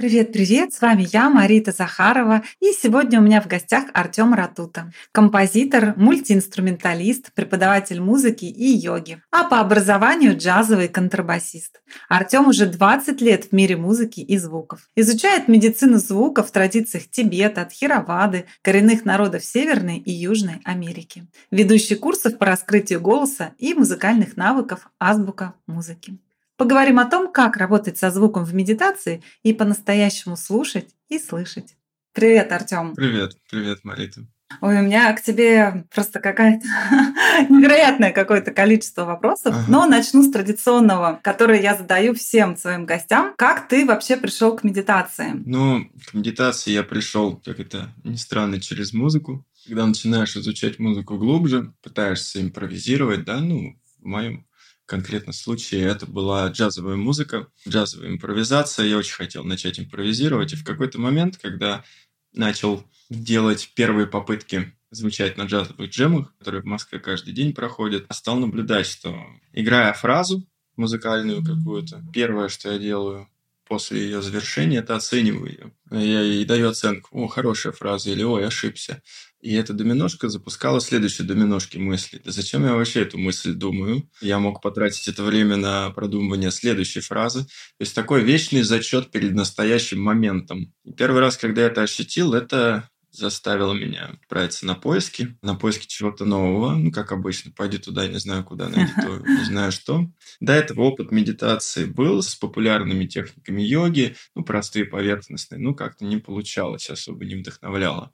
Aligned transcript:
Привет-привет, 0.00 0.72
с 0.72 0.80
вами 0.80 1.06
я, 1.12 1.28
Марита 1.28 1.72
Захарова, 1.72 2.42
и 2.58 2.72
сегодня 2.72 3.20
у 3.20 3.22
меня 3.22 3.42
в 3.42 3.46
гостях 3.46 3.84
Артем 3.92 4.32
Ратута, 4.32 4.90
композитор, 5.12 5.92
мультиинструменталист, 5.98 7.34
преподаватель 7.34 8.00
музыки 8.00 8.46
и 8.46 8.64
йоги, 8.64 9.22
а 9.30 9.44
по 9.44 9.60
образованию 9.60 10.38
джазовый 10.38 10.88
контрабасист. 10.88 11.82
Артем 12.08 12.48
уже 12.48 12.64
20 12.64 13.20
лет 13.20 13.48
в 13.50 13.52
мире 13.52 13.76
музыки 13.76 14.20
и 14.20 14.38
звуков. 14.38 14.88
Изучает 14.96 15.48
медицину 15.48 15.98
звука 15.98 16.42
в 16.44 16.50
традициях 16.50 17.06
Тибета, 17.10 17.66
Тхировады, 17.66 18.46
коренных 18.62 19.04
народов 19.04 19.44
Северной 19.44 19.98
и 19.98 20.10
Южной 20.10 20.62
Америки. 20.64 21.26
Ведущий 21.50 21.96
курсов 21.96 22.38
по 22.38 22.46
раскрытию 22.46 23.02
голоса 23.02 23.52
и 23.58 23.74
музыкальных 23.74 24.38
навыков 24.38 24.90
азбука 24.98 25.52
музыки. 25.66 26.18
Поговорим 26.60 26.98
о 26.98 27.06
том, 27.06 27.32
как 27.32 27.56
работать 27.56 27.96
со 27.96 28.10
звуком 28.10 28.44
в 28.44 28.52
медитации 28.52 29.22
и 29.42 29.54
по-настоящему 29.54 30.36
слушать 30.36 30.90
и 31.08 31.18
слышать. 31.18 31.74
Привет, 32.12 32.52
Артем. 32.52 32.94
Привет, 32.94 33.32
привет, 33.50 33.82
Марита. 33.82 34.26
Ой, 34.60 34.78
у 34.78 34.82
меня 34.82 35.10
к 35.14 35.22
тебе 35.22 35.86
просто 35.94 36.20
какая-то 36.20 36.66
невероятное 37.48 38.12
какое-то 38.12 38.50
количество 38.50 39.06
вопросов. 39.06 39.54
Ага. 39.54 39.64
Но 39.68 39.86
начну 39.86 40.22
с 40.22 40.30
традиционного, 40.30 41.18
который 41.22 41.62
я 41.62 41.74
задаю 41.74 42.12
всем 42.12 42.58
своим 42.58 42.84
гостям. 42.84 43.32
Как 43.38 43.66
ты 43.66 43.86
вообще 43.86 44.18
пришел 44.18 44.54
к 44.54 44.62
медитации? 44.62 45.32
Ну, 45.46 45.90
к 46.10 46.12
медитации 46.12 46.72
я 46.72 46.82
пришел, 46.82 47.40
как 47.42 47.58
это 47.58 47.88
ни 48.04 48.16
странно, 48.16 48.60
через 48.60 48.92
музыку. 48.92 49.46
Когда 49.66 49.86
начинаешь 49.86 50.36
изучать 50.36 50.78
музыку 50.78 51.16
глубже, 51.16 51.72
пытаешься 51.82 52.42
импровизировать, 52.42 53.24
да, 53.24 53.40
ну, 53.40 53.80
в 53.98 54.04
моем 54.04 54.44
конкретно 54.90 55.32
случае 55.32 55.82
это 55.82 56.04
была 56.04 56.48
джазовая 56.48 56.96
музыка, 56.96 57.46
джазовая 57.66 58.10
импровизация. 58.10 58.86
Я 58.86 58.98
очень 58.98 59.14
хотел 59.14 59.44
начать 59.44 59.78
импровизировать. 59.78 60.52
И 60.52 60.56
в 60.56 60.64
какой-то 60.64 61.00
момент, 61.00 61.38
когда 61.40 61.84
начал 62.32 62.84
делать 63.08 63.70
первые 63.76 64.08
попытки 64.08 64.74
звучать 64.90 65.36
на 65.36 65.44
джазовых 65.44 65.90
джемах, 65.90 66.36
которые 66.38 66.62
в 66.62 66.66
Москве 66.66 66.98
каждый 66.98 67.32
день 67.32 67.54
проходят, 67.54 68.06
стал 68.10 68.40
наблюдать, 68.40 68.86
что 68.86 69.16
играя 69.52 69.92
фразу 69.92 70.44
музыкальную 70.76 71.44
какую-то, 71.44 72.02
первое, 72.12 72.48
что 72.48 72.72
я 72.72 72.78
делаю 72.78 73.28
после 73.68 74.02
ее 74.02 74.20
завершения, 74.20 74.78
это 74.78 74.96
оцениваю 74.96 75.52
ее. 75.52 75.72
Я 75.92 76.20
ей 76.22 76.44
даю 76.44 76.70
оценку, 76.70 77.08
о, 77.12 77.28
хорошая 77.28 77.72
фраза, 77.72 78.10
или 78.10 78.24
ой, 78.24 78.44
ошибся. 78.44 79.00
И 79.40 79.54
эта 79.54 79.72
доминошка 79.72 80.28
запускала 80.28 80.80
следующие 80.80 81.26
доминошки 81.26 81.78
мысли. 81.78 82.20
Да 82.22 82.30
зачем 82.30 82.64
я 82.64 82.74
вообще 82.74 83.02
эту 83.02 83.16
мысль 83.16 83.54
думаю? 83.54 84.08
Я 84.20 84.38
мог 84.38 84.60
потратить 84.60 85.08
это 85.08 85.22
время 85.22 85.56
на 85.56 85.90
продумывание 85.90 86.50
следующей 86.50 87.00
фразы. 87.00 87.44
То 87.44 87.80
есть 87.80 87.94
такой 87.94 88.22
вечный 88.22 88.62
зачет 88.62 89.10
перед 89.10 89.32
настоящим 89.32 90.02
моментом. 90.02 90.74
И 90.84 90.92
первый 90.92 91.20
раз, 91.20 91.38
когда 91.38 91.62
я 91.62 91.68
это 91.68 91.82
ощутил, 91.82 92.34
это 92.34 92.89
заставило 93.10 93.72
меня 93.72 94.10
отправиться 94.20 94.66
на 94.66 94.74
поиски, 94.74 95.36
на 95.42 95.54
поиски 95.54 95.86
чего-то 95.86 96.24
нового. 96.24 96.74
Ну, 96.74 96.92
как 96.92 97.12
обычно, 97.12 97.50
пойди 97.50 97.78
туда, 97.78 98.06
не 98.06 98.18
знаю 98.18 98.44
куда, 98.44 98.68
найди 98.68 98.92
то, 98.94 99.18
не 99.26 99.44
знаю 99.44 99.72
что. 99.72 100.06
До 100.40 100.52
этого 100.52 100.82
опыт 100.82 101.10
медитации 101.10 101.84
был 101.84 102.22
с 102.22 102.34
популярными 102.36 103.06
техниками 103.06 103.62
йоги, 103.62 104.16
ну, 104.34 104.44
простые, 104.44 104.84
поверхностные, 104.84 105.60
ну, 105.60 105.74
как-то 105.74 106.04
не 106.04 106.18
получалось, 106.18 106.88
особо 106.90 107.24
не 107.24 107.36
вдохновляло. 107.36 108.12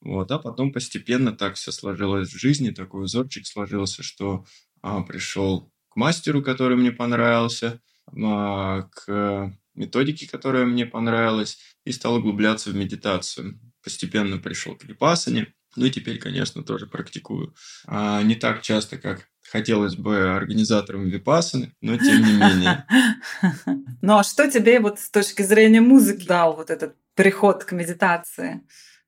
Вот, 0.00 0.30
а 0.30 0.38
потом 0.38 0.72
постепенно 0.72 1.32
так 1.32 1.54
все 1.54 1.72
сложилось 1.72 2.30
в 2.30 2.38
жизни, 2.38 2.70
такой 2.70 3.04
узорчик 3.04 3.46
сложился, 3.46 4.02
что 4.02 4.44
а, 4.82 5.02
пришел 5.02 5.72
к 5.88 5.96
мастеру, 5.96 6.42
который 6.42 6.76
мне 6.76 6.92
понравился, 6.92 7.80
а, 8.22 8.82
к 8.82 9.56
методике, 9.74 10.28
которая 10.28 10.66
мне 10.66 10.86
понравилась, 10.86 11.58
и 11.84 11.92
стал 11.92 12.16
углубляться 12.16 12.70
в 12.70 12.74
медитацию. 12.74 13.58
Постепенно 13.84 14.38
пришел 14.38 14.74
к 14.74 14.84
випасане, 14.84 15.52
ну 15.76 15.86
и 15.86 15.90
теперь, 15.90 16.18
конечно, 16.18 16.62
тоже 16.62 16.86
практикую. 16.86 17.54
А, 17.86 18.22
не 18.22 18.34
так 18.34 18.62
часто, 18.62 18.96
как 18.96 19.28
хотелось 19.50 19.96
бы 19.96 20.34
организаторам 20.34 21.08
випасаны, 21.08 21.74
но 21.80 21.96
тем 21.96 22.22
не 22.22 22.32
менее. 22.32 22.86
Ну 24.02 24.18
а 24.18 24.22
что 24.22 24.50
тебе 24.50 24.80
вот 24.80 25.00
с 25.00 25.08
точки 25.08 25.40
зрения 25.40 25.80
музыки 25.80 26.26
дал 26.26 26.56
вот 26.56 26.68
этот 26.68 26.94
приход 27.14 27.64
к 27.64 27.72
медитации? 27.72 28.60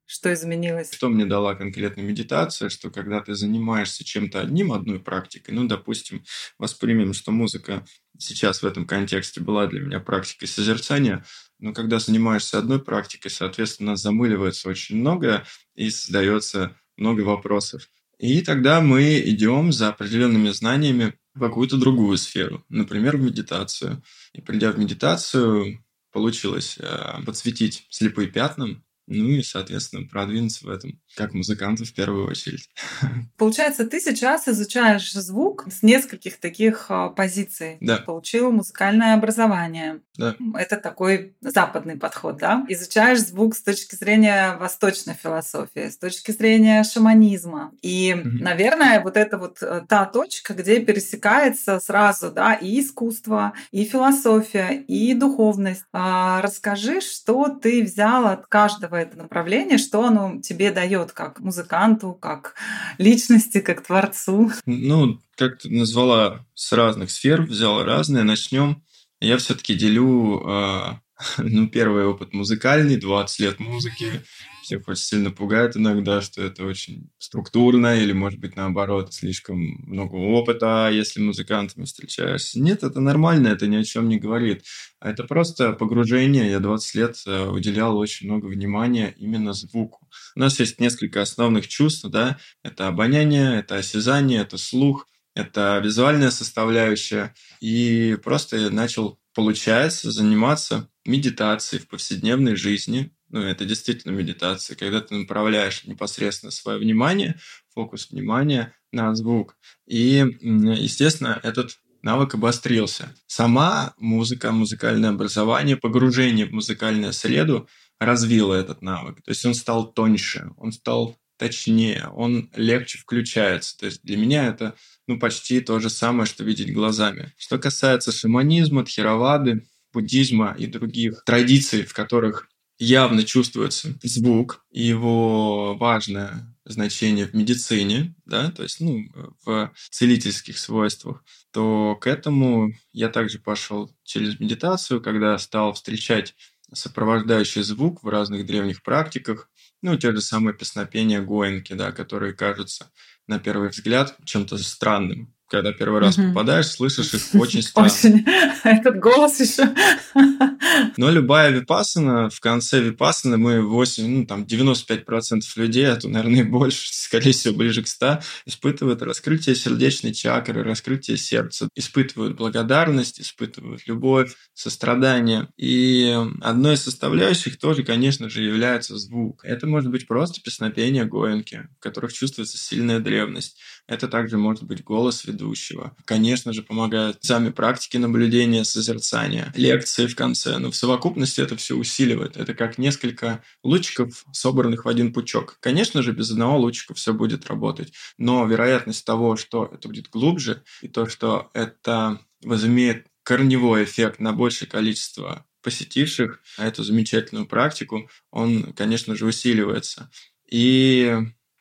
Что 0.07 0.33
изменилось? 0.33 0.93
Что 0.93 1.09
мне 1.09 1.27
дала 1.27 1.57
конкретно 1.57 2.01
медитация, 2.01 2.69
что 2.69 2.91
когда 2.91 3.21
ты 3.21 3.35
занимаешься 3.35 4.05
чем-то 4.05 4.41
одним, 4.41 4.73
одной 4.73 5.01
практикой, 5.01 5.51
ну, 5.51 5.67
допустим, 5.67 6.25
воспримем, 6.59 7.13
что 7.13 7.33
музыка 7.33 7.85
сейчас 8.17 8.63
в 8.63 8.67
этом 8.67 8.87
контексте 8.87 9.41
была 9.41 9.67
для 9.67 9.81
меня 9.81 9.99
практикой 9.99 10.47
созерцания, 10.47 11.25
но 11.59 11.73
когда 11.73 11.99
занимаешься 11.99 12.59
одной 12.59 12.81
практикой, 12.81 13.31
соответственно, 13.31 13.97
замыливается 13.97 14.69
очень 14.69 14.97
многое 14.97 15.45
и 15.75 15.91
создается 15.91 16.77
много 16.97 17.23
вопросов. 17.23 17.89
И 18.19 18.41
тогда 18.43 18.81
мы 18.81 19.21
идем 19.21 19.73
за 19.73 19.89
определенными 19.89 20.51
знаниями 20.51 21.15
в 21.35 21.41
какую-то 21.41 21.77
другую 21.77 22.17
сферу, 22.17 22.65
например, 22.69 23.17
в 23.17 23.23
медитацию. 23.23 24.03
И 24.33 24.41
придя 24.41 24.71
в 24.71 24.79
медитацию, 24.79 25.85
получилось 26.13 26.79
э, 26.79 27.23
подсветить 27.27 27.87
слепые 27.91 28.29
пятна, 28.29 28.83
ну 29.07 29.31
и, 29.31 29.43
соответственно, 29.43 30.07
продвинуться 30.09 30.67
в 30.67 30.71
этом, 30.71 31.01
как 31.17 31.35
музыканту 31.35 31.85
в 31.85 31.93
первую 31.93 32.29
очередь. 32.29 32.69
Получается, 33.37 33.87
ты 33.87 34.01
сейчас 34.01 34.47
изучаешь 34.49 35.13
звук 35.13 35.67
с 35.71 35.83
нескольких 35.83 36.39
таких 36.39 36.87
а, 36.89 37.09
позиций. 37.09 37.79
Да. 37.81 37.99
Получил 37.99 38.53
музыкальное 38.53 39.15
образование. 39.15 40.01
Да. 40.17 40.37
Это 40.55 40.77
такой 40.77 41.35
западный 41.41 41.97
подход, 41.97 42.37
да? 42.39 42.65
Изучаешь 42.69 43.21
звук 43.21 43.57
с 43.57 43.63
точки 43.63 43.95
зрения 43.95 44.57
восточной 44.57 45.15
философии, 45.15 45.89
с 45.89 45.99
точки 45.99 46.31
зрения 46.31 46.85
шаманизма. 46.85 47.73
И, 47.83 48.15
угу. 48.15 48.43
наверное, 48.43 49.01
вот 49.03 49.17
это 49.17 49.39
вот 49.39 49.63
э, 49.63 49.83
та 49.89 50.05
точка, 50.05 50.55
где 50.55 50.81
пересекается 50.81 51.81
сразу, 51.81 52.31
да, 52.31 52.55
и 52.55 52.81
искусство, 52.81 53.55
и 53.71 53.85
философия, 53.85 54.85
и 54.87 55.15
духовность. 55.15 55.85
А 55.93 56.41
расскажи, 56.43 57.01
что 57.01 57.49
ты 57.49 57.83
взял 57.83 58.27
от 58.27 58.47
каждого 58.47 58.97
это 58.97 59.17
направление, 59.17 59.79
что 59.79 60.05
оно 60.05 60.41
тебе 60.41 60.71
дает 60.71 61.06
как 61.13 61.41
музыканту, 61.41 62.13
как 62.13 62.55
личности, 62.99 63.61
как 63.61 63.85
творцу? 63.85 64.51
Ну, 64.65 65.21
как 65.37 65.59
ты 65.59 65.71
назвала, 65.71 66.47
с 66.55 66.73
разных 66.73 67.11
сфер 67.11 67.43
взяла 67.43 67.85
разные. 67.85 68.25
Начнем. 68.25 68.83
Я 69.21 69.39
все-таки 69.39 69.75
делю, 69.75 70.43
э, 70.47 70.99
ну, 71.39 71.69
первый 71.69 72.07
опыт 72.07 72.33
музыкальный, 72.33 72.97
20 72.97 73.41
лет 73.41 73.61
музыки, 73.61 74.23
всех 74.67 74.89
очень 74.89 75.05
сильно 75.05 75.31
пугает 75.31 75.77
иногда, 75.77 76.21
что 76.21 76.43
это 76.43 76.65
очень 76.65 77.09
структурно 77.19 77.97
или, 77.97 78.13
может 78.13 78.41
быть, 78.41 78.57
наоборот, 78.57 79.15
слишком 79.15 79.59
много 79.87 80.17
опыта, 80.17 80.91
если 80.93 81.21
музыкантами 81.21 81.85
встречаешься. 81.85 82.61
Нет, 82.61 82.83
это 82.83 83.01
нормально, 83.01 83.49
это 83.49 83.69
ни 83.69 83.77
о 83.77 83.85
чем 83.85 84.09
не 84.09 84.19
говорит. 84.19 84.65
А 84.99 85.11
это 85.11 85.23
просто 85.23 85.73
погружение. 85.73 86.51
Я 86.51 86.59
20 86.59 86.95
лет 86.97 87.17
э, 87.27 87.47
уделял 87.47 87.97
очень 87.97 88.27
много 88.27 88.47
внимания 88.47 89.15
именно 89.17 89.53
звуку. 89.53 90.09
У 90.35 90.41
нас 90.41 90.59
есть 90.59 90.81
несколько 90.81 91.23
основных 91.23 91.69
чувств, 91.69 92.05
да, 92.09 92.39
это 92.65 92.89
обоняние, 92.89 93.61
это 93.61 93.77
осязание, 93.77 94.41
это 94.41 94.59
слух, 94.59 95.07
это 95.37 95.81
визуальная 95.83 96.31
составляющая. 96.31 97.35
И 97.61 98.19
просто 98.25 98.57
я 98.57 98.71
начал, 98.71 99.21
получается, 99.33 100.11
заниматься 100.11 100.89
медитацией 101.05 101.81
в 101.81 101.89
повседневной 101.89 102.57
жизни, 102.57 103.16
ну, 103.37 103.43
это 103.43 103.67
действительно 103.67 104.13
медитация, 104.13 104.77
когда 104.77 105.03
ты 105.03 105.15
направляешь 105.15 105.85
непосредственно 105.85 106.51
свое 106.51 106.79
внимание, 106.79 107.39
фокус 107.75 108.11
внимания 108.11 108.75
на 108.93 109.15
звук. 109.15 109.59
И, 109.87 110.25
естественно, 110.41 111.39
этот 111.43 111.79
навык 112.01 112.35
обострился. 112.35 113.15
Сама 113.27 113.93
музыка, 113.99 114.53
музыкальное 114.53 115.11
образование, 115.11 115.77
погружение 115.77 116.47
в 116.47 116.53
музыкальную 116.53 117.13
среду 117.13 117.69
развило 117.99 118.55
этот 118.55 118.81
навык. 118.81 119.23
То 119.23 119.33
есть 119.33 119.45
он 119.45 119.55
стал 119.55 119.93
тоньше, 119.93 120.51
он 120.57 120.73
стал 120.73 121.19
точнее, 121.37 122.09
он 122.15 122.51
легче 122.57 122.97
включается. 122.97 123.77
То 123.77 123.85
есть 123.85 124.01
для 124.03 124.17
меня 124.17 124.47
это 124.47 124.77
ну, 125.07 125.19
почти 125.19 125.61
то 125.61 125.79
же 125.79 125.91
самое, 125.91 126.25
что 126.25 126.43
видеть 126.43 126.73
глазами. 126.73 127.35
Что 127.37 127.59
касается 127.59 128.13
шаманизма, 128.13 128.83
тхеравады, 128.83 129.67
буддизма 129.93 130.57
и 130.59 130.67
других 130.67 131.23
традиций, 131.27 131.83
в 131.83 131.93
которых 131.93 132.49
явно 132.79 133.23
чувствуется 133.23 133.95
звук 134.03 134.65
его 134.71 135.77
важное 135.77 136.55
значение 136.65 137.27
в 137.27 137.35
медицине, 137.35 138.15
да, 138.25 138.51
то 138.51 138.63
есть 138.63 138.81
ну, 138.81 139.07
в 139.45 139.73
целительских 139.91 140.59
свойствах, 140.59 141.25
то 141.53 141.97
к 141.97 142.07
этому 142.07 142.73
я 142.93 143.09
также 143.09 143.39
пошел 143.39 143.95
через 144.03 144.41
медитацию, 144.41 145.01
когда 145.01 145.39
стал 145.39 145.75
встречать 145.75 146.35
сопровождающий 146.73 147.63
звук 147.63 148.03
в 148.03 148.09
разных 148.09 148.45
древних 148.45 148.83
практиках, 148.83 149.49
ну, 149.83 149.97
те 149.97 150.13
же 150.13 150.21
самые 150.21 150.55
песнопения 150.55 151.23
Гоенки, 151.23 151.75
да, 151.75 151.93
которые 151.93 152.33
кажутся 152.33 152.91
на 153.29 153.39
первый 153.39 153.69
взгляд 153.69 154.17
чем-то 154.25 154.59
странным 154.59 155.36
когда 155.49 155.73
первый 155.73 156.01
раз 156.01 156.19
угу. 156.19 156.29
попадаешь, 156.29 156.67
слышишь 156.67 157.15
их 157.15 157.23
очень 157.35 157.63
странно. 157.63 157.89
Очень. 157.89 158.25
Этот 158.65 158.99
голос 158.99 159.41
еще. 159.41 159.75
Но 160.97 161.11
любая 161.11 161.51
випасана, 161.51 162.31
в 162.31 162.41
конце 162.41 162.81
випасаны 162.81 163.37
мы 163.37 163.63
8, 163.63 164.07
ну 164.07 164.27
там 164.27 164.43
95% 164.43 165.43
людей, 165.57 165.89
а 165.89 165.97
то, 165.97 166.09
наверное, 166.09 166.45
больше, 166.45 166.89
скорее 166.93 167.33
всего, 167.33 167.55
ближе 167.55 167.83
к 167.83 167.89
100, 167.89 168.21
испытывают 168.47 169.03
раскрытие 169.03 169.55
сердечной 169.55 170.13
чакры, 170.13 170.63
раскрытие 170.63 171.17
сердца, 171.17 171.69
испытывают 171.75 172.37
благодарность, 172.37 173.21
испытывают 173.21 173.87
любовь, 173.87 174.35
сострадание. 174.55 175.49
И 175.57 176.17
одной 176.43 176.75
из 176.75 176.83
составляющих 176.83 177.59
тоже, 177.59 177.85
конечно 177.85 178.29
же, 178.29 178.43
является 178.43 178.97
звук. 178.99 179.45
Это 179.45 179.67
может 179.67 179.91
быть 179.91 180.07
просто 180.07 180.41
песнопение 180.41 181.05
гоенки, 181.05 181.69
в 181.79 181.83
которых 181.83 182.13
чувствуется 182.13 182.59
сильная 182.59 183.01
древность. 183.01 183.59
Это 183.87 184.09
также 184.09 184.37
может 184.37 184.65
быть 184.65 184.83
голос 184.83 185.25
ведущего. 185.25 185.95
Конечно 186.05 186.53
же, 186.53 186.63
помогают 186.63 187.19
сами 187.23 187.51
практики 187.51 187.97
наблюдения, 187.97 188.65
созерцания, 188.65 189.53
лекции 189.55 190.07
в 190.07 190.17
конце. 190.17 190.59
Но 190.59 190.71
в 190.71 190.77
совокупности 190.77 191.41
это 191.41 191.57
все 191.57 191.77
усиливает. 191.77 192.37
Это 192.37 192.55
как 192.55 192.79
несколько 192.79 193.43
лучиков, 193.63 194.25
собранных 194.33 194.85
в 194.85 194.89
один 194.89 195.13
пучок. 195.13 195.59
Конечно 195.61 196.03
же, 196.03 196.13
без 196.13 196.31
одного 196.31 196.59
лучика 196.59 196.95
все 196.95 197.13
будет 197.13 197.47
работать. 197.47 197.93
Но 198.19 198.45
вероятность 198.47 199.05
того, 199.05 199.37
что 199.37 199.71
это 199.73 199.89
будет 199.89 200.09
глубже, 200.09 200.65
и 200.83 200.89
то, 200.89 201.07
что 201.07 201.51
это 201.55 202.21
возымеет 202.43 203.07
корневой 203.23 203.85
эффект 203.85 204.21
на 204.21 204.33
большее 204.33 204.69
количество 204.69 205.47
посетивших 205.63 206.41
эту 206.59 206.85
замечательную 206.85 207.47
практику, 207.47 208.09
он, 208.31 208.73
конечно 208.73 209.17
же, 209.17 209.27
усиливается. 209.27 210.11
И 210.49 211.13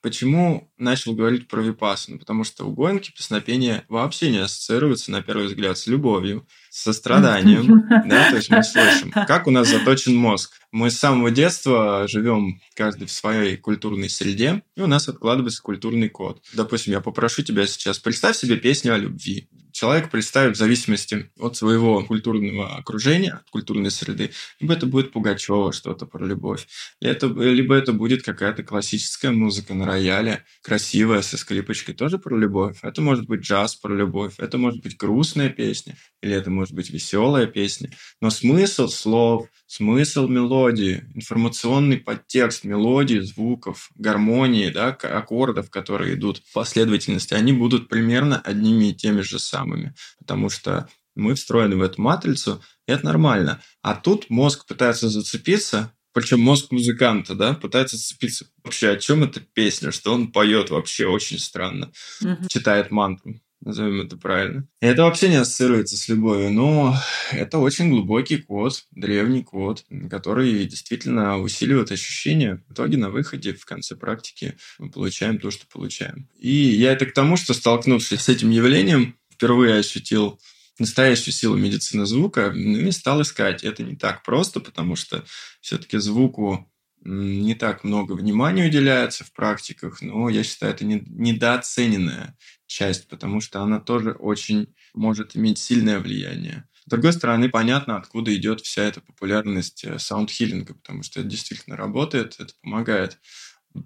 Почему 0.06 0.72
начал 0.78 1.16
говорить 1.16 1.48
про 1.48 1.62
випассану? 1.62 2.20
Потому 2.20 2.44
что 2.44 2.64
у 2.66 2.72
гонки 2.72 3.12
песнопение 3.12 3.86
вообще 3.90 4.30
не 4.30 4.38
ассоциируется, 4.38 5.10
на 5.10 5.24
первый 5.24 5.48
взгляд, 5.48 5.80
с 5.80 5.88
любовью, 5.88 6.48
со 6.70 6.94
страданием. 6.94 7.84
Да? 8.06 8.30
То 8.30 8.36
есть 8.36 8.52
мы 8.52 8.62
слышим, 8.62 9.12
как 9.12 9.48
у 9.48 9.52
нас 9.52 9.68
заточен 9.68 10.16
мозг. 10.16 10.52
Мы 10.72 10.92
с 10.92 11.00
самого 11.00 11.32
детства 11.32 12.08
живем 12.08 12.62
каждый 12.76 13.08
в 13.08 13.12
своей 13.12 13.58
культурной 13.58 14.12
среде, 14.12 14.62
и 14.76 14.82
у 14.82 14.86
нас 14.86 15.10
откладывается 15.10 15.64
культурный 15.64 16.10
код. 16.10 16.40
Допустим, 16.54 16.94
я 16.94 17.02
попрошу 17.02 17.42
тебя 17.42 17.66
сейчас, 17.66 17.98
представь 17.98 18.38
себе 18.38 18.58
песню 18.58 18.94
о 18.94 18.98
любви 18.98 19.50
человек 19.76 20.10
представит 20.10 20.56
в 20.56 20.58
зависимости 20.58 21.30
от 21.38 21.58
своего 21.58 22.02
культурного 22.04 22.78
окружения, 22.78 23.34
от 23.34 23.50
культурной 23.50 23.92
среды. 23.92 24.32
Либо 24.62 24.74
это 24.74 24.86
будет 24.86 25.12
Пугачева 25.12 25.74
что-то 25.74 26.06
про 26.06 26.26
любовь, 26.26 26.66
либо 27.02 27.76
это 27.76 27.92
будет 27.92 28.24
какая-то 28.24 28.64
классическая 28.64 29.32
музыка 29.32 29.74
на 29.74 29.86
рояле, 29.86 30.46
красивая, 30.62 31.22
со 31.22 31.38
скрипочкой, 31.38 31.94
тоже 31.94 32.18
про 32.18 32.38
любовь. 32.38 32.78
Это 32.84 33.02
может 33.02 33.26
быть 33.26 33.42
джаз 33.42 33.76
про 33.76 33.94
любовь, 33.94 34.36
это 34.38 34.58
может 34.58 34.82
быть 34.82 34.96
грустная 34.96 35.50
песня, 35.50 35.98
или 36.22 36.34
это 36.34 36.50
может 36.50 36.74
быть 36.74 36.90
веселая 36.90 37.46
песня. 37.46 37.92
Но 38.22 38.30
смысл 38.30 38.88
слов, 38.88 39.48
смысл 39.76 40.28
мелодии, 40.30 41.04
информационный 41.14 41.98
подтекст 41.98 42.64
мелодии, 42.64 43.20
звуков, 43.20 43.90
гармонии, 43.96 44.70
да, 44.70 44.90
аккордов, 44.90 45.70
которые 45.70 46.16
идут 46.16 46.38
в 46.38 46.54
последовательности, 46.54 47.34
они 47.34 47.52
будут 47.52 47.90
примерно 47.90 48.40
одними 48.40 48.86
и 48.86 48.94
теми 48.94 49.20
же 49.20 49.38
самыми, 49.38 49.94
потому 50.18 50.50
что 50.50 50.88
мы 51.16 51.36
встроены 51.36 51.76
в 51.76 51.82
эту 51.82 52.02
матрицу, 52.02 52.64
и 52.88 52.92
это 52.94 53.06
нормально. 53.06 53.62
А 53.82 53.96
тут 53.96 54.30
мозг 54.30 54.66
пытается 54.66 55.10
зацепиться, 55.10 55.92
причем 56.14 56.40
мозг 56.40 56.72
музыканта, 56.72 57.36
да, 57.36 57.54
пытается 57.54 57.98
зацепиться 57.98 58.48
вообще, 58.64 58.92
о 58.92 58.98
чем 58.98 59.24
эта 59.24 59.42
песня, 59.42 59.92
что 59.92 60.14
он 60.14 60.32
поет 60.32 60.70
вообще 60.70 61.06
очень 61.06 61.38
странно, 61.38 61.92
угу. 62.22 62.48
читает 62.48 62.92
мантру 62.92 63.42
назовем 63.66 64.02
это 64.02 64.16
правильно. 64.16 64.68
Это 64.80 65.04
вообще 65.04 65.30
не 65.30 65.36
ассоциируется 65.36 65.98
с 65.98 66.08
любовью, 66.08 66.52
но 66.52 66.96
это 67.32 67.58
очень 67.58 67.90
глубокий 67.90 68.38
код, 68.38 68.86
древний 68.92 69.44
код, 69.44 69.84
который 70.10 70.66
действительно 70.66 71.40
усиливает 71.40 71.92
ощущения. 71.92 72.64
В 72.70 72.74
итоге 72.74 72.98
на 72.98 73.10
выходе, 73.10 73.54
в 73.54 73.66
конце 73.66 73.96
практики, 73.96 74.56
мы 74.80 74.90
получаем 74.90 75.40
то, 75.40 75.52
что 75.52 75.66
получаем. 75.68 76.30
И 76.38 76.54
я 76.54 76.94
это 76.94 77.06
к 77.06 77.14
тому, 77.14 77.36
что 77.36 77.54
столкнувшись 77.54 78.22
с 78.22 78.30
этим 78.30 78.52
явлением, 78.52 79.18
впервые 79.34 79.80
ощутил 79.80 80.40
настоящую 80.80 81.34
силу 81.34 81.56
медицины 81.56 82.06
звука 82.06 82.52
ну 82.54 82.78
и 82.80 82.92
стал 82.92 83.22
искать. 83.22 83.64
Это 83.64 83.84
не 83.84 83.96
так 83.96 84.24
просто, 84.24 84.60
потому 84.60 84.96
что 84.96 85.24
все-таки 85.62 85.98
звуку 85.98 86.70
не 87.06 87.54
так 87.54 87.84
много 87.84 88.14
внимания 88.14 88.66
уделяется 88.66 89.24
в 89.24 89.32
практиках, 89.32 90.02
но 90.02 90.28
я 90.28 90.44
считаю, 90.44 90.74
это 90.74 90.86
недооцененная 90.86 92.36
часть, 92.66 93.08
потому 93.08 93.42
что 93.42 93.62
она 93.62 93.80
тоже 93.80 94.12
очень 94.12 94.74
может 94.94 95.38
иметь 95.38 95.60
сильное 95.60 96.00
влияние. 96.00 96.68
С 96.86 96.90
другой 96.90 97.14
стороны, 97.14 97.50
понятно, 97.50 97.98
откуда 97.98 98.36
идет 98.36 98.62
вся 98.62 98.84
эта 98.84 99.02
популярность 99.02 99.86
саундхиллинга, 99.98 100.74
потому 100.74 101.04
что 101.04 101.20
это 101.20 101.30
действительно 101.30 101.78
работает, 101.78 102.36
это 102.40 102.54
помогает. 102.62 103.20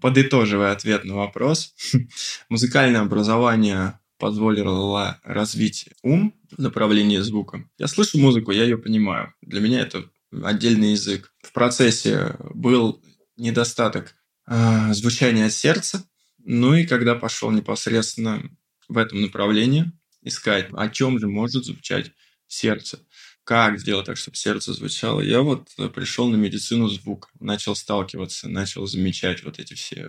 Подытоживая 0.02 0.72
ответ 0.72 1.04
на 1.04 1.16
вопрос, 1.16 1.76
музыкальное 2.50 3.02
образование 3.02 4.00
позволило 4.18 5.20
развить 5.24 5.90
ум 6.04 6.34
в 6.52 6.62
направлении 6.62 7.18
звука. 7.20 7.68
Я 7.78 7.88
слышу 7.88 8.20
музыку, 8.20 8.52
я 8.52 8.64
ее 8.64 8.78
понимаю. 8.78 9.34
Для 9.42 9.62
меня 9.62 9.80
это 9.80 10.10
отдельный 10.32 10.92
язык. 10.92 11.34
В 11.42 11.52
процессе 11.52 12.36
был 12.54 13.02
недостаток 13.38 14.16
э, 14.48 14.94
звучания 14.94 15.50
сердца. 15.50 16.04
Ну 16.40 16.74
и 16.74 16.86
когда 16.86 17.16
пошел 17.16 17.52
непосредственно 17.52 18.44
в 18.88 18.98
этом 18.98 19.22
направлении, 19.22 19.92
искать, 20.24 20.68
о 20.74 20.90
чем 20.90 21.20
же 21.20 21.28
может 21.28 21.66
звучать 21.66 22.12
сердце, 22.48 23.00
как 23.44 23.80
сделать 23.80 24.06
так, 24.06 24.18
чтобы 24.18 24.38
сердце 24.38 24.74
звучало. 24.74 25.22
Я 25.22 25.42
вот 25.42 25.70
пришел 25.96 26.28
на 26.28 26.36
медицину 26.36 26.88
звука, 26.88 27.30
начал 27.40 27.76
сталкиваться, 27.76 28.48
начал 28.48 28.86
замечать 28.86 29.44
вот 29.44 29.60
эти 29.60 29.74
все 29.74 30.08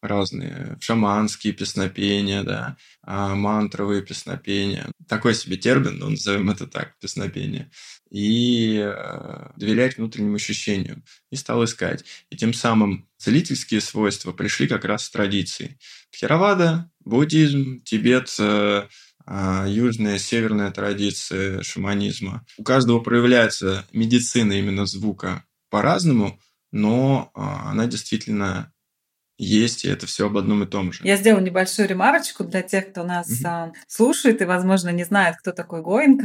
разные 0.00 0.78
шаманские 0.80 1.52
песнопения, 1.52 2.42
да, 2.42 2.76
а, 3.02 3.34
мантровые 3.34 4.02
песнопения. 4.02 4.90
Такой 5.08 5.34
себе 5.34 5.56
термин, 5.56 5.98
но 5.98 6.08
назовем 6.08 6.50
это 6.50 6.66
так, 6.66 6.98
песнопение 6.98 7.70
и 8.10 8.76
э, 8.76 9.50
доверять 9.56 9.96
внутренним 9.96 10.34
ощущениям. 10.34 11.04
И 11.30 11.36
стал 11.36 11.64
искать. 11.64 12.04
И 12.30 12.36
тем 12.36 12.52
самым 12.52 13.08
целительские 13.16 13.80
свойства 13.80 14.32
пришли 14.32 14.66
как 14.66 14.84
раз 14.84 15.04
с 15.04 15.10
традиции. 15.10 15.78
Тхеравада, 16.10 16.90
буддизм, 17.04 17.82
Тибет, 17.82 18.34
э, 18.38 18.88
э, 19.26 19.64
южная, 19.68 20.18
северная 20.18 20.72
традиция 20.72 21.62
шаманизма. 21.62 22.44
У 22.56 22.64
каждого 22.64 23.00
проявляется 23.00 23.86
медицина 23.92 24.54
именно 24.54 24.86
звука 24.86 25.44
по-разному, 25.70 26.40
но 26.72 27.30
э, 27.34 27.40
она 27.40 27.86
действительно 27.86 28.72
есть, 29.40 29.84
и 29.84 29.88
это 29.88 30.06
все 30.06 30.26
об 30.26 30.36
одном 30.36 30.62
и 30.62 30.66
том 30.66 30.92
же. 30.92 31.02
Я 31.04 31.16
сделаю 31.16 31.42
небольшую 31.42 31.88
ремарочку 31.88 32.44
для 32.44 32.62
тех, 32.62 32.90
кто 32.90 33.04
нас 33.04 33.28
mm-hmm. 33.42 33.72
слушает 33.88 34.42
и, 34.42 34.44
возможно, 34.44 34.90
не 34.90 35.04
знает, 35.04 35.36
кто 35.38 35.52
такой 35.52 35.82
Гоинг. 35.82 36.22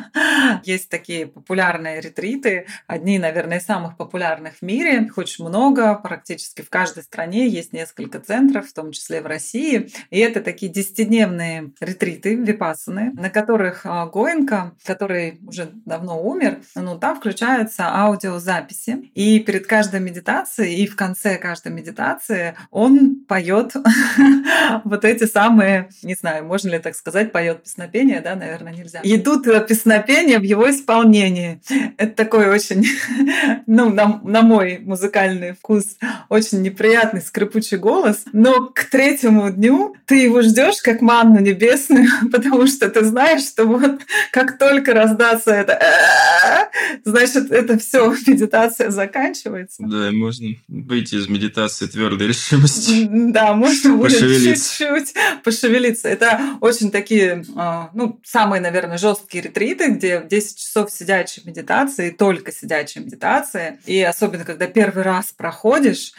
есть 0.64 0.88
такие 0.88 1.26
популярные 1.26 2.00
ретриты, 2.00 2.66
одни, 2.86 3.18
наверное, 3.18 3.58
из 3.58 3.64
самых 3.64 3.96
популярных 3.96 4.54
в 4.56 4.62
мире. 4.62 5.04
Их 5.04 5.18
очень 5.18 5.46
много, 5.46 5.94
практически 5.94 6.62
в 6.62 6.70
каждой 6.70 7.04
стране 7.04 7.48
есть 7.48 7.72
несколько 7.72 8.18
центров, 8.20 8.68
в 8.68 8.72
том 8.72 8.92
числе 8.92 9.20
в 9.20 9.26
России. 9.26 9.90
И 10.10 10.18
это 10.18 10.40
такие 10.40 10.70
десятидневные 10.72 11.72
ретриты, 11.80 12.34
випасаны, 12.34 13.12
на 13.12 13.30
которых 13.30 13.82
а, 13.84 14.06
Гоинка, 14.06 14.74
который 14.84 15.38
уже 15.46 15.70
давно 15.84 16.20
умер, 16.22 16.60
ну, 16.74 16.98
там 16.98 17.16
включаются 17.16 17.84
аудиозаписи. 17.88 19.10
И 19.14 19.40
перед 19.40 19.66
каждой 19.66 20.00
медитацией, 20.00 20.82
и 20.82 20.86
в 20.86 20.96
конце 20.96 21.36
каждой 21.36 21.72
медитации 21.72 22.47
медитации, 22.48 22.56
он 22.70 23.16
поет 23.26 23.74
вот 24.84 25.04
эти 25.04 25.24
самые, 25.24 25.88
не 26.02 26.14
знаю, 26.14 26.44
можно 26.44 26.70
ли 26.70 26.78
так 26.78 26.94
сказать, 26.94 27.32
поет 27.32 27.62
песнопение, 27.62 28.20
да, 28.20 28.34
наверное, 28.34 28.72
нельзя. 28.72 29.00
Идут 29.02 29.44
песнопения 29.66 30.38
в 30.38 30.42
его 30.42 30.70
исполнении. 30.70 31.60
Это 31.96 32.14
такой 32.14 32.48
очень, 32.48 32.84
ну, 33.66 33.90
на, 33.90 34.20
на 34.22 34.42
мой 34.42 34.78
музыкальный 34.78 35.52
вкус, 35.52 35.96
очень 36.28 36.62
неприятный 36.62 37.20
скрипучий 37.20 37.76
голос, 37.76 38.24
но 38.32 38.66
к 38.66 38.84
третьему 38.84 39.50
дню 39.50 39.96
ты 40.06 40.16
его 40.16 40.42
ждешь 40.42 40.80
как 40.82 41.00
манну 41.00 41.40
небесную, 41.40 42.08
потому 42.32 42.66
что 42.66 42.88
ты 42.88 43.04
знаешь, 43.04 43.42
что 43.42 43.64
вот 43.64 44.02
как 44.32 44.58
только 44.58 44.94
раздастся 44.94 45.52
это, 45.52 45.80
значит, 47.04 47.50
это 47.50 47.78
все 47.78 48.10
медитация 48.26 48.90
заканчивается. 48.90 49.82
Да, 49.86 50.10
можно 50.12 50.48
выйти 50.68 51.16
из 51.16 51.28
медитации 51.28 51.86
твердой 51.86 52.28
решимости. 52.38 53.08
Да, 53.10 53.54
можно 53.54 53.96
будет 53.96 54.18
чуть-чуть 54.18 55.14
пошевелиться. 55.44 56.08
Это 56.08 56.40
очень 56.60 56.90
такие, 56.90 57.44
а, 57.56 57.90
ну, 57.94 58.20
самые, 58.24 58.60
наверное, 58.60 58.98
жесткие 58.98 59.42
ретриты, 59.44 59.90
где 59.90 60.24
10 60.28 60.58
часов 60.58 60.90
сидячей 60.90 61.42
медитации, 61.44 62.10
только 62.10 62.52
сидячей 62.52 63.02
медитации. 63.02 63.80
И 63.86 64.02
особенно, 64.02 64.44
когда 64.44 64.66
первый 64.66 65.02
раз 65.02 65.32
проходишь, 65.32 66.12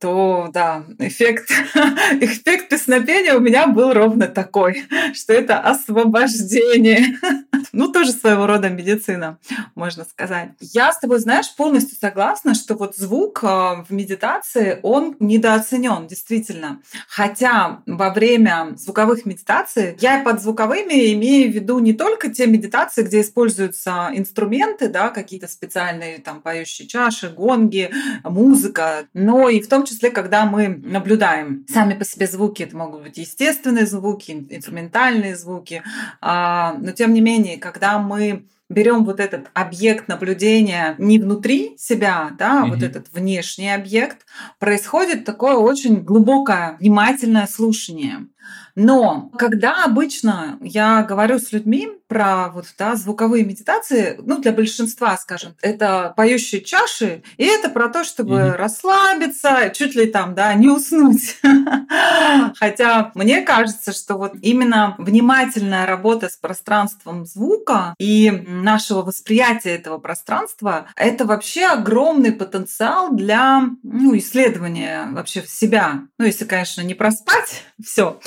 то, 0.00 0.50
да, 0.52 0.84
эффект, 0.98 1.50
эффект 2.20 2.68
песнопения 2.68 3.34
у 3.34 3.40
меня 3.40 3.66
был 3.66 3.92
ровно 3.92 4.26
такой, 4.26 4.86
что 5.14 5.32
это 5.32 5.58
освобождение. 5.58 7.18
Ну, 7.72 7.92
тоже 7.92 8.12
своего 8.12 8.46
рода 8.46 8.70
медицина, 8.70 9.38
можно 9.74 10.04
сказать. 10.04 10.50
Я 10.60 10.92
с 10.92 10.98
тобой, 10.98 11.18
знаешь, 11.18 11.54
полностью 11.54 11.98
согласна, 11.98 12.54
что 12.54 12.74
вот 12.74 12.96
звук 12.96 13.40
а, 13.42 13.84
в 13.84 13.92
медитации, 13.92 14.78
он 14.82 15.16
недооценен, 15.20 15.65
действительно. 16.06 16.80
Хотя 17.08 17.82
во 17.86 18.10
время 18.10 18.74
звуковых 18.76 19.26
медитаций 19.26 19.96
я 20.00 20.22
под 20.22 20.40
звуковыми 20.40 21.12
имею 21.14 21.50
в 21.50 21.54
виду 21.54 21.78
не 21.78 21.92
только 21.92 22.28
те 22.30 22.46
медитации, 22.46 23.02
где 23.02 23.20
используются 23.20 24.10
инструменты, 24.12 24.88
да, 24.88 25.08
какие-то 25.08 25.48
специальные 25.48 26.18
там 26.18 26.40
поющие 26.40 26.88
чаши, 26.88 27.28
гонги, 27.28 27.90
музыка, 28.24 29.06
но 29.14 29.48
и 29.48 29.60
в 29.60 29.68
том 29.68 29.84
числе, 29.84 30.10
когда 30.10 30.46
мы 30.46 30.68
наблюдаем 30.68 31.64
сами 31.68 31.94
по 31.94 32.04
себе 32.04 32.26
звуки, 32.26 32.62
это 32.62 32.76
могут 32.76 33.02
быть 33.02 33.18
естественные 33.18 33.86
звуки, 33.86 34.46
инструментальные 34.50 35.36
звуки, 35.36 35.82
а, 36.20 36.74
но 36.78 36.92
тем 36.92 37.14
не 37.14 37.20
менее, 37.20 37.58
когда 37.58 37.98
мы 37.98 38.46
берем 38.68 39.04
вот 39.04 39.20
этот 39.20 39.46
объект 39.54 40.08
наблюдения 40.08 40.94
не 40.98 41.18
внутри 41.18 41.76
себя, 41.78 42.30
да, 42.38 42.64
mm-hmm. 42.64 42.70
вот 42.70 42.82
этот 42.82 43.06
внешний 43.12 43.70
объект, 43.70 44.26
происходит 44.58 45.24
такое 45.24 45.54
очень 45.54 46.02
глубокое, 46.02 46.76
внимательное 46.80 47.46
слушание. 47.46 48.26
Но 48.74 49.30
когда 49.38 49.84
обычно 49.84 50.58
я 50.60 51.02
говорю 51.02 51.38
с 51.38 51.52
людьми 51.52 51.88
про 52.08 52.48
вот, 52.48 52.66
да, 52.78 52.94
звуковые 52.94 53.44
медитации, 53.44 54.18
ну, 54.22 54.38
для 54.40 54.52
большинства, 54.52 55.16
скажем, 55.16 55.54
это 55.60 56.14
поющие 56.16 56.60
чаши, 56.60 57.22
и 57.36 57.44
это 57.44 57.68
про 57.68 57.88
то, 57.88 58.04
чтобы 58.04 58.36
mm-hmm. 58.36 58.56
расслабиться, 58.56 59.70
чуть 59.74 59.94
ли 59.94 60.06
там, 60.06 60.34
да, 60.34 60.54
не 60.54 60.68
уснуть. 60.68 61.38
Хотя 62.58 63.10
мне 63.14 63.42
кажется, 63.42 63.92
что 63.92 64.16
вот 64.16 64.34
именно 64.40 64.94
внимательная 64.98 65.86
работа 65.86 66.28
с 66.28 66.36
пространством 66.36 67.26
звука 67.26 67.94
и 67.98 68.30
нашего 68.30 69.02
восприятия 69.02 69.70
этого 69.70 69.98
пространства, 69.98 70.86
это 70.96 71.24
вообще 71.24 71.66
огромный 71.66 72.32
потенциал 72.32 73.12
для 73.14 73.62
ну, 73.82 74.16
исследования 74.16 75.08
вообще 75.10 75.42
себя. 75.46 76.02
Ну, 76.18 76.24
если, 76.24 76.44
конечно, 76.44 76.82
не 76.82 76.94
проспать, 76.94 77.64
все. 77.84 78.20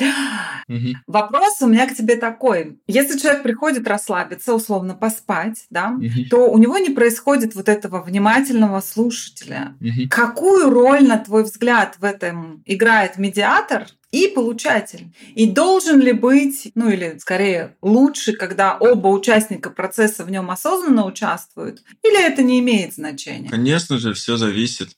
Угу. 0.68 0.88
Вопрос 1.08 1.62
у 1.62 1.68
меня 1.68 1.88
к 1.88 1.96
тебе 1.96 2.16
такой. 2.16 2.80
Если 2.88 3.18
человек 3.18 3.44
приходит 3.44 3.69
расслабиться, 3.78 4.54
условно 4.54 4.94
поспать, 4.96 5.66
да, 5.70 5.92
угу. 5.92 6.30
то 6.30 6.52
у 6.52 6.58
него 6.58 6.78
не 6.78 6.90
происходит 6.90 7.56
вот 7.56 7.70
этого 7.70 8.02
внимательного 8.02 8.82
слушателя. 8.82 9.76
Угу. 9.82 10.10
Какую 10.10 10.70
роль, 10.70 11.08
на 11.08 11.18
твой 11.18 11.44
взгляд, 11.44 11.98
в 12.00 12.04
этом 12.04 12.64
играет 12.66 13.18
медиатор 13.18 13.88
и 14.12 14.28
получатель. 14.28 15.14
И 15.36 15.46
должен 15.46 16.00
ли 16.00 16.14
быть, 16.14 16.72
ну 16.76 16.90
или 16.90 17.18
скорее 17.20 17.78
лучше, 17.82 18.34
когда 18.34 18.76
оба 18.78 19.08
участника 19.08 19.70
процесса 19.70 20.26
в 20.26 20.32
нем 20.32 20.50
осознанно 20.50 21.06
участвуют, 21.06 21.84
или 22.04 22.26
это 22.26 22.42
не 22.42 22.60
имеет 22.60 22.96
значения? 22.96 23.50
Конечно 23.50 24.00
же, 24.00 24.14
все 24.14 24.38
зависит 24.38 24.90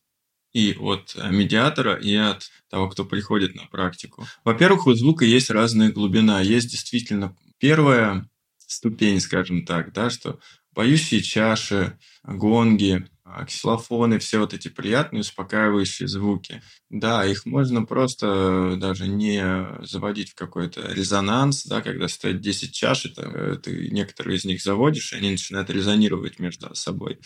и 0.54 0.76
от 0.80 1.16
э, 1.16 1.30
медиатора, 1.32 1.96
и 1.96 2.16
от 2.16 2.50
того, 2.70 2.90
кто 2.90 3.06
приходит 3.06 3.56
на 3.56 3.66
практику. 3.68 4.26
Во-первых, 4.44 4.88
у 4.88 4.94
звука 4.94 5.26
есть 5.26 5.50
разная 5.50 5.92
глубина. 5.92 6.42
Есть 6.42 6.70
действительно 6.70 7.36
первая 7.58 8.30
ступень, 8.72 9.20
скажем 9.20 9.66
так, 9.66 9.94
да, 9.94 10.10
что 10.10 10.40
поющие 10.74 11.22
чаши, 11.22 11.98
гонги, 12.24 13.06
ксилофоны, 13.48 14.20
все 14.20 14.40
вот 14.40 14.54
эти 14.54 14.68
приятные, 14.68 15.22
успокаивающие 15.22 16.08
звуки. 16.08 16.62
Да, 16.90 17.26
их 17.26 17.46
можно 17.46 17.86
просто 17.86 18.76
даже 18.78 19.08
не 19.08 19.68
заводить 19.86 20.32
в 20.32 20.36
какой-то 20.36 20.92
резонанс, 20.92 21.66
да, 21.66 21.82
когда 21.82 22.08
стоит 22.08 22.42
10 22.42 22.74
чаш, 22.74 23.06
это, 23.06 23.56
ты 23.58 23.90
некоторые 23.90 24.38
из 24.38 24.46
них 24.46 24.62
заводишь, 24.62 25.14
и 25.14 25.18
они 25.18 25.32
начинают 25.32 25.70
резонировать 25.70 26.40
между 26.40 26.74
собой. 26.76 27.20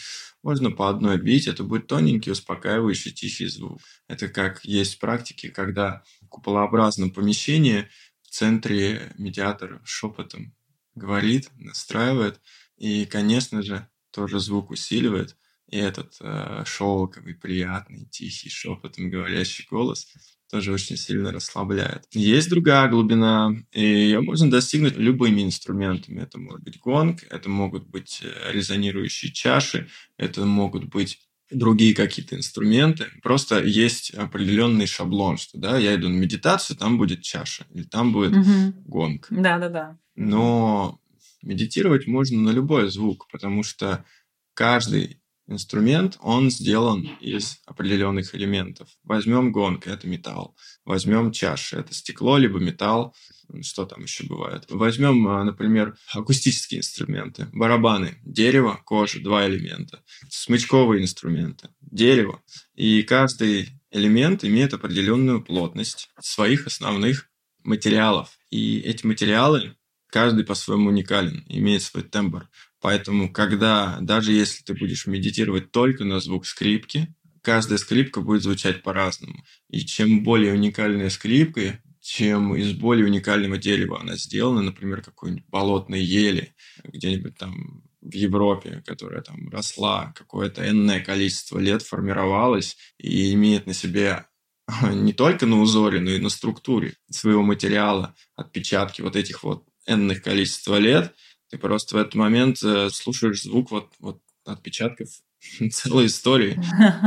Можно 0.43 0.71
по 0.71 0.89
одной 0.89 1.17
бить, 1.17 1.47
это 1.47 1.63
будет 1.63 1.87
тоненький, 1.87 2.31
успокаивающий, 2.31 3.11
тихий 3.11 3.47
звук. 3.47 3.79
Это 4.07 4.27
как 4.27 4.63
есть 4.63 4.99
практики, 4.99 5.49
когда 5.49 6.03
в 6.21 6.27
куполообразном 6.27 7.11
помещении 7.11 7.87
в 8.21 8.29
центре 8.29 9.13
медиатор 9.17 9.81
шепотом 9.85 10.53
говорит, 10.95 11.49
настраивает, 11.57 12.39
и, 12.77 13.05
конечно 13.05 13.61
же, 13.61 13.87
тоже 14.11 14.39
звук 14.39 14.71
усиливает– 14.71 15.35
и 15.69 15.77
этот 15.77 16.15
э, 16.21 16.63
шелковый, 16.65 17.33
приятный, 17.33 18.05
тихий, 18.05 18.49
шепотом 18.49 19.09
говорящий 19.09 19.65
голос 19.69 20.07
тоже 20.51 20.71
очень 20.71 20.95
сильно 20.95 21.31
расслабляет. 21.31 22.05
Есть 22.11 22.49
другая 22.49 22.87
глубина, 22.87 23.51
и 23.71 23.81
ее 23.81 24.21
можно 24.21 24.49
достигнуть 24.49 24.95
любыми 24.95 25.41
инструментами. 25.41 26.21
Это 26.21 26.37
может 26.37 26.63
быть 26.63 26.79
гонг, 26.79 27.23
это 27.31 27.49
могут 27.49 27.87
быть 27.87 28.21
э, 28.23 28.51
резонирующие 28.51 29.31
чаши, 29.31 29.89
это 30.17 30.45
могут 30.45 30.85
быть 30.85 31.19
другие 31.49 31.95
какие-то 31.95 32.35
инструменты. 32.35 33.07
Просто 33.23 33.63
есть 33.63 34.11
определенный 34.11 34.85
шаблон, 34.85 35.37
что 35.37 35.57
да, 35.57 35.77
я 35.79 35.95
иду 35.95 36.09
на 36.09 36.15
медитацию, 36.15 36.77
там 36.77 36.99
будет 36.99 37.21
чаша, 37.23 37.65
или 37.73 37.83
там 37.83 38.13
будет 38.13 38.37
угу. 38.37 38.73
гонг. 38.85 39.27
Да, 39.31 39.57
да, 39.57 39.69
да. 39.69 39.97
Но 40.15 40.99
медитировать 41.41 42.07
можно 42.07 42.39
на 42.39 42.49
любой 42.49 42.89
звук, 42.89 43.27
потому 43.31 43.63
что 43.63 44.05
каждый 44.53 45.21
инструмент, 45.47 46.17
он 46.21 46.49
сделан 46.49 47.07
из 47.21 47.59
определенных 47.65 48.33
элементов. 48.33 48.89
Возьмем 49.03 49.51
гонг, 49.51 49.87
это 49.87 50.07
металл. 50.07 50.55
Возьмем 50.85 51.31
чаши, 51.31 51.77
это 51.77 51.93
стекло, 51.93 52.37
либо 52.37 52.59
металл. 52.59 53.15
Что 53.61 53.85
там 53.85 54.03
еще 54.03 54.25
бывает? 54.25 54.65
Возьмем, 54.69 55.27
а, 55.27 55.43
например, 55.43 55.95
акустические 56.13 56.79
инструменты. 56.79 57.47
Барабаны, 57.53 58.17
дерево, 58.23 58.81
кожа, 58.85 59.19
два 59.19 59.47
элемента. 59.47 60.03
Смычковые 60.29 61.03
инструменты, 61.03 61.69
дерево. 61.79 62.41
И 62.73 63.03
каждый 63.03 63.69
элемент 63.91 64.43
имеет 64.43 64.73
определенную 64.73 65.43
плотность 65.43 66.09
своих 66.19 66.65
основных 66.65 67.29
материалов. 67.63 68.37
И 68.49 68.79
эти 68.79 69.05
материалы, 69.05 69.75
каждый 70.15 70.45
по-своему 70.45 70.91
уникален, 70.91 71.43
имеет 71.49 71.81
свой 71.81 72.01
тембр. 72.01 72.47
Поэтому, 72.79 73.29
когда, 73.33 73.97
даже 73.99 74.31
если 74.31 74.63
ты 74.63 74.73
будешь 74.73 75.07
медитировать 75.07 75.73
только 75.73 76.05
на 76.05 76.21
звук 76.21 76.45
скрипки, 76.45 77.13
каждая 77.41 77.77
скрипка 77.77 78.21
будет 78.21 78.41
звучать 78.41 78.81
по-разному. 78.81 79.43
И 79.69 79.81
чем 79.81 80.23
более 80.23 80.53
уникальная 80.53 81.09
скрипка, 81.09 81.81
чем 81.99 82.55
из 82.55 82.71
более 82.71 83.07
уникального 83.07 83.57
дерева 83.57 83.99
она 83.99 84.15
сделана, 84.15 84.61
например, 84.61 85.01
какой-нибудь 85.01 85.49
болотной 85.49 86.01
ели, 86.01 86.55
где-нибудь 86.85 87.37
там 87.37 87.83
в 87.99 88.13
Европе, 88.13 88.83
которая 88.85 89.21
там 89.21 89.49
росла 89.49 90.13
какое-то 90.15 90.65
энное 90.65 91.01
количество 91.01 91.59
лет, 91.59 91.81
формировалась 91.81 92.77
и 92.97 93.33
имеет 93.33 93.67
на 93.67 93.73
себе 93.73 94.27
не 94.93 95.11
только 95.11 95.45
на 95.45 95.59
узоре, 95.59 95.99
но 95.99 96.11
и 96.11 96.19
на 96.19 96.29
структуре 96.29 96.93
своего 97.11 97.43
материала 97.43 98.15
отпечатки 98.37 99.01
вот 99.01 99.17
этих 99.17 99.43
вот 99.43 99.65
энных 99.85 100.21
количества 100.21 100.77
лет, 100.77 101.13
ты 101.49 101.57
просто 101.57 101.95
в 101.95 101.99
этот 101.99 102.15
момент 102.15 102.61
э, 102.63 102.89
слушаешь 102.89 103.43
звук 103.43 103.71
вот, 103.71 103.93
вот 103.99 104.19
отпечатков 104.45 105.09
целой 105.71 106.07
истории. 106.07 106.59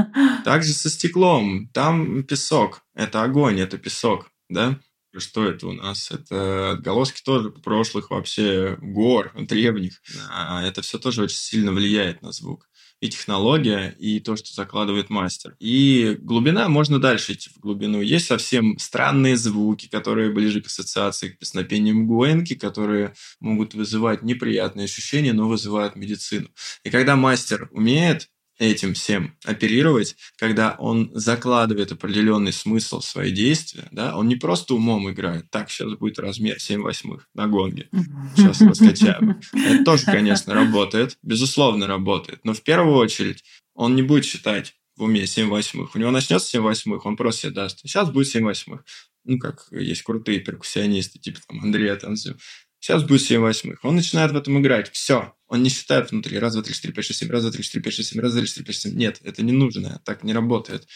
Также 0.45 0.73
со 0.73 0.91
стеклом. 0.91 1.69
Там 1.69 2.23
песок. 2.23 2.83
Это 2.95 3.23
огонь, 3.23 3.61
это 3.61 3.79
песок, 3.79 4.31
да? 4.49 4.79
Что 5.17 5.49
это 5.49 5.67
у 5.67 5.73
нас? 5.73 6.11
Это 6.11 6.73
отголоски 6.73 7.23
тоже 7.23 7.51
прошлых 7.51 8.11
вообще 8.11 8.77
гор, 8.81 9.33
древних. 9.37 10.01
А 10.31 10.63
это 10.63 10.83
все 10.83 10.99
тоже 10.99 11.23
очень 11.23 11.37
сильно 11.37 11.73
влияет 11.73 12.23
на 12.23 12.33
звук. 12.33 12.69
И 13.01 13.09
технология, 13.09 13.95
и 13.99 14.21
то, 14.21 14.37
что 14.37 14.53
закладывает 14.53 15.11
мастер. 15.11 15.55
И 15.61 16.17
глубина, 16.21 16.69
можно 16.69 16.99
дальше 16.99 17.35
идти 17.35 17.51
в 17.51 17.61
глубину. 17.61 18.01
Есть 18.01 18.27
совсем 18.27 18.79
странные 18.79 19.37
звуки, 19.37 19.89
которые 19.89 20.33
ближе 20.33 20.61
к 20.61 20.67
ассоциации 20.67 21.29
к 21.31 21.39
песнопениям 21.39 22.07
Гуэнки, 22.07 22.55
которые 22.55 23.15
могут 23.41 23.75
вызывать 23.75 24.23
неприятные 24.23 24.85
ощущения, 24.85 25.33
но 25.33 25.49
вызывают 25.49 25.97
медицину. 25.97 26.49
И 26.85 26.91
когда 26.91 27.17
мастер 27.17 27.69
умеет 27.73 28.29
этим 28.59 28.95
всем 28.95 29.37
оперировать, 29.45 30.17
когда 30.37 30.75
он 30.79 31.11
закладывает 31.15 31.93
определенный 31.93 32.53
смысл 32.53 33.01
в 33.01 33.05
свои 33.05 33.31
действия, 33.31 33.89
да, 33.93 34.17
он 34.17 34.29
не 34.29 34.37
просто 34.37 34.75
умом 34.75 35.11
играет, 35.11 35.51
так, 35.51 35.71
сейчас 35.71 35.95
будет 35.95 36.19
размер 36.19 36.61
7 36.61 36.83
восьмых 36.83 37.29
на 37.35 37.47
гонге, 37.47 37.89
сейчас 38.37 38.61
раскачаем. 38.61 39.41
Это 39.53 39.85
тоже, 39.85 40.05
конечно, 40.07 40.55
работает, 40.55 41.17
безусловно, 41.23 41.87
работает, 41.87 42.41
но 42.45 42.53
в 42.53 42.63
первую 42.63 42.97
очередь 42.97 43.45
он 43.75 43.95
не 43.95 44.03
будет 44.03 44.25
считать 44.25 44.75
в 44.97 45.05
уме 45.05 45.27
7 45.27 45.49
восьмых. 45.49 45.95
У 45.95 45.99
него 45.99 46.11
начнется 46.11 46.49
7 46.49 46.61
восьмых, 46.61 47.07
он 47.07 47.17
просто 47.17 47.43
себе 47.43 47.53
даст. 47.53 47.79
Сейчас 47.81 48.11
будет 48.11 48.29
7 48.29 48.45
восьмых. 48.45 48.85
Ну, 49.25 49.39
как 49.39 49.67
есть 49.71 50.03
крутые 50.03 50.41
перкуссионисты, 50.41 51.19
типа 51.19 51.41
там 51.47 51.61
Андрея 51.61 51.97
Танзю. 51.97 52.37
Сейчас 52.81 53.03
будет 53.05 53.23
7 53.23 53.41
восьмых. 53.41 53.85
Он 53.85 53.97
начинает 53.97 54.33
в 54.33 54.37
этом 54.37 54.61
играть. 54.61 54.91
Все. 54.93 55.35
Он 55.49 55.63
не 55.63 55.69
считает 55.69 56.11
внутри. 56.11 56.39
Раз, 56.39 56.55
два, 56.55 56.63
три, 56.63 56.75
четыре, 56.75 56.95
пять, 56.95 57.05
шесть, 57.05 57.19
семь. 57.21 57.31
Раз, 57.31 57.43
два, 57.43 57.51
три, 57.51 57.63
четыре, 57.63 57.83
пять, 57.83 57.95
шесть, 57.95 58.11
семь. 58.11 58.21
Раз, 58.21 58.33
два, 58.33 58.41
три, 58.41 58.49
четыре, 58.49 58.67
пять, 58.67 58.75
шесть, 58.75 58.89
семь. 58.89 58.99
Нет, 58.99 59.21
это 59.25 59.43
не 59.43 59.53
нужно. 59.53 60.01
Так 60.05 60.23
не 60.23 60.33
работает. 60.33 60.87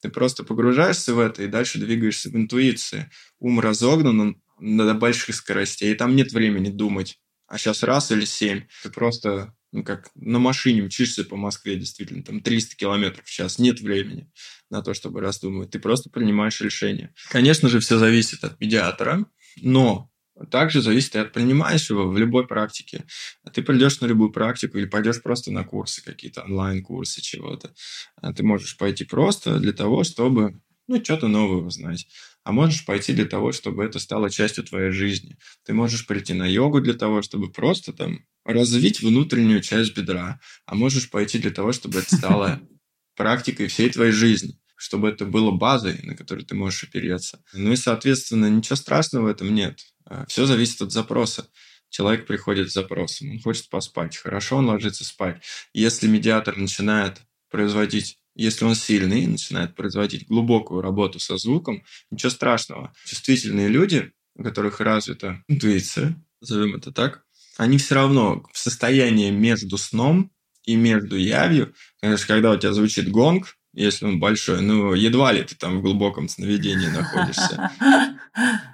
Ты 0.00 0.08
просто 0.08 0.44
погружаешься 0.44 1.14
в 1.14 1.18
это 1.18 1.42
и 1.42 1.46
дальше 1.46 1.78
двигаешься 1.78 2.30
в 2.30 2.36
интуиции. 2.36 3.10
Ум 3.38 3.60
разогнан 3.60 4.20
он 4.20 4.42
до 4.58 4.94
больших 4.94 5.34
скоростей. 5.34 5.92
И 5.92 5.94
там 5.94 6.16
нет 6.16 6.32
времени 6.32 6.70
думать. 6.70 7.18
А 7.48 7.58
сейчас 7.58 7.82
раз 7.82 8.10
или 8.10 8.24
семь. 8.24 8.62
Ты 8.82 8.90
просто 8.90 9.54
ну, 9.72 9.84
как 9.84 10.10
на 10.14 10.38
машине 10.38 10.82
мчишься 10.82 11.24
по 11.24 11.36
Москве, 11.36 11.76
действительно, 11.76 12.22
там 12.22 12.40
300 12.40 12.76
километров 12.76 13.26
в 13.26 13.30
час, 13.30 13.58
нет 13.58 13.80
времени 13.80 14.30
на 14.70 14.80
то, 14.80 14.94
чтобы 14.94 15.20
раздумывать, 15.20 15.70
ты 15.70 15.78
просто 15.78 16.08
принимаешь 16.08 16.60
решение. 16.62 17.12
Конечно 17.28 17.68
же, 17.68 17.80
все 17.80 17.98
зависит 17.98 18.42
от 18.42 18.58
медиатора, 18.58 19.26
но 19.60 20.10
также 20.50 20.82
зависит 20.82 21.14
и 21.14 21.18
от 21.18 21.32
принимающего 21.32 22.06
в 22.06 22.18
любой 22.18 22.46
практике. 22.46 23.04
Ты 23.52 23.62
придешь 23.62 24.00
на 24.00 24.06
любую 24.06 24.30
практику 24.30 24.78
или 24.78 24.86
пойдешь 24.86 25.22
просто 25.22 25.50
на 25.50 25.64
курсы 25.64 26.04
какие-то, 26.04 26.42
онлайн-курсы 26.42 27.22
чего-то. 27.22 27.74
А 28.16 28.32
ты 28.32 28.42
можешь 28.42 28.76
пойти 28.76 29.04
просто 29.04 29.58
для 29.58 29.72
того, 29.72 30.04
чтобы 30.04 30.60
ну, 30.88 31.02
что-то 31.02 31.28
новое 31.28 31.62
узнать. 31.62 32.06
А 32.44 32.52
можешь 32.52 32.84
пойти 32.84 33.12
для 33.12 33.24
того, 33.24 33.52
чтобы 33.52 33.82
это 33.84 33.98
стало 33.98 34.30
частью 34.30 34.64
твоей 34.64 34.92
жизни. 34.92 35.36
Ты 35.64 35.72
можешь 35.72 36.06
прийти 36.06 36.32
на 36.32 36.46
йогу 36.46 36.80
для 36.80 36.94
того, 36.94 37.22
чтобы 37.22 37.50
просто 37.50 37.92
там 37.92 38.24
развить 38.44 39.00
внутреннюю 39.00 39.62
часть 39.62 39.96
бедра. 39.96 40.38
А 40.64 40.74
можешь 40.74 41.10
пойти 41.10 41.38
для 41.38 41.50
того, 41.50 41.72
чтобы 41.72 41.98
это 42.00 42.14
стало 42.14 42.60
практикой 43.16 43.66
всей 43.66 43.90
твоей 43.90 44.12
жизни 44.12 44.60
чтобы 44.76 45.08
это 45.08 45.24
было 45.24 45.50
базой, 45.50 46.00
на 46.02 46.14
которой 46.14 46.44
ты 46.44 46.54
можешь 46.54 46.84
опереться. 46.84 47.42
Ну 47.52 47.72
и, 47.72 47.76
соответственно, 47.76 48.46
ничего 48.46 48.76
страшного 48.76 49.24
в 49.24 49.28
этом 49.28 49.54
нет. 49.54 49.80
А, 50.04 50.26
Все 50.26 50.46
зависит 50.46 50.80
от 50.82 50.92
запроса. 50.92 51.48
Человек 51.88 52.26
приходит 52.26 52.70
с 52.70 52.74
запросом, 52.74 53.30
он 53.30 53.40
хочет 53.40 53.68
поспать. 53.68 54.16
Хорошо, 54.16 54.56
он 54.56 54.66
ложится 54.66 55.04
спать. 55.04 55.42
Если 55.72 56.08
медиатор 56.08 56.56
начинает 56.56 57.22
производить 57.50 58.18
если 58.36 58.66
он 58.66 58.74
сильный, 58.74 59.26
начинает 59.26 59.74
производить 59.74 60.28
глубокую 60.28 60.82
работу 60.82 61.18
со 61.18 61.38
звуком, 61.38 61.82
ничего 62.10 62.28
страшного. 62.28 62.92
Чувствительные 63.06 63.68
люди, 63.68 64.12
у 64.34 64.42
которых 64.42 64.80
развита 64.80 65.42
интуиция, 65.48 66.22
назовем 66.42 66.76
это 66.76 66.92
так, 66.92 67.24
они 67.56 67.78
все 67.78 67.94
равно 67.94 68.44
в 68.52 68.58
состоянии 68.58 69.30
между 69.30 69.78
сном 69.78 70.30
и 70.64 70.76
между 70.76 71.16
явью, 71.16 71.74
конечно, 72.00 72.26
когда 72.26 72.52
у 72.52 72.58
тебя 72.58 72.74
звучит 72.74 73.10
гонг, 73.10 73.56
если 73.82 74.06
он 74.06 74.18
большой, 74.18 74.60
ну, 74.60 74.94
едва 74.94 75.32
ли 75.32 75.42
ты 75.42 75.54
там 75.54 75.78
в 75.78 75.82
глубоком 75.82 76.28
сновидении 76.28 76.88
находишься. 76.88 77.70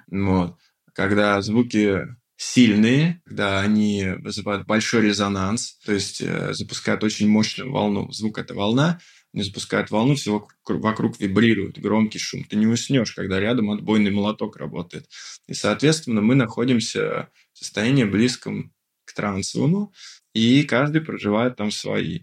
Вот 0.09 0.57
когда 0.93 1.41
звуки 1.41 2.07
сильные, 2.37 3.21
когда 3.25 3.61
они 3.61 4.13
вызывают 4.19 4.65
большой 4.65 5.03
резонанс, 5.03 5.77
то 5.85 5.93
есть 5.93 6.21
э, 6.21 6.53
запускают 6.53 7.03
очень 7.03 7.27
мощную 7.27 7.71
волну. 7.71 8.11
Звук– 8.11 8.37
это 8.39 8.53
волна, 8.53 8.99
они 9.33 9.43
запускают 9.43 9.91
волну, 9.91 10.15
все 10.15 10.45
вокруг 10.67 11.19
вибрирует, 11.19 11.79
громкий 11.79 12.19
шум. 12.19 12.43
Ты 12.43 12.55
не 12.55 12.67
уснешь, 12.67 13.13
когда 13.13 13.39
рядом 13.39 13.71
отбойный 13.71 14.11
молоток 14.11 14.57
работает. 14.57 15.07
И, 15.47 15.53
соответственно, 15.53 16.21
мы 16.21 16.35
находимся 16.35 17.29
в 17.53 17.59
состоянии 17.59 18.03
близком 18.03 18.73
к 19.05 19.13
трансовому, 19.13 19.93
и 20.33 20.63
каждый 20.63 21.01
проживает 21.01 21.55
там 21.55 21.71
свои 21.71 22.21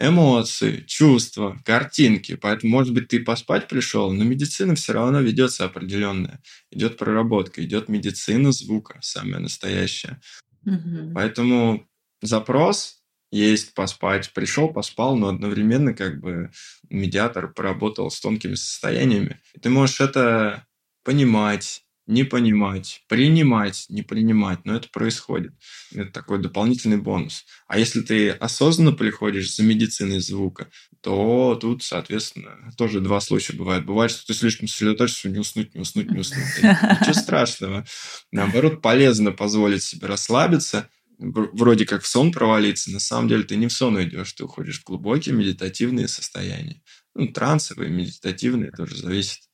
эмоции, 0.00 0.82
чувства, 0.86 1.60
картинки. 1.64 2.34
Поэтому, 2.34 2.72
может 2.72 2.94
быть, 2.94 3.08
ты 3.08 3.20
поспать 3.20 3.68
пришел, 3.68 4.10
но 4.10 4.24
медицина 4.24 4.74
все 4.74 4.94
равно 4.94 5.20
ведется 5.20 5.66
определенная. 5.66 6.42
Идет 6.70 6.96
проработка, 6.96 7.62
идет 7.62 7.88
медицина 7.88 8.50
звука, 8.50 8.98
самая 9.02 9.40
настоящая. 9.40 10.20
Угу. 10.64 11.12
Поэтому 11.14 11.86
запрос 12.22 13.02
есть 13.30 13.74
поспать. 13.74 14.32
Пришел, 14.32 14.72
поспал, 14.72 15.16
но 15.16 15.28
одновременно 15.28 15.92
как 15.92 16.18
бы 16.20 16.50
медиатор 16.88 17.52
поработал 17.52 18.10
с 18.10 18.20
тонкими 18.20 18.54
состояниями. 18.54 19.38
И 19.54 19.60
ты 19.60 19.68
можешь 19.68 20.00
это 20.00 20.66
понимать, 21.04 21.82
не 22.06 22.24
понимать, 22.24 23.02
принимать, 23.08 23.86
не 23.88 24.02
принимать, 24.02 24.64
но 24.64 24.76
это 24.76 24.88
происходит. 24.90 25.52
Это 25.94 26.10
такой 26.10 26.40
дополнительный 26.40 26.96
бонус. 26.96 27.44
А 27.68 27.78
если 27.78 28.00
ты 28.00 28.30
осознанно 28.30 28.92
приходишь 28.92 29.54
за 29.54 29.62
медициной 29.62 30.20
звука, 30.20 30.70
то 31.02 31.56
тут, 31.60 31.82
соответственно, 31.82 32.72
тоже 32.76 33.00
два 33.00 33.20
случая 33.20 33.56
бывает. 33.56 33.86
Бывает, 33.86 34.10
что 34.10 34.26
ты 34.26 34.34
слишком 34.34 34.66
сосредоточишься, 34.66 35.28
не 35.28 35.38
уснуть, 35.38 35.74
не 35.74 35.80
уснуть, 35.80 36.10
не 36.10 36.18
уснуть. 36.18 36.44
Ничего 36.62 37.14
страшного. 37.14 37.86
Наоборот, 38.32 38.82
полезно 38.82 39.32
позволить 39.32 39.82
себе 39.82 40.06
расслабиться, 40.06 40.88
вроде 41.18 41.86
как 41.86 42.02
в 42.02 42.06
сон 42.06 42.32
провалиться, 42.32 42.90
на 42.90 43.00
самом 43.00 43.28
деле 43.28 43.42
ты 43.42 43.56
не 43.56 43.68
в 43.68 43.72
сон 43.72 44.02
идешь, 44.02 44.32
ты 44.32 44.44
уходишь 44.44 44.80
в 44.80 44.84
глубокие 44.84 45.34
медитативные 45.34 46.08
состояния. 46.08 46.82
Ну, 47.14 47.28
трансовые, 47.28 47.90
медитативные, 47.90 48.70
тоже 48.70 48.96
зависит 48.96 49.49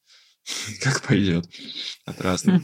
как 0.82 1.02
пойдет 1.02 1.48
от 2.04 2.20
разных 2.20 2.62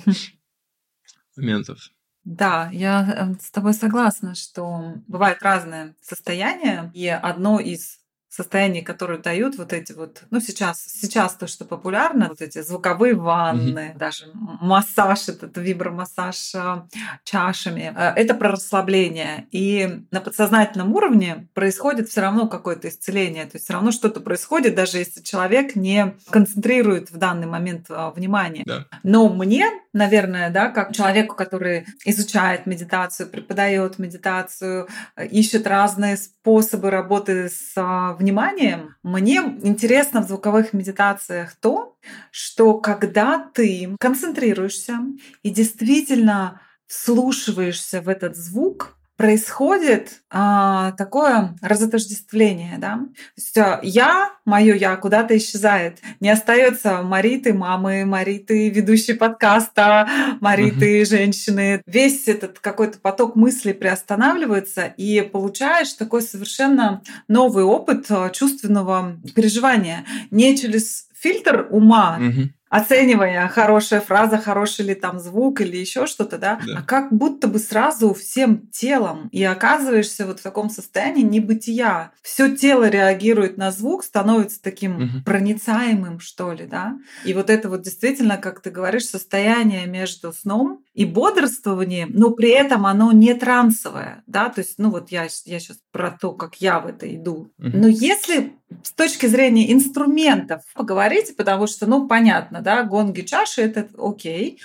моментов. 1.36 1.90
Да, 2.24 2.70
я 2.72 3.28
э, 3.32 3.34
с 3.40 3.50
тобой 3.50 3.74
согласна, 3.74 4.34
что 4.34 4.94
бывают 5.08 5.42
разные 5.42 5.96
состояния, 6.00 6.90
и 6.94 7.08
одно 7.08 7.58
из 7.58 7.98
состояний, 8.32 8.80
которые 8.80 9.20
дают 9.20 9.58
вот 9.58 9.74
эти 9.74 9.92
вот, 9.92 10.22
ну 10.30 10.40
сейчас, 10.40 10.82
сейчас 10.82 11.34
то, 11.34 11.46
что 11.46 11.66
популярно, 11.66 12.28
вот 12.30 12.40
эти 12.40 12.62
звуковые 12.62 13.14
ванны, 13.14 13.92
mm-hmm. 13.92 13.98
даже 13.98 14.30
массаж, 14.32 15.28
этот 15.28 15.58
вибромассаж 15.58 16.54
э, 16.54 16.82
чашами, 17.24 17.92
э, 17.94 18.12
это 18.16 18.34
про 18.34 18.52
расслабление. 18.52 19.48
И 19.50 20.02
на 20.10 20.22
подсознательном 20.22 20.94
уровне 20.94 21.46
происходит 21.52 22.08
все 22.08 22.22
равно 22.22 22.48
какое-то 22.48 22.88
исцеление, 22.88 23.44
то 23.44 23.56
есть 23.56 23.66
все 23.66 23.74
равно 23.74 23.92
что-то 23.92 24.20
происходит, 24.20 24.74
даже 24.74 24.96
если 24.96 25.20
человек 25.20 25.76
не 25.76 26.14
концентрирует 26.30 27.10
в 27.10 27.18
данный 27.18 27.46
момент 27.46 27.90
э, 27.90 28.12
внимание. 28.16 28.64
Да. 28.64 28.86
Но 29.02 29.28
мне, 29.28 29.66
наверное, 29.92 30.50
да, 30.50 30.68
как 30.68 30.92
человеку, 30.92 31.34
который 31.36 31.86
изучает 32.04 32.66
медитацию, 32.66 33.28
преподает 33.28 33.98
медитацию, 33.98 34.88
ищет 35.30 35.66
разные 35.66 36.16
способы 36.16 36.90
работы 36.90 37.48
с 37.48 37.72
вниманием, 38.18 38.96
мне 39.02 39.36
интересно 39.62 40.22
в 40.22 40.28
звуковых 40.28 40.72
медитациях 40.72 41.54
то, 41.56 41.96
что 42.30 42.78
когда 42.78 43.50
ты 43.54 43.96
концентрируешься 44.00 44.98
и 45.42 45.50
действительно 45.50 46.60
вслушиваешься 46.86 48.00
в 48.02 48.08
этот 48.08 48.36
звук, 48.36 48.96
происходит 49.16 50.22
а, 50.30 50.92
такое 50.92 51.56
разотождествление, 51.60 52.76
да. 52.78 52.96
То 52.96 53.06
есть 53.36 53.58
а, 53.58 53.80
я, 53.82 54.32
мое 54.44 54.74
я 54.74 54.96
куда-то 54.96 55.36
исчезает. 55.36 55.98
Не 56.20 56.30
остается 56.30 57.02
Мариты, 57.02 57.52
мамы, 57.52 58.04
Мариты, 58.04 58.70
ведущей 58.70 59.14
подкаста, 59.14 60.08
Мариты, 60.40 61.02
mm-hmm. 61.02 61.08
женщины. 61.08 61.82
Весь 61.86 62.26
этот 62.28 62.58
какой-то 62.58 62.98
поток 62.98 63.36
мыслей 63.36 63.74
приостанавливается, 63.74 64.86
и 64.96 65.20
получаешь 65.20 65.92
такой 65.92 66.22
совершенно 66.22 67.02
новый 67.28 67.64
опыт 67.64 68.06
а, 68.10 68.30
чувственного 68.30 69.18
переживания. 69.34 70.04
Не 70.30 70.56
через 70.56 71.08
фильтр 71.14 71.68
ума, 71.70 72.18
mm-hmm 72.20 72.48
оценивая 72.72 73.48
хорошая 73.48 74.00
фраза, 74.00 74.38
хороший 74.38 74.86
ли 74.86 74.94
там 74.94 75.18
звук 75.20 75.60
или 75.60 75.76
еще 75.76 76.06
что-то, 76.06 76.38
да? 76.38 76.58
да, 76.66 76.78
а 76.78 76.82
как 76.82 77.12
будто 77.12 77.46
бы 77.46 77.58
сразу 77.58 78.14
всем 78.14 78.66
телом 78.68 79.28
и 79.30 79.44
оказываешься 79.44 80.26
вот 80.26 80.40
в 80.40 80.42
таком 80.42 80.70
состоянии 80.70 81.22
небытия. 81.22 82.12
Все 82.22 82.56
тело 82.56 82.88
реагирует 82.88 83.58
на 83.58 83.72
звук, 83.72 84.04
становится 84.04 84.62
таким 84.62 84.96
угу. 84.96 85.22
проницаемым, 85.26 86.18
что 86.18 86.52
ли, 86.52 86.64
да? 86.64 86.96
И 87.26 87.34
вот 87.34 87.50
это 87.50 87.68
вот 87.68 87.82
действительно, 87.82 88.38
как 88.38 88.60
ты 88.60 88.70
говоришь, 88.70 89.04
состояние 89.04 89.86
между 89.86 90.32
сном 90.32 90.81
и 90.94 91.06
бодрствование, 91.06 92.06
но 92.06 92.30
при 92.30 92.50
этом 92.50 92.84
оно 92.84 93.12
не 93.12 93.34
трансовое, 93.34 94.22
да, 94.26 94.50
то 94.50 94.60
есть, 94.60 94.74
ну 94.78 94.90
вот 94.90 95.10
я, 95.10 95.22
я 95.22 95.58
сейчас 95.58 95.78
про 95.90 96.10
то, 96.10 96.32
как 96.32 96.56
я 96.56 96.80
в 96.80 96.86
это 96.86 97.12
иду. 97.14 97.50
Угу. 97.58 97.70
Но 97.72 97.88
если 97.88 98.52
с 98.82 98.92
точки 98.92 99.26
зрения 99.26 99.72
инструментов 99.72 100.62
поговорить, 100.74 101.34
потому 101.36 101.66
что, 101.66 101.86
ну, 101.86 102.06
понятно, 102.06 102.60
да, 102.60 102.82
гонги 102.82 103.22
чаши 103.22 103.62
это 103.62 103.88
окей, 103.98 104.60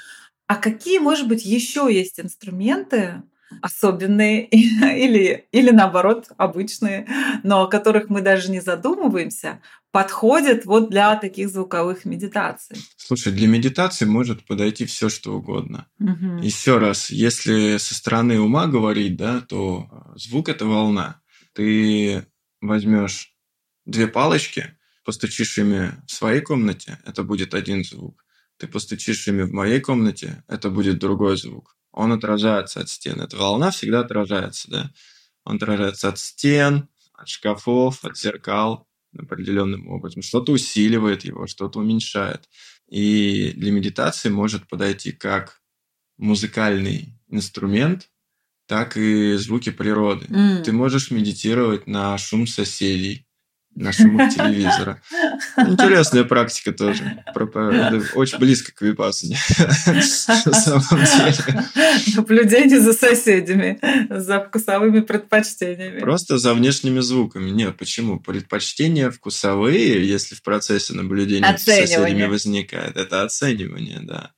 а 0.48 0.56
какие, 0.56 1.00
может 1.00 1.28
быть, 1.28 1.46
еще 1.46 1.88
есть 1.90 2.20
инструменты, 2.20 3.22
особенные 3.62 4.46
или, 4.50 5.48
или 5.52 5.70
наоборот 5.72 6.28
обычные, 6.38 7.08
но 7.44 7.64
о 7.64 7.68
которых 7.68 8.10
мы 8.10 8.22
даже 8.22 8.52
не 8.52 8.60
задумываемся, 8.60 9.62
подходят 10.04 10.66
вот 10.66 10.90
для 10.90 11.16
таких 11.16 11.50
звуковых 11.50 12.06
медитаций? 12.06 12.78
Слушай, 12.98 13.34
для 13.34 13.48
медитации 13.48 14.06
может 14.06 14.46
подойти 14.46 14.86
все 14.86 15.10
что 15.10 15.34
угодно. 15.34 15.88
Угу. 16.00 16.44
Еще 16.44 16.78
раз, 16.78 17.10
если 17.10 17.78
со 17.78 17.96
стороны 17.96 18.40
ума 18.40 18.68
говорить, 18.68 19.16
да, 19.16 19.42
то 19.42 19.90
звук 20.16 20.50
это 20.50 20.66
волна. 20.66 21.22
Ты 21.54 22.28
возьмешь 22.62 23.34
две 23.86 24.08
палочки, 24.08 24.78
постучишь 25.04 25.58
ими 25.58 25.94
в 26.06 26.12
своей 26.12 26.42
комнате, 26.42 27.00
это 27.06 27.24
будет 27.24 27.54
один 27.54 27.84
звук. 27.84 28.24
Ты 28.58 28.68
постучишь 28.68 29.28
ими 29.28 29.44
в 29.44 29.52
моей 29.52 29.80
комнате, 29.80 30.44
это 30.48 30.70
будет 30.70 31.00
другой 31.00 31.38
звук 31.38 31.78
он 31.98 32.12
отражается 32.12 32.80
от 32.82 32.90
стен. 32.90 33.20
Эта 33.22 33.38
волна 33.38 33.72
всегда 33.72 34.02
отражается, 34.02 34.70
да. 34.70 34.92
Он 35.44 35.56
отражается 35.56 36.10
от 36.10 36.20
стен, 36.20 36.90
от 37.14 37.28
шкафов, 37.28 38.06
от 38.06 38.16
зеркал 38.16 38.87
определенным 39.20 39.88
образом. 39.90 40.22
Что-то 40.22 40.52
усиливает 40.52 41.24
его, 41.24 41.48
что-то 41.48 41.80
уменьшает. 41.80 42.48
И 42.90 43.52
для 43.56 43.72
медитации 43.72 44.30
может 44.30 44.68
подойти 44.68 45.12
как 45.12 45.62
музыкальный 46.18 47.14
инструмент, 47.30 48.10
так 48.68 48.98
и 48.98 49.36
звуки 49.36 49.70
природы. 49.70 50.26
Mm. 50.26 50.64
Ты 50.64 50.72
можешь 50.72 51.12
медитировать 51.12 51.88
на 51.88 52.18
шум 52.18 52.48
соседей, 52.48 53.27
на 53.78 53.94
шумах 53.94 54.34
телевизора. 54.34 55.02
Интересная 55.58 56.24
практика 56.24 56.72
тоже. 56.72 57.24
Очень 58.16 58.40
близко 58.40 58.74
к 58.74 58.82
випассане. 58.82 59.38
На 59.86 60.02
самом 60.02 61.06
деле. 61.06 61.66
Наблюдение 62.16 62.80
за 62.80 62.94
соседями, 62.94 63.80
за 64.10 64.40
вкусовыми 64.42 65.02
предпочтениями. 65.02 66.00
Просто 66.00 66.38
за 66.38 66.54
внешними 66.54 67.00
звуками. 67.00 67.52
Нет, 67.52 67.78
почему? 67.78 68.20
Предпочтения 68.20 69.12
вкусовые, 69.12 70.08
если 70.08 70.36
в 70.36 70.42
процессе 70.42 70.94
наблюдения 70.94 71.58
за 71.58 71.72
соседями 71.72 72.26
возникает, 72.26 72.98
это 72.98 73.22
оценивание, 73.22 74.00
да. 74.02 74.32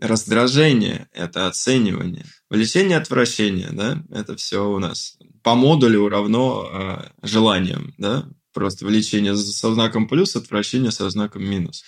Раздражение– 0.00 1.06
это 1.12 1.46
оценивание. 1.46 2.24
Влечение, 2.50 2.98
отвращение, 2.98 3.68
да, 3.70 4.02
это 4.10 4.36
все 4.36 4.68
у 4.68 4.80
нас 4.80 5.16
по 5.42 5.54
модулю 5.54 6.08
равно 6.08 6.68
э, 6.72 7.26
желаниям, 7.26 7.94
да, 7.98 8.28
Просто 8.52 8.84
влечение 8.86 9.36
со 9.36 9.74
знаком 9.74 10.08
плюс, 10.08 10.36
отвращение 10.36 10.90
со 10.90 11.08
знаком 11.08 11.42
минус. 11.44 11.84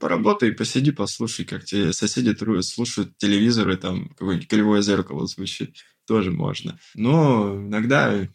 Поработай, 0.00 0.52
посиди, 0.52 0.92
послушай, 0.92 1.44
как 1.44 1.64
тебе 1.64 1.92
соседи 1.92 2.34
слушают 2.62 3.16
телевизор, 3.18 3.70
и 3.70 3.76
там 3.76 4.08
какое-нибудь 4.10 4.48
кривое 4.48 4.82
зеркало 4.82 5.26
звучит. 5.26 5.76
Тоже 6.06 6.30
можно. 6.30 6.78
Но 6.94 7.56
иногда 7.56 8.28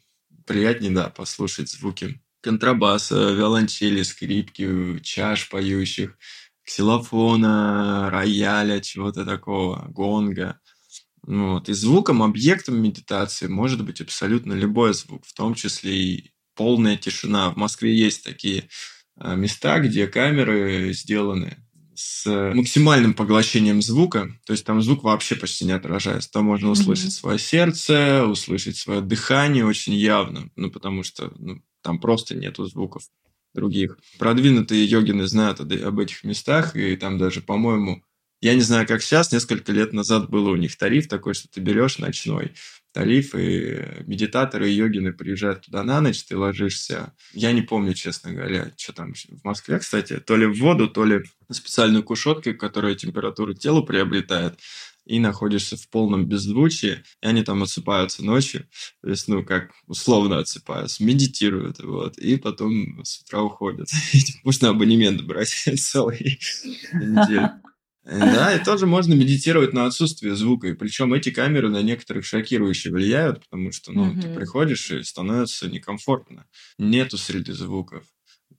приятнее, 0.46 0.92
да, 0.92 1.10
послушать 1.10 1.70
звуки 1.70 2.22
контрабаса, 2.42 3.32
виолончели, 3.32 4.02
скрипки, 4.04 5.00
чаш 5.02 5.50
поющих, 5.50 6.18
ксилофона, 6.64 8.10
рояля, 8.10 8.80
чего-то 8.80 9.26
такого, 9.26 9.88
гонга. 9.90 10.60
Вот. 11.24 11.70
И 11.70 11.74
звуком, 11.74 12.24
объектом 12.24 12.82
медитации 12.82 13.48
может 13.48 13.84
быть 13.86 14.02
абсолютно 14.02 14.54
любой 14.54 14.94
звук, 14.94 15.26
в 15.26 15.34
том 15.34 15.54
числе 15.54 15.96
и 15.96 16.32
полная 16.60 16.98
тишина. 16.98 17.52
В 17.52 17.56
Москве 17.56 17.96
есть 17.96 18.26
такие 18.26 18.68
а, 19.16 19.36
места, 19.36 19.80
где 19.80 20.08
камеры 20.08 20.92
сделаны 20.92 21.56
с 21.96 22.26
максимальным 22.54 23.14
поглощением 23.14 23.82
звука, 23.82 24.30
то 24.46 24.52
есть 24.52 24.66
там 24.66 24.82
звук 24.82 25.04
вообще 25.04 25.38
почти 25.38 25.64
не 25.64 25.72
отражается. 25.72 26.30
Там 26.30 26.46
можно 26.46 26.70
услышать 26.70 27.08
mm-hmm. 27.08 27.22
свое 27.22 27.40
сердце, 27.40 28.26
услышать 28.26 28.76
свое 28.76 29.00
дыхание 29.00 29.66
очень 29.66 29.94
явно, 29.94 30.50
ну 30.58 30.70
потому 30.70 31.04
что 31.04 31.32
ну, 31.38 31.62
там 31.82 32.00
просто 32.00 32.36
нету 32.36 32.66
звуков 32.66 33.04
других. 33.54 33.98
Продвинутые 34.18 34.86
йогины 34.86 35.28
знают 35.28 35.62
об 35.62 36.00
этих 36.00 36.26
местах, 36.26 36.76
и 36.76 36.98
там 36.98 37.18
даже, 37.18 37.40
по-моему, 37.42 38.04
я 38.42 38.54
не 38.54 38.62
знаю, 38.62 38.86
как 38.86 39.02
сейчас, 39.02 39.32
несколько 39.32 39.72
лет 39.72 39.94
назад 39.94 40.30
было 40.30 40.50
у 40.50 40.58
них 40.58 40.78
тариф 40.78 41.08
такой, 41.08 41.34
что 41.34 41.48
ты 41.50 41.62
берешь 41.62 42.00
ночной 42.00 42.54
тариф, 42.92 43.36
и 43.36 44.04
медитаторы 44.06 44.70
йогины 44.70 45.14
приезжают 45.14 45.66
туда 45.66 45.84
на 45.84 46.02
ночь, 46.02 46.24
ты 46.24 46.38
ложишься. 46.38 47.14
Я 47.34 47.52
не 47.52 47.62
помню, 47.62 47.94
честно 47.94 48.34
говоря, 48.34 48.72
что 48.78 48.94
там 48.94 49.14
в 49.14 49.44
Москве, 49.44 49.80
кстати, 49.80 50.20
то 50.20 50.36
ли 50.36 50.46
в 50.46 50.60
воду, 50.60 50.88
то 50.90 51.06
ли 51.06 51.24
специальную 51.52 52.04
кушетку, 52.04 52.54
которая 52.54 52.96
температуру 52.96 53.54
тела 53.54 53.82
приобретает, 53.82 54.60
и 55.10 55.20
находишься 55.20 55.76
в 55.76 55.90
полном 55.90 56.28
беззвучии, 56.28 57.04
и 57.22 57.26
они 57.26 57.44
там 57.44 57.64
отсыпаются 57.64 58.24
ночью, 58.24 58.68
то 59.02 59.10
есть, 59.10 59.28
ну, 59.28 59.44
как 59.44 59.72
условно 59.88 60.38
отсыпаются, 60.38 61.04
медитируют, 61.04 61.80
вот, 61.80 62.20
и 62.20 62.38
потом 62.38 63.04
с 63.04 63.22
утра 63.22 63.42
уходят. 63.42 63.90
Можно 64.44 64.70
абонемент 64.70 65.24
брать 65.24 65.50
целый 65.80 66.40
неделю. 66.94 67.50
Да, 68.04 68.56
и 68.56 68.64
тоже 68.64 68.86
можно 68.88 69.14
медитировать 69.14 69.74
на 69.74 69.86
отсутствие 69.86 70.36
звука. 70.36 70.68
И 70.68 70.74
причем 70.74 71.14
эти 71.14 71.32
камеры 71.32 71.70
на 71.70 71.82
некоторых 71.82 72.26
шокирующе 72.26 72.92
влияют, 72.92 73.42
потому 73.42 73.72
что 73.72 73.92
ну, 73.92 74.12
угу. 74.12 74.22
ты 74.22 74.34
приходишь 74.34 74.90
и 74.92 75.04
становится 75.04 75.70
некомфортно. 75.70 76.46
Нету 76.78 77.18
среды 77.18 77.54
звуков. 77.54 78.06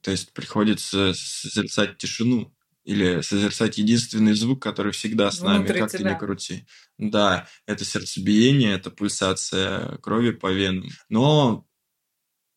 То 0.01 0.11
есть 0.11 0.33
приходится 0.33 1.13
созерцать 1.15 1.97
тишину 1.97 2.53
или 2.83 3.21
созерцать 3.21 3.77
единственный 3.77 4.33
звук, 4.33 4.61
который 4.61 4.91
всегда 4.91 5.29
с 5.29 5.41
нами, 5.41 5.59
Внутри 5.59 5.79
как 5.79 5.91
тебя. 5.91 6.09
ты 6.09 6.15
ни 6.15 6.17
крути. 6.17 6.65
Да, 6.97 7.47
это 7.67 7.85
сердцебиение, 7.85 8.73
это 8.73 8.89
пульсация 8.89 9.97
крови 9.97 10.31
по 10.31 10.51
венам. 10.51 10.89
Но 11.09 11.67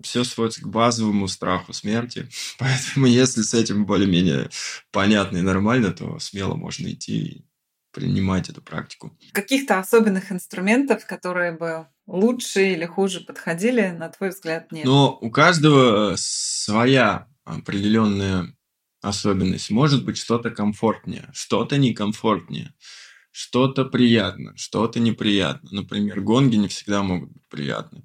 все 0.05 0.23
сводится 0.23 0.63
к 0.63 0.69
базовому 0.69 1.27
страху 1.27 1.73
смерти. 1.73 2.29
Поэтому 2.59 3.07
если 3.07 3.43
с 3.43 3.55
этим 3.55 3.87
более-менее 3.87 4.51
понятно 4.93 5.39
и 5.39 5.43
нормально, 5.43 5.93
то 5.93 6.19
смело 6.19 6.55
можно 6.55 6.89
идти 6.89 7.19
и 7.19 7.45
принимать 7.93 8.49
эту 8.49 8.61
практику. 8.61 9.17
Каких-то 9.33 9.79
особенных 9.79 10.33
инструментов, 10.33 11.07
которые 11.07 11.53
бы 11.53 11.87
лучше 12.07 12.73
или 12.73 12.85
хуже 12.87 13.21
подходили, 13.21 13.89
на 13.89 14.09
твой 14.09 14.31
взгляд, 14.31 14.73
нет? 14.73 14.85
Но 14.85 15.17
у 15.21 15.31
каждого 15.31 16.15
своя 16.17 17.29
определенная 17.45 18.55
особенность. 19.01 19.71
Может 19.71 20.05
быть, 20.05 20.17
что-то 20.17 20.51
комфортнее, 20.51 21.31
что-то 21.33 21.77
некомфортнее, 21.77 22.75
что-то 23.31 23.85
приятно, 23.85 24.57
что-то 24.57 24.99
неприятно. 24.99 25.69
Например, 25.73 26.21
гонги 26.21 26.57
не 26.57 26.69
всегда 26.69 27.03
могут 27.03 27.31
быть 27.31 27.47
приятны 27.49 28.03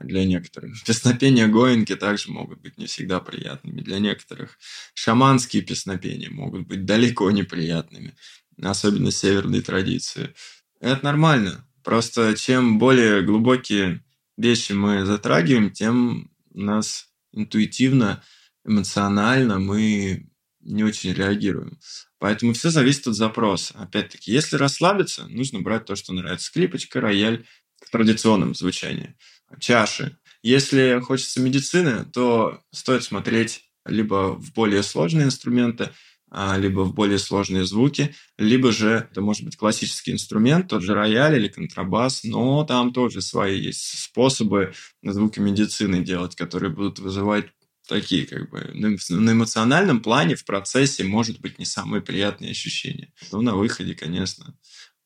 для 0.00 0.24
некоторых. 0.24 0.82
Песнопения 0.86 1.48
гоинки 1.48 1.96
также 1.96 2.30
могут 2.30 2.60
быть 2.60 2.78
не 2.78 2.86
всегда 2.86 3.20
приятными 3.20 3.80
для 3.80 3.98
некоторых. 3.98 4.58
Шаманские 4.94 5.62
песнопения 5.62 6.30
могут 6.30 6.66
быть 6.66 6.84
далеко 6.84 7.30
неприятными, 7.30 8.14
особенно 8.60 9.10
северной 9.10 9.60
традиции. 9.60 10.34
Это 10.80 11.04
нормально. 11.04 11.66
Просто 11.82 12.34
чем 12.36 12.78
более 12.78 13.22
глубокие 13.22 14.04
вещи 14.36 14.72
мы 14.72 15.04
затрагиваем, 15.04 15.70
тем 15.70 16.30
нас 16.52 17.08
интуитивно, 17.32 18.22
эмоционально 18.64 19.58
мы 19.58 20.28
не 20.60 20.84
очень 20.84 21.12
реагируем. 21.12 21.78
Поэтому 22.18 22.52
все 22.52 22.70
зависит 22.70 23.06
от 23.06 23.14
запроса. 23.14 23.74
Опять-таки, 23.78 24.32
если 24.32 24.56
расслабиться, 24.56 25.26
нужно 25.28 25.60
брать 25.60 25.86
то, 25.86 25.96
что 25.96 26.12
нравится. 26.12 26.46
Скрипочка, 26.46 27.00
рояль 27.00 27.46
в 27.80 27.90
традиционном 27.90 28.54
звучании 28.54 29.14
чаши. 29.58 30.18
Если 30.42 31.00
хочется 31.00 31.40
медицины, 31.40 32.04
то 32.04 32.60
стоит 32.72 33.04
смотреть 33.04 33.64
либо 33.84 34.34
в 34.34 34.52
более 34.52 34.82
сложные 34.82 35.26
инструменты, 35.26 35.90
а, 36.30 36.58
либо 36.58 36.80
в 36.80 36.94
более 36.94 37.18
сложные 37.18 37.64
звуки, 37.64 38.14
либо 38.36 38.70
же 38.70 39.08
это 39.10 39.22
может 39.22 39.44
быть 39.44 39.56
классический 39.56 40.12
инструмент, 40.12 40.68
тот 40.68 40.82
же 40.82 40.94
рояль 40.94 41.36
или 41.36 41.48
контрабас, 41.48 42.22
но 42.22 42.64
там 42.64 42.92
тоже 42.92 43.22
свои 43.22 43.58
есть 43.58 43.98
способы 43.98 44.74
звуки 45.02 45.40
медицины 45.40 46.04
делать, 46.04 46.36
которые 46.36 46.70
будут 46.70 46.98
вызывать 46.98 47.46
такие 47.88 48.26
как 48.26 48.50
бы 48.50 48.70
на 48.74 49.32
эмоциональном 49.32 50.00
плане 50.00 50.36
в 50.36 50.44
процессе 50.44 51.04
может 51.04 51.40
быть 51.40 51.58
не 51.58 51.64
самые 51.64 52.02
приятные 52.02 52.50
ощущения. 52.50 53.12
Но 53.32 53.40
на 53.40 53.54
выходе, 53.54 53.94
конечно, 53.94 54.54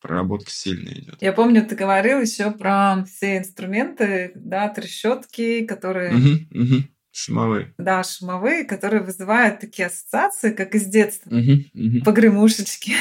проработка 0.03 0.51
сильная 0.51 0.93
идет. 0.93 1.15
Я 1.21 1.33
помню, 1.33 1.65
ты 1.65 1.75
говорил 1.75 2.21
еще 2.21 2.51
про 2.51 3.03
все 3.05 3.37
инструменты, 3.37 4.33
да, 4.35 4.69
трещотки, 4.69 5.65
которые... 5.65 6.13
Угу, 6.13 6.63
угу. 6.63 6.83
Шумовые. 7.11 7.73
Да, 7.77 8.03
шумовые, 8.03 8.65
которые 8.65 9.01
вызывают 9.01 9.59
такие 9.59 9.87
ассоциации, 9.87 10.51
как 10.51 10.75
из 10.75 10.85
детства. 10.85 11.29
Угу, 11.29 11.51
угу. 11.73 12.03
Погремушечки. 12.03 12.93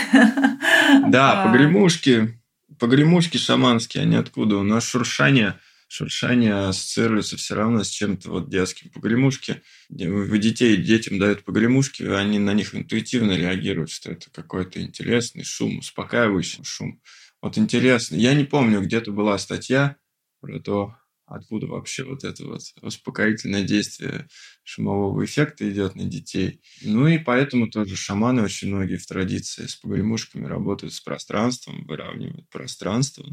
Да, 1.09 1.33
а. 1.43 1.47
погремушки, 1.47 2.38
Погремушки 2.79 3.37
шаманские, 3.37 4.03
они 4.03 4.17
откуда? 4.17 4.57
У 4.57 4.62
нас 4.62 4.85
шуршание– 4.85 5.55
шуршание 5.93 6.55
ассоциируется 6.69 7.37
все 7.37 7.55
равно 7.55 7.85
с 7.85 7.89
чем-то 7.89 8.31
вот 8.31 8.49
детским. 8.49 8.91
Погремушки, 8.91 9.63
вы 9.91 10.39
детей, 10.39 10.77
детям 10.77 11.19
дают 11.19 11.45
погремушки, 11.45 12.03
они 12.05 12.39
на 12.39 12.55
них 12.55 12.75
интуитивно 12.75 13.33
реагируют, 13.33 13.91
что 13.91 14.11
это 14.13 14.31
какой-то 14.31 14.81
интересный 14.81 15.45
шум, 15.45 15.79
успокаивающий 15.79 16.65
шум. 16.65 17.01
Вот 17.43 17.59
интересно. 17.59 18.17
Я 18.17 18.35
не 18.35 18.45
помню, 18.45 18.81
где-то 18.81 19.13
была 19.13 19.37
статья 19.39 19.97
про 20.41 20.59
то, 20.61 20.97
откуда 21.27 21.67
вообще 21.67 22.05
вот 22.05 22.25
это 22.25 22.45
вот 22.47 22.63
успокоительное 22.83 23.63
действие 23.63 24.29
шумового 24.65 25.25
эффекта 25.25 25.71
идет 25.71 25.95
на 25.95 26.05
детей. 26.05 26.61
Ну 26.83 27.07
и 27.07 27.19
поэтому 27.19 27.69
тоже 27.71 27.97
шаманы 27.97 28.43
очень 28.43 28.69
многие 28.69 28.97
в 28.97 29.07
традиции 29.07 29.67
с 29.67 29.77
погремушками 29.77 30.47
работают 30.47 30.95
с 30.95 31.01
пространством, 31.01 31.85
выравнивают 31.87 32.49
пространство, 32.49 33.25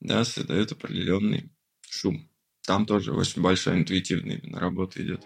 да, 0.00 0.24
создают 0.24 0.72
определенный 0.72 1.50
шум. 1.90 2.28
Там 2.66 2.84
тоже 2.86 3.12
очень 3.12 3.42
большая 3.42 3.78
интуитивная 3.78 4.36
именно 4.36 4.58
работа 4.58 5.02
идет. 5.02 5.24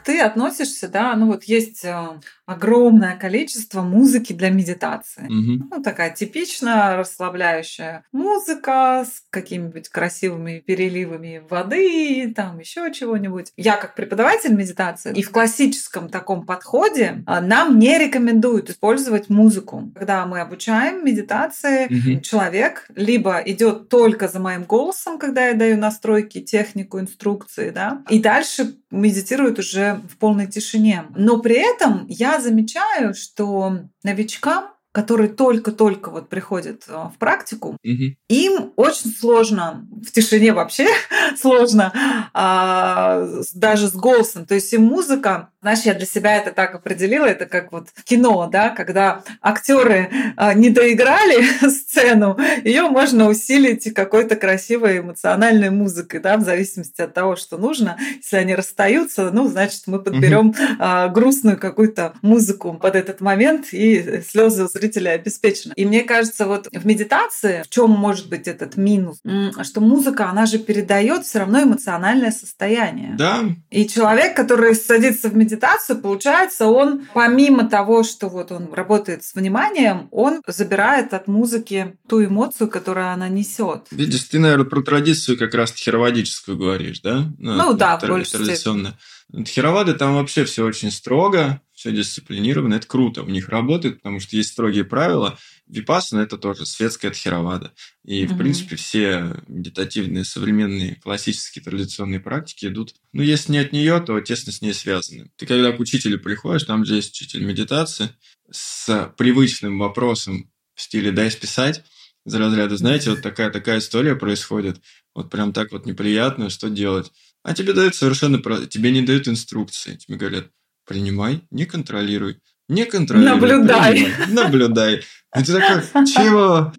Как 0.00 0.06
ты 0.06 0.20
относишься, 0.20 0.88
да, 0.88 1.14
ну 1.14 1.26
вот 1.26 1.44
есть 1.44 1.84
э, 1.84 2.08
огромное 2.46 3.16
количество 3.16 3.82
музыки 3.82 4.32
для 4.32 4.50
медитации. 4.50 5.24
Угу. 5.24 5.68
Ну, 5.70 5.82
такая 5.82 6.10
типичная 6.10 6.96
расслабляющая 6.96 8.04
музыка 8.10 9.04
с 9.06 9.22
какими-нибудь 9.30 9.88
красивыми 9.90 10.60
переливами 10.66 11.42
воды, 11.48 12.32
там 12.34 12.58
еще 12.58 12.90
чего-нибудь. 12.92 13.52
Я 13.56 13.76
как 13.76 13.94
преподаватель 13.94 14.54
медитации 14.54 15.12
и 15.14 15.22
в 15.22 15.30
классическом 15.30 16.08
таком 16.08 16.46
подходе 16.46 17.22
а, 17.26 17.42
нам 17.42 17.78
не 17.78 17.98
рекомендуют 17.98 18.70
использовать 18.70 19.28
музыку. 19.28 19.92
Когда 19.94 20.24
мы 20.24 20.40
обучаем 20.40 21.04
медитации, 21.04 21.84
угу. 21.84 22.20
человек 22.22 22.86
либо 22.96 23.42
идет 23.44 23.90
только 23.90 24.28
за 24.28 24.40
моим 24.40 24.64
голосом, 24.64 25.18
когда 25.18 25.48
я 25.48 25.54
даю 25.54 25.76
настройки, 25.76 26.40
технику, 26.40 26.98
инструкции, 26.98 27.68
да, 27.68 28.02
и 28.08 28.18
дальше 28.18 28.76
медитирует 28.90 29.58
уже 29.58 29.89
в 29.94 30.16
полной 30.18 30.46
тишине. 30.46 31.06
Но 31.16 31.38
при 31.38 31.56
этом 31.56 32.06
я 32.08 32.40
замечаю, 32.40 33.14
что 33.14 33.78
новичкам 34.02 34.70
которые 34.92 35.28
только-только 35.30 36.10
вот 36.10 36.28
приходят 36.28 36.84
э, 36.88 36.92
в 36.92 37.14
практику, 37.18 37.76
угу. 37.84 38.04
им 38.28 38.72
очень 38.74 39.10
сложно, 39.10 39.86
в 40.04 40.10
тишине 40.10 40.52
вообще 40.52 40.88
сложно, 41.40 41.92
а, 42.34 43.24
даже 43.54 43.88
с 43.88 43.92
голосом. 43.92 44.46
То 44.46 44.54
есть 44.54 44.72
им 44.72 44.82
музыка, 44.82 45.50
знаешь, 45.62 45.80
я 45.80 45.94
для 45.94 46.06
себя 46.06 46.36
это 46.36 46.52
так 46.52 46.74
определила, 46.74 47.26
это 47.26 47.46
как 47.46 47.70
вот 47.70 47.88
кино, 48.04 48.48
да, 48.50 48.70
когда 48.70 49.22
актеры 49.42 50.10
а, 50.36 50.54
не 50.54 50.70
доиграли 50.70 51.42
сцену, 51.70 52.38
ее 52.64 52.88
можно 52.88 53.28
усилить 53.28 53.92
какой-то 53.92 54.36
красивой 54.36 55.00
эмоциональной 55.00 55.70
музыкой, 55.70 56.20
да, 56.20 56.38
в 56.38 56.42
зависимости 56.42 57.02
от 57.02 57.12
того, 57.12 57.36
что 57.36 57.58
нужно. 57.58 57.98
Если 58.16 58.36
они 58.36 58.54
расстаются, 58.54 59.30
ну, 59.30 59.48
значит, 59.48 59.82
мы 59.86 60.00
подберем 60.00 60.48
угу. 60.48 60.58
а, 60.78 61.08
грустную 61.08 61.58
какую-то 61.58 62.14
музыку 62.22 62.74
под 62.74 62.96
этот 62.96 63.20
момент, 63.20 63.66
и 63.72 64.22
слезы 64.26 64.66
зрителя 64.66 65.10
обеспечено. 65.10 65.74
И 65.76 65.84
мне 65.84 66.02
кажется, 66.02 66.46
вот 66.46 66.68
в 66.72 66.86
медитации, 66.86 67.62
в 67.64 67.68
чем 67.68 67.90
может 67.90 68.30
быть 68.30 68.48
этот 68.48 68.76
минус, 68.76 69.18
что 69.62 69.80
музыка, 69.80 70.30
она 70.30 70.46
же 70.46 70.58
передает 70.58 71.24
все 71.24 71.40
равно 71.40 71.62
эмоциональное 71.62 72.30
состояние. 72.30 73.14
Да. 73.18 73.40
И 73.70 73.86
человек, 73.86 74.34
который 74.34 74.74
садится 74.74 75.28
в 75.28 75.36
медитацию, 75.36 75.49
получается, 75.96 76.66
он 76.66 77.06
помимо 77.14 77.68
того, 77.68 78.02
что 78.02 78.28
вот 78.28 78.52
он 78.52 78.72
работает 78.72 79.24
с 79.24 79.34
вниманием, 79.34 80.08
он 80.10 80.42
забирает 80.46 81.14
от 81.14 81.28
музыки 81.28 81.96
ту 82.08 82.24
эмоцию, 82.24 82.68
которую 82.68 83.08
она 83.08 83.28
несет. 83.28 83.86
Видишь, 83.90 84.24
ты, 84.24 84.38
наверное, 84.38 84.66
про 84.66 84.82
традицию 84.82 85.38
как 85.38 85.54
раз 85.54 85.72
хировадическую 85.72 86.56
говоришь, 86.56 87.00
да? 87.00 87.30
Ну, 87.38 87.54
ну 87.54 87.74
да, 87.74 87.98
больше 87.98 88.32
традиционно. 88.32 88.98
Хировады 89.46 89.94
там 89.94 90.16
вообще 90.16 90.44
все 90.44 90.64
очень 90.64 90.90
строго, 90.90 91.60
все 91.72 91.92
дисциплинировано, 91.92 92.74
это 92.74 92.86
круто. 92.86 93.22
У 93.22 93.28
них 93.28 93.48
работает, 93.48 93.96
потому 93.96 94.20
что 94.20 94.36
есть 94.36 94.50
строгие 94.50 94.84
правила. 94.84 95.38
Випассана– 95.70 96.20
это 96.22 96.36
тоже 96.36 96.66
светская 96.66 97.10
тхеравада. 97.10 97.72
И, 98.04 98.26
в 98.26 98.36
принципе, 98.36 98.76
все 98.76 99.36
медитативные, 99.46 100.24
современные, 100.24 100.96
классические, 100.96 101.64
традиционные 101.64 102.20
практики 102.20 102.66
идут, 102.66 102.94
ну, 103.12 103.22
если 103.22 103.52
не 103.52 103.58
от 103.58 103.72
нее, 103.72 104.00
то 104.00 104.20
тесно 104.20 104.52
с 104.52 104.60
ней 104.60 104.74
связаны. 104.74 105.30
Ты 105.36 105.46
когда 105.46 105.72
к 105.72 105.80
учителю 105.80 106.18
приходишь, 106.18 106.64
там 106.64 106.84
же 106.84 106.96
есть 106.96 107.12
учитель 107.12 107.44
медитации 107.44 108.10
с 108.50 109.12
привычным 109.16 109.78
вопросом 109.78 110.50
в 110.74 110.82
стиле 110.82 111.12
«дай 111.12 111.30
списать», 111.30 111.82
за 112.26 112.38
разряда, 112.38 112.76
знаете, 112.76 113.10
вот 113.10 113.22
такая-такая 113.22 113.78
история 113.78 114.14
происходит, 114.14 114.80
вот 115.14 115.30
прям 115.30 115.52
так 115.52 115.72
вот 115.72 115.86
неприятно, 115.86 116.50
что 116.50 116.68
делать? 116.68 117.10
А 117.42 117.54
тебе 117.54 117.72
дают 117.72 117.94
совершенно... 117.94 118.38
Тебе 118.66 118.90
не 118.90 119.02
дают 119.02 119.26
инструкции. 119.26 119.96
Тебе 119.96 120.16
говорят, 120.16 120.48
принимай, 120.86 121.42
не 121.50 121.64
контролируй. 121.64 122.38
Не 122.68 122.84
контролируй. 122.84 123.34
Наблюдай. 123.34 123.92
Принимай, 123.94 124.26
наблюдай. 124.28 125.02
И 125.36 125.44
ты 125.44 125.52
такой, 125.52 126.06
чего? 126.06 126.72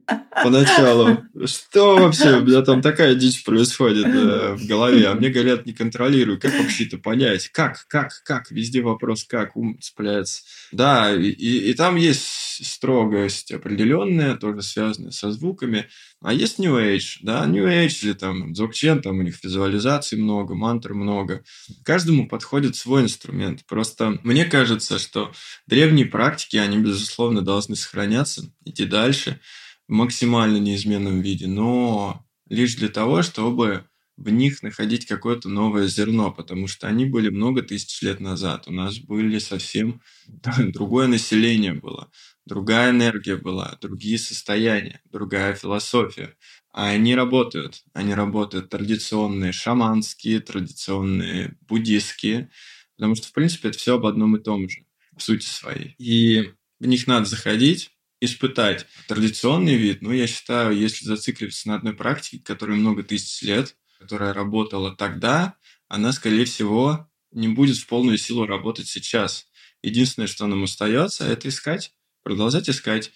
Поначалу. 0.43 1.23
Что 1.45 1.95
вообще? 1.97 2.37
У 2.37 2.41
меня 2.41 2.61
там 2.61 2.81
такая 2.81 3.15
дичь 3.15 3.45
происходит 3.45 4.05
э, 4.05 4.55
в 4.55 4.67
голове. 4.67 5.07
А 5.07 5.13
мне 5.13 5.29
говорят, 5.29 5.65
не 5.65 5.71
контролируй. 5.71 6.37
Как 6.37 6.53
вообще 6.59 6.85
это 6.85 6.97
понять? 6.97 7.47
Как? 7.49 7.85
Как? 7.87 8.21
Как? 8.25 8.51
Везде 8.51 8.81
вопрос 8.81 9.23
как. 9.23 9.55
Ум 9.55 9.79
цепляется. 9.79 10.41
Да, 10.73 11.13
и, 11.15 11.29
и 11.29 11.73
там 11.73 11.95
есть 11.95 12.27
строгость 12.61 13.51
определенная, 13.51 14.35
тоже 14.35 14.61
связанная 14.61 15.11
со 15.11 15.31
звуками. 15.31 15.87
А 16.21 16.33
есть 16.33 16.59
New 16.59 16.77
Age, 16.77 17.17
да, 17.21 17.45
New 17.47 17.65
Age 17.65 18.03
или 18.03 18.13
там 18.13 18.51
Dzogchen, 18.51 19.01
там 19.01 19.19
у 19.19 19.21
них 19.23 19.43
визуализаций 19.43 20.19
много, 20.19 20.53
мантр 20.53 20.93
много. 20.93 21.43
Каждому 21.83 22.27
подходит 22.27 22.75
свой 22.75 23.01
инструмент. 23.01 23.65
Просто 23.65 24.19
мне 24.23 24.45
кажется, 24.45 24.99
что 24.99 25.31
древние 25.65 26.05
практики, 26.05 26.57
они, 26.57 26.77
безусловно, 26.77 27.41
должны 27.41 27.75
сохраняться, 27.75 28.40
идти 28.65 28.85
дальше 28.85 29.39
в 29.87 29.93
максимально 29.93 30.57
неизменном 30.57 31.21
виде, 31.21 31.47
но 31.47 32.25
лишь 32.49 32.75
для 32.75 32.89
того, 32.89 33.21
чтобы 33.21 33.85
в 34.17 34.29
них 34.29 34.61
находить 34.61 35.05
какое-то 35.05 35.49
новое 35.49 35.87
зерно, 35.87 36.31
потому 36.31 36.67
что 36.67 36.87
они 36.87 37.05
были 37.05 37.29
много 37.29 37.63
тысяч 37.63 38.01
лет 38.01 38.19
назад. 38.19 38.67
У 38.67 38.71
нас 38.71 38.99
были 38.99 39.39
совсем 39.39 40.01
другое 40.73 41.07
население 41.07 41.73
было 41.73 42.09
другая 42.45 42.91
энергия 42.91 43.37
была, 43.37 43.77
другие 43.81 44.17
состояния, 44.17 45.01
другая 45.05 45.55
философия. 45.55 46.35
А 46.73 46.89
они 46.89 47.15
работают. 47.15 47.83
Они 47.93 48.13
работают 48.13 48.69
традиционные 48.69 49.51
шаманские, 49.51 50.39
традиционные 50.39 51.57
буддистские, 51.61 52.49
потому 52.95 53.15
что, 53.15 53.27
в 53.27 53.33
принципе, 53.33 53.69
это 53.69 53.77
все 53.77 53.95
об 53.95 54.05
одном 54.05 54.35
и 54.37 54.43
том 54.43 54.69
же, 54.69 54.85
в 55.15 55.21
сути 55.21 55.45
своей. 55.45 55.95
И 55.97 56.53
в 56.79 56.87
них 56.87 57.07
надо 57.07 57.25
заходить, 57.25 57.91
испытать 58.21 58.85
традиционный 59.07 59.75
вид. 59.75 60.01
Ну, 60.01 60.11
я 60.11 60.27
считаю, 60.27 60.77
если 60.77 61.05
зацикливаться 61.05 61.67
на 61.67 61.75
одной 61.75 61.93
практике, 61.93 62.41
которая 62.43 62.77
много 62.77 63.03
тысяч 63.03 63.41
лет, 63.41 63.75
которая 63.99 64.33
работала 64.33 64.95
тогда, 64.95 65.55
она, 65.89 66.13
скорее 66.13 66.45
всего, 66.45 67.09
не 67.31 67.49
будет 67.49 67.77
в 67.77 67.87
полную 67.87 68.17
силу 68.17 68.45
работать 68.45 68.87
сейчас. 68.87 69.47
Единственное, 69.83 70.27
что 70.27 70.47
нам 70.47 70.63
остается, 70.63 71.25
это 71.25 71.49
искать 71.49 71.93
продолжать 72.23 72.69
искать. 72.69 73.11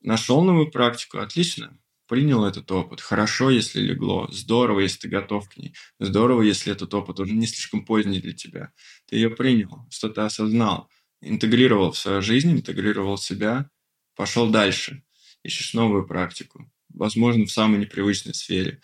Нашел 0.00 0.42
новую 0.42 0.70
практику, 0.70 1.18
отлично. 1.18 1.78
Принял 2.08 2.44
этот 2.44 2.70
опыт. 2.70 3.00
Хорошо, 3.00 3.50
если 3.50 3.80
легло. 3.80 4.28
Здорово, 4.30 4.80
если 4.80 5.00
ты 5.00 5.08
готов 5.08 5.48
к 5.48 5.56
ней. 5.56 5.74
Здорово, 5.98 6.42
если 6.42 6.72
этот 6.72 6.94
опыт 6.94 7.18
уже 7.18 7.32
не 7.32 7.46
слишком 7.46 7.84
поздний 7.84 8.20
для 8.20 8.32
тебя. 8.32 8.72
Ты 9.06 9.16
ее 9.16 9.30
принял, 9.30 9.86
что-то 9.90 10.24
осознал, 10.24 10.88
интегрировал 11.20 11.92
в 11.92 11.98
свою 11.98 12.22
жизнь, 12.22 12.52
интегрировал 12.52 13.18
себя, 13.18 13.70
пошел 14.16 14.50
дальше. 14.50 15.02
Ищешь 15.44 15.74
новую 15.74 16.06
практику. 16.06 16.70
Возможно, 16.88 17.44
в 17.44 17.52
самой 17.52 17.78
непривычной 17.78 18.34
сфере. 18.34 18.80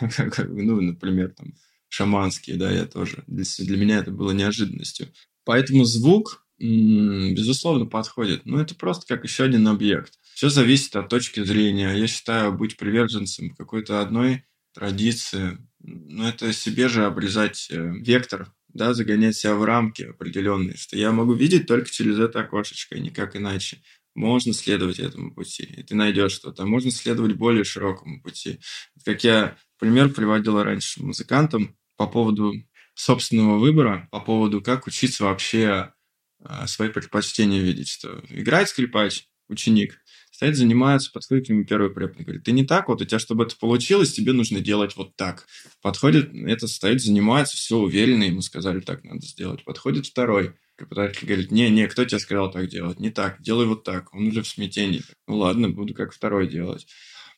ну, 0.00 0.80
например, 0.80 1.30
там, 1.30 1.54
шаманские, 1.88 2.56
да, 2.56 2.70
я 2.70 2.86
тоже. 2.86 3.24
Для 3.26 3.76
меня 3.76 3.98
это 3.98 4.10
было 4.10 4.30
неожиданностью. 4.30 5.12
Поэтому 5.44 5.84
звук 5.84 6.42
безусловно, 6.62 7.86
подходит. 7.86 8.46
Но 8.46 8.60
это 8.60 8.74
просто 8.74 9.06
как 9.06 9.24
еще 9.24 9.44
один 9.44 9.66
объект. 9.66 10.18
Все 10.34 10.48
зависит 10.48 10.94
от 10.94 11.08
точки 11.08 11.42
зрения. 11.42 11.92
Я 11.92 12.06
считаю, 12.06 12.52
быть 12.52 12.76
приверженцем 12.76 13.50
какой-то 13.54 14.00
одной 14.00 14.44
традиции, 14.72 15.58
ну, 15.80 16.26
это 16.26 16.52
себе 16.52 16.88
же 16.88 17.04
обрезать 17.04 17.68
э, 17.70 17.92
вектор, 18.00 18.52
да, 18.68 18.94
загонять 18.94 19.36
себя 19.36 19.54
в 19.54 19.64
рамки 19.64 20.02
определенные, 20.02 20.76
что 20.76 20.96
я 20.96 21.12
могу 21.12 21.34
видеть 21.34 21.66
только 21.66 21.90
через 21.90 22.18
это 22.18 22.40
окошечко, 22.40 22.94
и 22.94 23.00
никак 23.00 23.36
иначе. 23.36 23.82
Можно 24.14 24.52
следовать 24.52 24.98
этому 24.98 25.34
пути, 25.34 25.62
и 25.62 25.82
ты 25.82 25.94
найдешь 25.94 26.32
что-то. 26.32 26.66
Можно 26.66 26.90
следовать 26.90 27.36
более 27.36 27.64
широкому 27.64 28.22
пути. 28.22 28.60
Как 29.04 29.24
я 29.24 29.56
пример 29.78 30.10
приводил 30.10 30.62
раньше 30.62 31.02
музыкантам 31.02 31.76
по 31.96 32.06
поводу 32.06 32.52
собственного 32.94 33.58
выбора 33.58 34.08
по 34.10 34.20
поводу, 34.20 34.60
как 34.60 34.86
учиться 34.86 35.24
вообще 35.24 35.92
а, 36.40 36.66
свои 36.66 36.88
предпочтения 36.88 37.60
видеть. 37.60 37.88
Что 37.88 38.22
играет 38.28 38.68
скрипач, 38.68 39.28
ученик, 39.48 39.98
стоит, 40.30 40.56
занимается, 40.56 41.10
подходит 41.12 41.46
к 41.46 41.48
нему 41.50 41.64
первый 41.64 41.90
препод, 41.90 42.22
говорит, 42.22 42.44
ты 42.44 42.52
не 42.52 42.64
так, 42.64 42.88
вот 42.88 43.00
у 43.00 43.04
тебя, 43.04 43.18
чтобы 43.18 43.44
это 43.44 43.56
получилось, 43.56 44.12
тебе 44.12 44.32
нужно 44.32 44.60
делать 44.60 44.96
вот 44.96 45.16
так. 45.16 45.46
Подходит, 45.80 46.34
это 46.34 46.66
стоит, 46.66 47.02
занимается, 47.02 47.56
все 47.56 47.76
уверенно, 47.78 48.24
ему 48.24 48.42
сказали, 48.42 48.80
так 48.80 49.04
надо 49.04 49.24
сделать. 49.24 49.64
Подходит 49.64 50.06
второй, 50.06 50.54
преподаватель 50.82 51.26
говорит, 51.26 51.50
не, 51.50 51.70
не, 51.70 51.86
кто 51.86 52.04
тебе 52.04 52.18
сказал 52.18 52.50
так 52.50 52.68
делать? 52.68 52.98
Не 52.98 53.10
так, 53.10 53.40
делай 53.40 53.66
вот 53.66 53.84
так. 53.84 54.12
Он 54.14 54.28
уже 54.28 54.42
в 54.42 54.48
смятении. 54.48 55.02
Ну 55.26 55.38
ладно, 55.38 55.68
буду 55.68 55.94
как 55.94 56.12
второй 56.12 56.48
делать. 56.48 56.86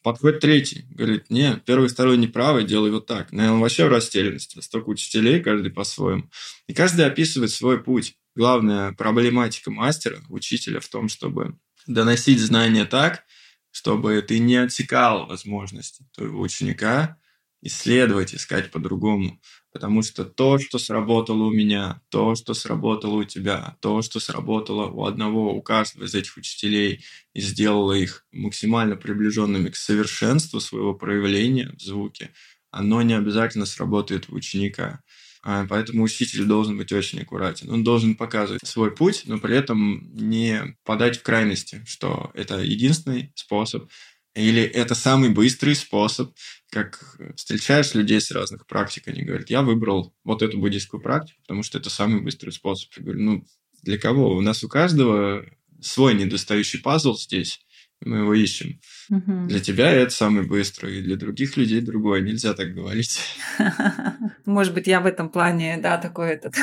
Подходит 0.03 0.41
третий, 0.41 0.85
говорит, 0.91 1.31
не, 1.31 1.57
первый, 1.65 1.89
второй 1.89 2.19
неправый, 2.19 2.65
делай 2.65 2.91
вот 2.91 3.07
так. 3.07 3.33
Наверное, 3.33 3.61
вообще 3.61 3.87
в 3.87 3.89
растерянности. 3.89 4.61
Столько 4.61 4.91
учителей, 4.91 5.41
каждый 5.41 5.71
по-своему. 5.71 6.31
И 6.67 6.75
каждый 6.75 7.07
описывает 7.07 7.51
свой 7.51 7.83
путь. 7.83 8.15
Главная 8.35 8.93
проблематика 8.93 9.71
мастера, 9.71 10.21
учителя 10.29 10.81
в 10.81 10.89
том, 10.89 11.09
чтобы 11.09 11.59
доносить 11.87 12.41
знания 12.41 12.85
так, 12.85 13.25
чтобы 13.71 14.21
ты 14.23 14.39
не 14.39 14.57
отсекал 14.57 15.27
возможности 15.27 16.05
твоего 16.13 16.41
ученика 16.41 17.19
исследовать, 17.63 18.35
искать 18.35 18.71
по-другому. 18.71 19.41
Потому 19.75 20.03
что 20.03 20.25
то, 20.25 20.59
что 20.59 20.79
сработало 20.79 21.47
у 21.47 21.51
меня, 21.51 22.01
то, 22.09 22.37
что 22.37 22.55
сработало 22.55 23.17
у 23.17 23.25
тебя, 23.25 23.77
то, 23.81 24.03
что 24.03 24.21
сработало 24.21 24.87
у 24.87 25.05
одного, 25.05 25.53
у 25.53 25.61
каждого 25.63 26.05
из 26.05 26.15
этих 26.15 26.37
учителей 26.37 27.05
и 27.33 27.41
сделало 27.41 27.93
их 27.93 28.25
максимально 28.31 28.95
приближенными 28.95 29.71
к 29.71 29.77
совершенству 29.77 30.61
своего 30.61 30.95
проявления 30.95 31.75
в 31.77 31.83
звуке, 31.83 32.31
оно 32.71 33.03
не 33.03 33.15
обязательно 33.15 33.67
сработает 33.67 34.29
у 34.29 34.37
ученика. 34.37 35.03
А, 35.43 35.67
поэтому 35.69 36.05
учитель 36.05 36.45
должен 36.45 36.79
быть 36.79 36.93
очень 36.93 37.21
аккуратен. 37.21 37.69
Он 37.69 37.83
должен 37.83 38.15
показывать 38.15 38.65
свой 38.65 38.95
путь, 38.95 39.25
но 39.27 39.39
при 39.39 39.57
этом 39.57 40.09
не 40.15 40.77
подать 40.85 41.19
в 41.19 41.23
крайности, 41.25 41.83
что 41.85 42.31
это 42.35 42.61
единственный 42.61 43.33
способ, 43.35 43.91
или 44.35 44.63
это 44.63 44.95
самый 44.95 45.31
быстрый 45.31 45.75
способ, 45.75 46.35
как 46.71 47.19
встречаешь 47.37 47.95
людей 47.95 48.21
с 48.21 48.31
разных 48.31 48.67
практик, 48.67 49.07
они 49.09 49.23
говорят, 49.23 49.51
я 49.51 49.63
выбрал 49.63 50.13
вот 50.25 50.43
эту 50.43 50.59
буддийскую 50.59 51.01
практику, 51.01 51.41
потому 51.43 51.63
что 51.63 51.79
это 51.79 51.89
самый 51.89 52.21
быстрый 52.21 52.51
способ. 52.51 52.93
Я 52.97 53.03
говорю, 53.05 53.23
ну, 53.23 53.45
для 53.83 53.99
кого? 53.99 54.35
У 54.35 54.41
нас 54.41 54.65
у 54.65 54.69
каждого 54.69 55.47
свой 55.81 56.15
недостающий 56.15 56.81
пазл 56.81 57.15
здесь, 57.17 57.61
мы 58.01 58.19
его 58.19 58.35
ищем. 58.35 58.81
Угу. 59.11 59.47
Для 59.49 59.61
тебя 59.61 59.91
это 59.91 60.11
самый 60.11 60.45
быстрый, 60.45 60.99
и 60.99 61.03
для 61.03 61.17
других 61.17 61.57
людей 61.57 61.81
другой. 61.81 62.23
Нельзя 62.23 62.55
так 62.55 62.75
говорить. 62.75 63.21
Может 64.45 64.75
быть, 64.75 64.87
я 64.87 65.01
в 65.01 65.07
этом 65.07 65.29
плане, 65.29 65.79
да, 65.79 65.99
такой 65.99 66.33
этот 66.33 66.55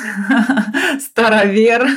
старовер. 1.02 1.88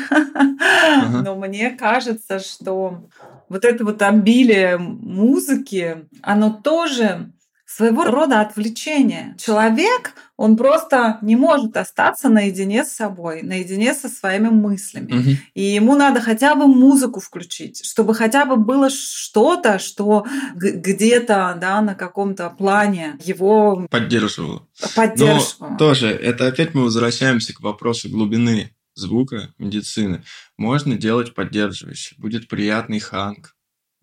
Но 1.22 1.36
мне 1.36 1.70
кажется, 1.70 2.38
что 2.38 3.08
вот 3.48 3.64
это 3.64 3.84
вот 3.84 4.02
обилие 4.02 4.78
музыки, 4.78 6.06
оно 6.22 6.50
тоже 6.50 7.30
своего 7.66 8.04
рода 8.04 8.40
отвлечение. 8.40 9.34
Человек, 9.38 10.12
он 10.36 10.56
просто 10.56 11.18
не 11.22 11.34
может 11.34 11.76
остаться 11.76 12.28
наедине 12.28 12.84
с 12.84 12.92
собой, 12.92 13.42
наедине 13.42 13.94
со 13.94 14.08
своими 14.08 14.48
мыслями. 14.48 15.12
Угу. 15.12 15.30
И 15.54 15.62
ему 15.62 15.96
надо 15.96 16.20
хотя 16.20 16.54
бы 16.54 16.66
музыку 16.66 17.20
включить, 17.20 17.84
чтобы 17.84 18.14
хотя 18.14 18.44
бы 18.44 18.56
было 18.56 18.90
что-то, 18.90 19.78
что 19.78 20.24
где-то 20.54 21.56
да, 21.60 21.80
на 21.80 21.94
каком-то 21.94 22.48
плане 22.50 23.16
его 23.24 23.86
поддерживало. 23.90 24.68
поддерживало. 24.94 25.70
Но 25.70 25.76
тоже, 25.76 26.10
это 26.10 26.46
опять 26.46 26.74
мы 26.74 26.84
возвращаемся 26.84 27.54
к 27.54 27.60
вопросу 27.60 28.08
глубины 28.08 28.73
звука 28.94 29.52
медицины. 29.58 30.24
Можно 30.56 30.96
делать 30.96 31.34
поддерживающий. 31.34 32.16
Будет 32.18 32.48
приятный 32.48 33.00
ханг 33.00 33.56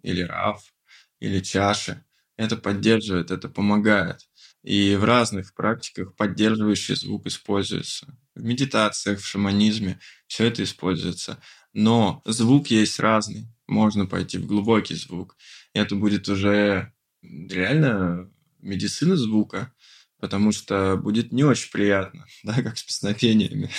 или 0.04 0.22
раф 0.22 0.74
или 1.20 1.40
чаша 1.40 2.04
это 2.42 2.58
поддерживает, 2.58 3.30
это 3.30 3.50
помогает. 3.50 4.28
И 4.64 4.96
в 4.96 5.04
разных 5.04 5.54
практиках 5.54 6.16
поддерживающий 6.16 6.96
звук 6.96 7.28
используется. 7.28 8.18
В 8.34 8.44
медитациях, 8.44 9.20
в 9.20 9.28
шаманизме 9.28 10.00
все 10.26 10.46
это 10.48 10.64
используется. 10.64 11.40
Но 11.74 12.24
звук 12.26 12.68
есть 12.68 13.00
разный. 13.00 13.48
Можно 13.68 14.08
пойти 14.08 14.40
в 14.40 14.48
глубокий 14.48 14.96
звук. 14.96 15.38
Это 15.74 15.96
будет 15.96 16.28
уже 16.30 16.92
реально 17.22 18.32
медицина 18.60 19.16
звука 19.16 19.72
потому 20.22 20.52
что 20.52 20.96
будет 20.96 21.32
не 21.32 21.44
очень 21.44 21.72
приятно, 21.72 22.26
да, 22.44 22.54
как 22.62 22.78
с 22.78 22.84
песнопениями. 22.84 23.70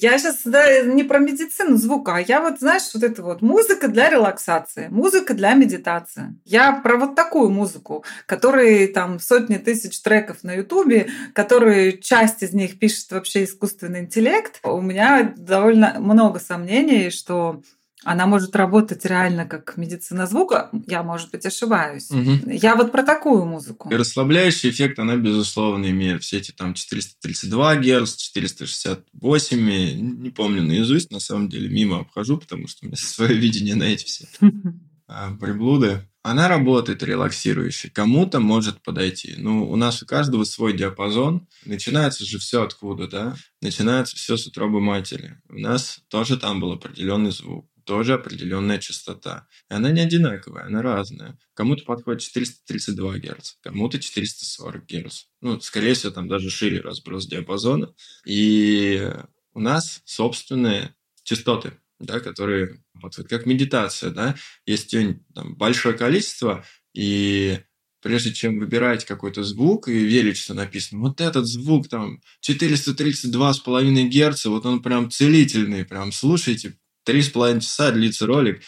Я 0.00 0.18
сейчас 0.18 0.40
да, 0.44 0.82
не 0.82 1.04
про 1.04 1.18
медицину 1.18 1.76
звука, 1.76 2.16
а 2.16 2.20
я 2.20 2.40
вот, 2.40 2.58
знаешь, 2.58 2.82
вот 2.94 3.02
это 3.02 3.22
вот 3.22 3.42
музыка 3.42 3.88
для 3.88 4.10
релаксации, 4.10 4.88
музыка 4.88 5.34
для 5.34 5.54
медитации. 5.54 6.38
Я 6.44 6.72
про 6.72 6.96
вот 6.96 7.14
такую 7.14 7.50
музыку, 7.50 8.04
которые 8.26 8.88
там 8.88 9.20
сотни 9.20 9.56
тысяч 9.56 10.00
треков 10.00 10.42
на 10.42 10.54
Ютубе, 10.54 11.08
которые 11.34 11.98
часть 11.98 12.42
из 12.42 12.52
них 12.52 12.78
пишет 12.78 13.12
вообще 13.12 13.44
искусственный 13.44 14.00
интеллект. 14.00 14.60
У 14.62 14.80
меня 14.80 15.34
довольно 15.36 15.96
много 16.00 16.40
сомнений, 16.40 17.10
что 17.10 17.62
она 18.06 18.28
может 18.28 18.54
работать 18.54 19.04
реально 19.04 19.46
как 19.46 19.76
медицина 19.76 20.28
звука. 20.28 20.70
Я, 20.86 21.02
может 21.02 21.32
быть, 21.32 21.44
ошибаюсь. 21.44 22.08
Угу. 22.12 22.52
Я 22.52 22.76
вот 22.76 22.92
про 22.92 23.02
такую 23.02 23.44
музыку. 23.44 23.90
И 23.90 23.96
расслабляющий 23.96 24.70
эффект 24.70 25.00
она, 25.00 25.16
безусловно, 25.16 25.90
имеет. 25.90 26.22
Все 26.22 26.36
эти 26.36 26.52
там 26.52 26.74
432 26.74 27.76
Гц, 27.76 28.14
468, 28.14 30.22
не 30.22 30.30
помню 30.30 30.62
наизусть, 30.62 31.10
на 31.10 31.18
самом 31.18 31.48
деле, 31.48 31.68
мимо 31.68 31.98
обхожу, 31.98 32.38
потому 32.38 32.68
что 32.68 32.84
у 32.84 32.86
меня 32.86 32.96
свое 32.96 33.34
видение 33.34 33.74
на 33.74 33.82
эти 33.82 34.04
все 34.04 34.28
а, 35.08 35.34
приблуды. 35.34 36.08
Она 36.22 36.46
работает 36.46 37.02
релаксирующе. 37.02 37.90
Кому-то 37.90 38.38
может 38.38 38.82
подойти. 38.82 39.34
Ну, 39.36 39.68
у 39.68 39.74
нас 39.74 40.00
у 40.02 40.06
каждого 40.06 40.44
свой 40.44 40.76
диапазон. 40.76 41.48
Начинается 41.64 42.24
же 42.24 42.38
все 42.38 42.62
откуда, 42.62 43.08
да? 43.08 43.36
Начинается 43.60 44.14
все 44.14 44.36
с 44.36 44.46
утробы 44.46 44.80
матери. 44.80 45.40
У 45.48 45.58
нас 45.58 46.02
тоже 46.08 46.36
там 46.36 46.60
был 46.60 46.70
определенный 46.70 47.32
звук 47.32 47.66
тоже 47.86 48.14
определенная 48.14 48.78
частота. 48.78 49.46
И 49.70 49.74
она 49.74 49.90
не 49.90 50.00
одинаковая, 50.00 50.66
она 50.66 50.82
разная. 50.82 51.38
Кому-то 51.54 51.84
подходит 51.84 52.20
432 52.20 53.18
Гц, 53.18 53.52
кому-то 53.62 53.98
440 53.98 54.84
Гц. 54.84 55.24
Ну, 55.40 55.60
скорее 55.60 55.94
всего, 55.94 56.12
там 56.12 56.28
даже 56.28 56.50
шире 56.50 56.80
разброс 56.80 57.26
диапазона. 57.26 57.94
И 58.26 59.08
у 59.54 59.60
нас 59.60 60.02
собственные 60.04 60.94
частоты, 61.22 61.78
да, 61.98 62.20
которые 62.20 62.82
вот 62.94 63.14
как 63.28 63.46
медитация, 63.46 64.10
да, 64.10 64.36
есть 64.66 64.94
там, 65.34 65.54
большое 65.54 65.96
количество, 65.96 66.64
и 66.92 67.60
прежде 68.02 68.32
чем 68.32 68.58
выбирать 68.58 69.04
какой-то 69.04 69.42
звук 69.44 69.88
и 69.88 69.92
верить, 69.92 70.36
что 70.36 70.54
написано, 70.54 71.00
вот 71.00 71.20
этот 71.20 71.46
звук 71.46 71.88
там 71.88 72.20
432,5 72.46 74.08
Гц, 74.08 74.44
вот 74.46 74.66
он 74.66 74.82
прям 74.82 75.10
целительный, 75.10 75.84
прям 75.84 76.12
слушайте, 76.12 76.78
три 77.06 77.22
с 77.22 77.30
половиной 77.30 77.62
часа 77.62 77.92
длится 77.92 78.26
ролик, 78.26 78.62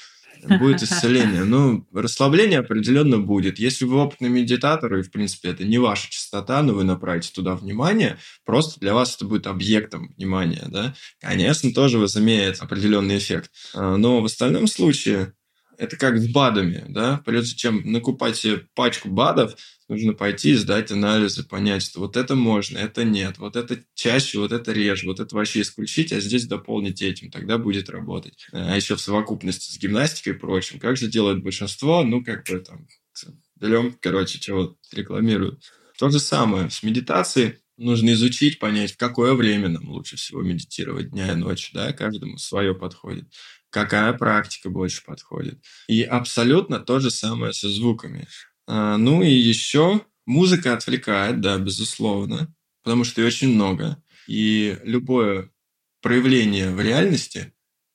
будет 0.44 0.82
исцеление. 0.82 1.44
Ну, 1.44 1.86
расслабление 1.92 2.60
определенно 2.60 3.18
будет. 3.18 3.58
Если 3.58 3.84
вы 3.84 3.96
опытный 3.96 4.28
медитатор, 4.28 4.94
и, 4.96 5.02
в 5.02 5.10
принципе, 5.10 5.50
это 5.50 5.64
не 5.64 5.78
ваша 5.78 6.08
частота, 6.10 6.62
но 6.62 6.72
вы 6.72 6.84
направите 6.84 7.30
туда 7.34 7.56
внимание, 7.56 8.18
просто 8.44 8.78
для 8.80 8.94
вас 8.94 9.16
это 9.16 9.24
будет 9.24 9.46
объектом 9.46 10.14
внимания, 10.16 10.64
да, 10.68 10.94
конечно, 11.20 11.72
тоже 11.72 11.98
возымеет 11.98 12.60
определенный 12.60 13.18
эффект. 13.18 13.50
А, 13.74 13.96
но 13.96 14.20
в 14.20 14.24
остальном 14.24 14.68
случае 14.68 15.34
это 15.76 15.96
как 15.96 16.18
с 16.18 16.28
БАДами, 16.28 16.84
да, 16.88 17.20
прежде 17.24 17.56
чем 17.56 17.82
накупать 17.90 18.36
себе 18.36 18.62
пачку 18.74 19.08
БАДов, 19.08 19.56
нужно 19.88 20.12
пойти 20.12 20.50
и 20.52 20.54
сдать 20.54 20.90
анализы, 20.90 21.44
понять, 21.44 21.82
что 21.82 22.00
вот 22.00 22.16
это 22.16 22.34
можно, 22.34 22.78
это 22.78 23.04
нет, 23.04 23.38
вот 23.38 23.56
это 23.56 23.82
чаще, 23.94 24.38
вот 24.38 24.52
это 24.52 24.72
реже, 24.72 25.06
вот 25.06 25.20
это 25.20 25.34
вообще 25.34 25.62
исключить, 25.62 26.12
а 26.12 26.20
здесь 26.20 26.46
дополнить 26.46 27.02
этим, 27.02 27.30
тогда 27.30 27.58
будет 27.58 27.88
работать. 27.90 28.46
А 28.52 28.76
еще 28.76 28.96
в 28.96 29.00
совокупности 29.00 29.72
с 29.72 29.78
гимнастикой 29.78 30.34
и 30.34 30.36
прочим. 30.36 30.78
Как 30.78 30.96
же 30.96 31.08
делает 31.08 31.42
большинство? 31.42 32.02
Ну, 32.04 32.24
как 32.24 32.46
бы 32.46 32.60
там, 32.60 32.86
берем, 33.56 33.96
короче, 34.00 34.38
чего 34.38 34.76
рекламируют. 34.92 35.62
То 35.98 36.10
же 36.10 36.20
самое 36.20 36.70
с 36.70 36.82
медитацией. 36.82 37.56
Нужно 37.76 38.12
изучить, 38.14 38.58
понять, 38.58 38.92
в 38.92 38.96
какое 38.96 39.34
время 39.34 39.68
нам 39.68 39.88
лучше 39.88 40.16
всего 40.16 40.42
медитировать, 40.42 41.10
дня 41.10 41.32
и 41.32 41.36
ночи, 41.36 41.70
да, 41.72 41.92
каждому 41.92 42.36
свое 42.36 42.74
подходит 42.74 43.28
какая 43.70 44.12
практика 44.12 44.70
больше 44.70 45.04
подходит. 45.04 45.62
И 45.88 46.02
абсолютно 46.02 46.80
то 46.80 47.00
же 47.00 47.10
самое 47.10 47.52
со 47.52 47.68
звуками. 47.68 48.26
А, 48.68 48.98
ну 48.98 49.22
и 49.22 49.30
еще 49.30 50.02
музыка 50.26 50.74
отвлекает, 50.74 51.40
да, 51.40 51.58
безусловно, 51.58 52.54
потому 52.82 53.02
что 53.04 53.22
ее 53.22 53.28
очень 53.28 53.54
много. 53.54 54.02
И 54.26 54.78
любое 54.84 55.50
проявление 56.02 56.70
в 56.70 56.80
реальности, 56.80 57.54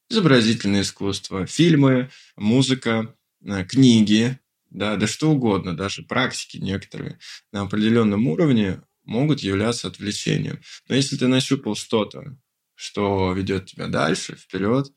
изобразительное 0.09 0.81
искусство, 0.81 1.45
фильмы, 1.45 2.09
музыка, 2.35 3.15
а, 3.47 3.63
книги, 3.65 4.39
да, 4.71 4.95
да 4.95 5.05
что 5.05 5.29
угодно, 5.29 5.77
даже 5.77 6.01
практики 6.01 6.57
некоторые 6.57 7.19
на 7.51 7.61
определенном 7.61 8.27
уровне 8.27 8.81
могут 9.03 9.41
являться 9.41 9.87
отвлечением. 9.87 10.59
Но 10.89 10.95
если 10.95 11.17
ты 11.17 11.27
нащупал 11.27 11.75
что-то, 11.75 12.35
что 12.73 13.31
ведет 13.33 13.67
тебя 13.67 13.87
дальше, 13.89 14.35
вперед, 14.35 14.91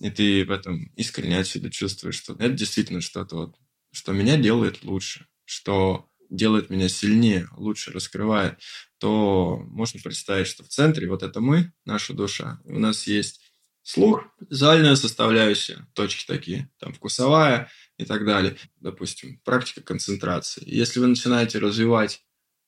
и 0.00 0.08
ты 0.10 0.44
в 0.44 0.52
этом 0.52 0.92
искренне 0.94 1.40
отсюда 1.40 1.68
чувствуешь, 1.68 2.14
что 2.14 2.34
это 2.34 2.50
действительно 2.50 3.00
что-то, 3.00 3.36
вот, 3.36 3.56
что 3.96 4.12
меня 4.12 4.36
делает 4.36 4.84
лучше, 4.84 5.26
что 5.46 6.06
делает 6.28 6.68
меня 6.68 6.86
сильнее, 6.88 7.48
лучше 7.56 7.92
раскрывает, 7.92 8.58
то 8.98 9.56
можно 9.68 10.00
представить, 10.02 10.48
что 10.48 10.64
в 10.64 10.68
центре 10.68 11.08
вот 11.08 11.22
это 11.22 11.40
мы, 11.40 11.72
наша 11.86 12.12
душа. 12.12 12.60
У 12.64 12.78
нас 12.78 13.06
есть 13.06 13.40
слух, 13.82 14.26
визуальная 14.50 14.96
составляющая, 14.96 15.86
точки 15.94 16.26
такие, 16.26 16.70
там 16.78 16.92
вкусовая 16.92 17.70
и 17.96 18.04
так 18.04 18.26
далее. 18.26 18.58
Допустим, 18.80 19.40
практика 19.44 19.80
концентрации. 19.80 20.62
Если 20.66 21.00
вы 21.00 21.06
начинаете 21.06 21.58
развивать 21.58 22.22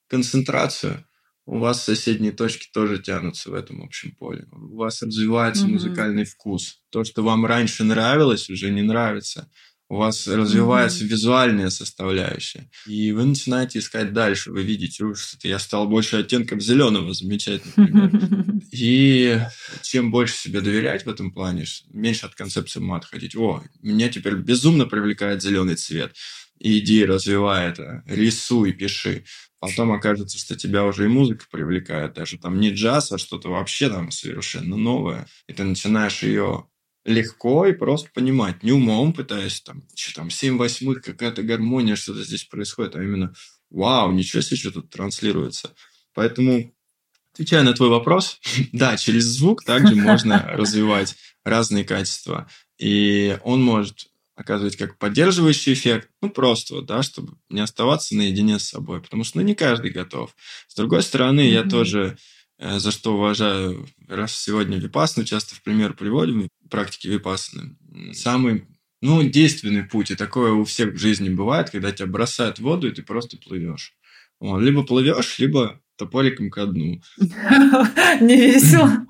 концентрацию, 0.07 1.05
у 1.45 1.59
вас 1.59 1.85
соседние 1.85 2.33
точки 2.33 2.71
тоже 2.73 2.99
тянутся 2.99 3.51
в 3.51 3.55
этом 3.55 3.83
общем 3.83 4.15
поле. 4.15 4.47
У 4.53 4.77
вас 4.77 5.03
развивается 5.03 5.67
mm-hmm. 5.67 5.73
музыкальный 5.73 6.25
вкус. 6.25 6.83
То, 6.89 7.05
что 7.05 7.23
вам 7.23 7.45
раньше 7.45 7.85
нравилось, 7.85 8.49
уже 8.49 8.71
не 8.71 8.83
нравится 8.83 9.51
у 9.89 9.97
вас 9.97 10.27
развивается 10.27 11.05
mm-hmm. 11.05 11.09
визуальная 11.09 11.71
составляющая, 11.71 12.71
и 12.87 13.13
вы 13.13 13.25
начинаете 13.25 13.79
искать 13.79 14.13
дальше. 14.13 14.53
Вы 14.53 14.63
видите, 14.63 15.05
что 15.15 15.49
я 15.49 15.59
стал 15.59 15.89
больше 15.89 16.17
оттенком 16.17 16.61
зеленого, 16.61 17.15
замечательно. 17.15 18.61
И 18.73 19.41
чем 19.83 20.11
больше 20.11 20.35
себе 20.35 20.61
доверять 20.61 21.07
в 21.07 21.09
этом 21.09 21.33
плане, 21.33 21.65
меньше 21.91 22.27
от 22.27 22.35
концепции 22.35 22.81
ума 22.81 22.97
отходить. 22.99 23.35
О, 23.35 23.63
меня 23.81 24.09
теперь 24.09 24.35
безумно 24.35 24.85
привлекает 24.85 25.43
зеленый 25.43 25.77
цвет. 25.77 26.15
Иди, 26.61 27.05
развивай 27.05 27.71
это, 27.71 28.03
рисуй, 28.07 28.73
пиши. 28.73 29.25
Потом 29.61 29.93
окажется, 29.93 30.39
что 30.39 30.57
тебя 30.57 30.85
уже 30.85 31.07
и 31.07 31.09
музыка 31.09 31.47
привлекает, 31.51 32.15
даже 32.15 32.39
там 32.39 32.61
не 32.61 32.71
джаз, 32.71 33.11
а 33.13 33.19
что-то 33.19 33.51
вообще 33.51 33.89
там 33.89 34.11
совершенно 34.11 34.77
новое. 34.77 35.27
И 35.49 35.53
ты 35.53 35.65
начинаешь 35.65 36.23
ее 36.23 36.67
легко 37.09 37.67
и 37.67 37.73
просто 37.73 38.11
понимать, 38.13 38.63
не 38.63 38.73
умом 38.73 39.13
пытаясь 39.13 39.61
там, 39.63 39.83
что 39.95 40.15
там, 40.15 40.31
7 40.31 40.59
восьмых, 40.59 41.03
какая-то 41.03 41.43
гармония, 41.43 41.97
что-то 41.97 42.23
здесь 42.23 42.45
происходит, 42.45 42.97
а 42.97 43.03
именно, 43.03 43.35
вау, 43.71 44.13
ничего 44.13 44.43
себе, 44.43 44.59
что 44.59 44.71
тут 44.73 44.91
транслируется. 44.91 45.75
Поэтому, 46.13 46.75
отвечая 47.33 47.63
на 47.63 47.73
твой 47.73 47.89
вопрос, 47.89 48.39
да, 48.73 48.97
через 48.99 49.25
звук 49.25 49.65
также 49.65 49.95
можно 49.95 50.39
развивать 50.53 51.17
разные 51.45 51.85
качества. 51.85 52.49
И 52.79 53.39
он 53.43 53.63
может 53.63 54.09
оказывать 54.35 54.77
как 54.77 54.99
поддерживающий 54.99 55.73
эффект, 55.73 56.11
ну, 56.21 56.31
просто 56.31 56.75
вот, 56.75 56.87
да, 56.87 57.03
чтобы 57.03 57.39
не 57.49 57.61
оставаться 57.61 58.15
наедине 58.15 58.59
с 58.59 58.69
собой, 58.69 59.01
потому 59.03 59.25
что, 59.25 59.39
ну, 59.39 59.45
не 59.45 59.55
каждый 59.55 59.91
готов. 59.91 60.37
С 60.69 60.75
другой 60.75 61.03
стороны, 61.03 61.41
mm-hmm. 61.41 61.53
я 61.53 61.63
тоже 61.65 62.19
Э, 62.59 62.79
за 62.81 62.91
что 62.91 63.15
уважаю, 63.15 63.87
раз 64.09 64.35
сегодня 64.35 64.79
Випасну 64.79 65.25
часто 65.25 65.55
в 65.55 65.63
пример 65.63 65.95
приводим, 65.95 66.49
практики 66.71 67.09
Випасны. 67.09 67.77
Самый 68.13 68.67
ну, 69.01 69.23
действенный 69.23 69.85
путь, 69.85 70.11
и 70.11 70.17
такое 70.17 70.53
у 70.53 70.65
всех 70.65 70.95
в 70.95 70.99
жизни 70.99 71.29
бывает, 71.29 71.71
когда 71.71 71.93
тебя 71.93 72.09
бросают 72.09 72.59
в 72.59 72.63
воду, 72.63 72.89
и 72.89 72.93
ты 72.93 73.03
просто 73.03 73.37
плывешь. 73.37 73.95
Вот. 74.41 74.61
Либо 74.61 74.83
плывешь, 74.85 75.39
либо 75.39 75.81
топориком 75.99 76.51
ко 76.51 76.67
дну. 76.67 77.03
Не 78.21 78.37
весело. 78.37 79.07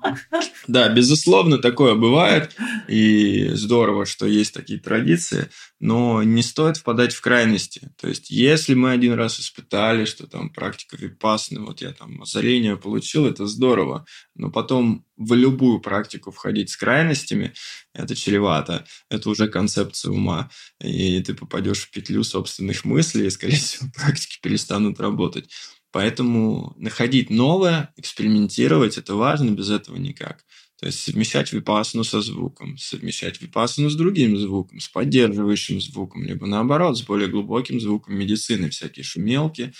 Да, 0.67 0.89
безусловно, 0.89 1.59
такое 1.59 1.95
бывает. 1.95 2.55
И 2.87 3.49
здорово, 3.53 4.05
что 4.05 4.25
есть 4.25 4.53
такие 4.53 4.79
традиции. 4.79 5.49
Но 5.79 6.23
не 6.23 6.43
стоит 6.43 6.77
впадать 6.77 7.13
в 7.13 7.21
крайности. 7.21 7.91
То 8.01 8.09
есть, 8.09 8.29
если 8.29 8.73
мы 8.73 8.91
один 8.91 9.13
раз 9.13 9.39
испытали, 9.39 10.05
что 10.05 10.27
там 10.27 10.49
практика 10.49 10.97
випасны, 10.97 11.61
вот 11.61 11.81
я 11.81 11.93
там 11.93 12.21
озарение 12.21 12.75
получил, 12.75 13.25
это 13.25 13.45
здорово. 13.45 14.05
Но 14.35 14.51
потом 14.51 15.05
в 15.15 15.33
любую 15.33 15.79
практику 15.79 16.31
входить 16.31 16.69
с 16.69 16.77
крайностями, 16.77 17.53
это 17.93 18.15
чревато. 18.15 18.85
Это 19.09 19.29
уже 19.29 19.47
концепция 19.47 20.11
ума. 20.11 20.49
И 20.81 21.21
ты 21.21 21.33
попадешь 21.33 21.81
в 21.81 21.91
петлю 21.91 22.23
собственных 22.23 22.85
мыслей, 22.85 23.27
и, 23.27 23.29
скорее 23.29 23.57
всего, 23.57 23.89
практики 23.95 24.39
перестанут 24.41 24.99
работать. 24.99 25.49
Поэтому 25.91 26.73
находить 26.77 27.29
новое, 27.29 27.91
экспериментировать– 27.97 28.97
это 28.97 29.15
важно, 29.15 29.49
без 29.51 29.69
этого 29.69 29.97
никак. 29.97 30.45
То 30.79 30.85
есть 30.85 30.99
совмещать 30.99 31.51
випасану 31.51 32.03
со 32.03 32.21
звуком, 32.21 32.77
совмещать 32.77 33.41
випасану 33.41 33.89
с 33.89 33.95
другим 33.95 34.37
звуком, 34.37 34.79
с 34.79 34.87
поддерживающим 34.87 35.81
звуком, 35.81 36.23
либо 36.23 36.47
наоборот, 36.47 36.97
с 36.97 37.01
более 37.01 37.27
глубоким 37.27 37.81
звуком 37.81 38.17
медицины, 38.17 38.69
всякие 38.69 39.03
шумелки, 39.03 39.73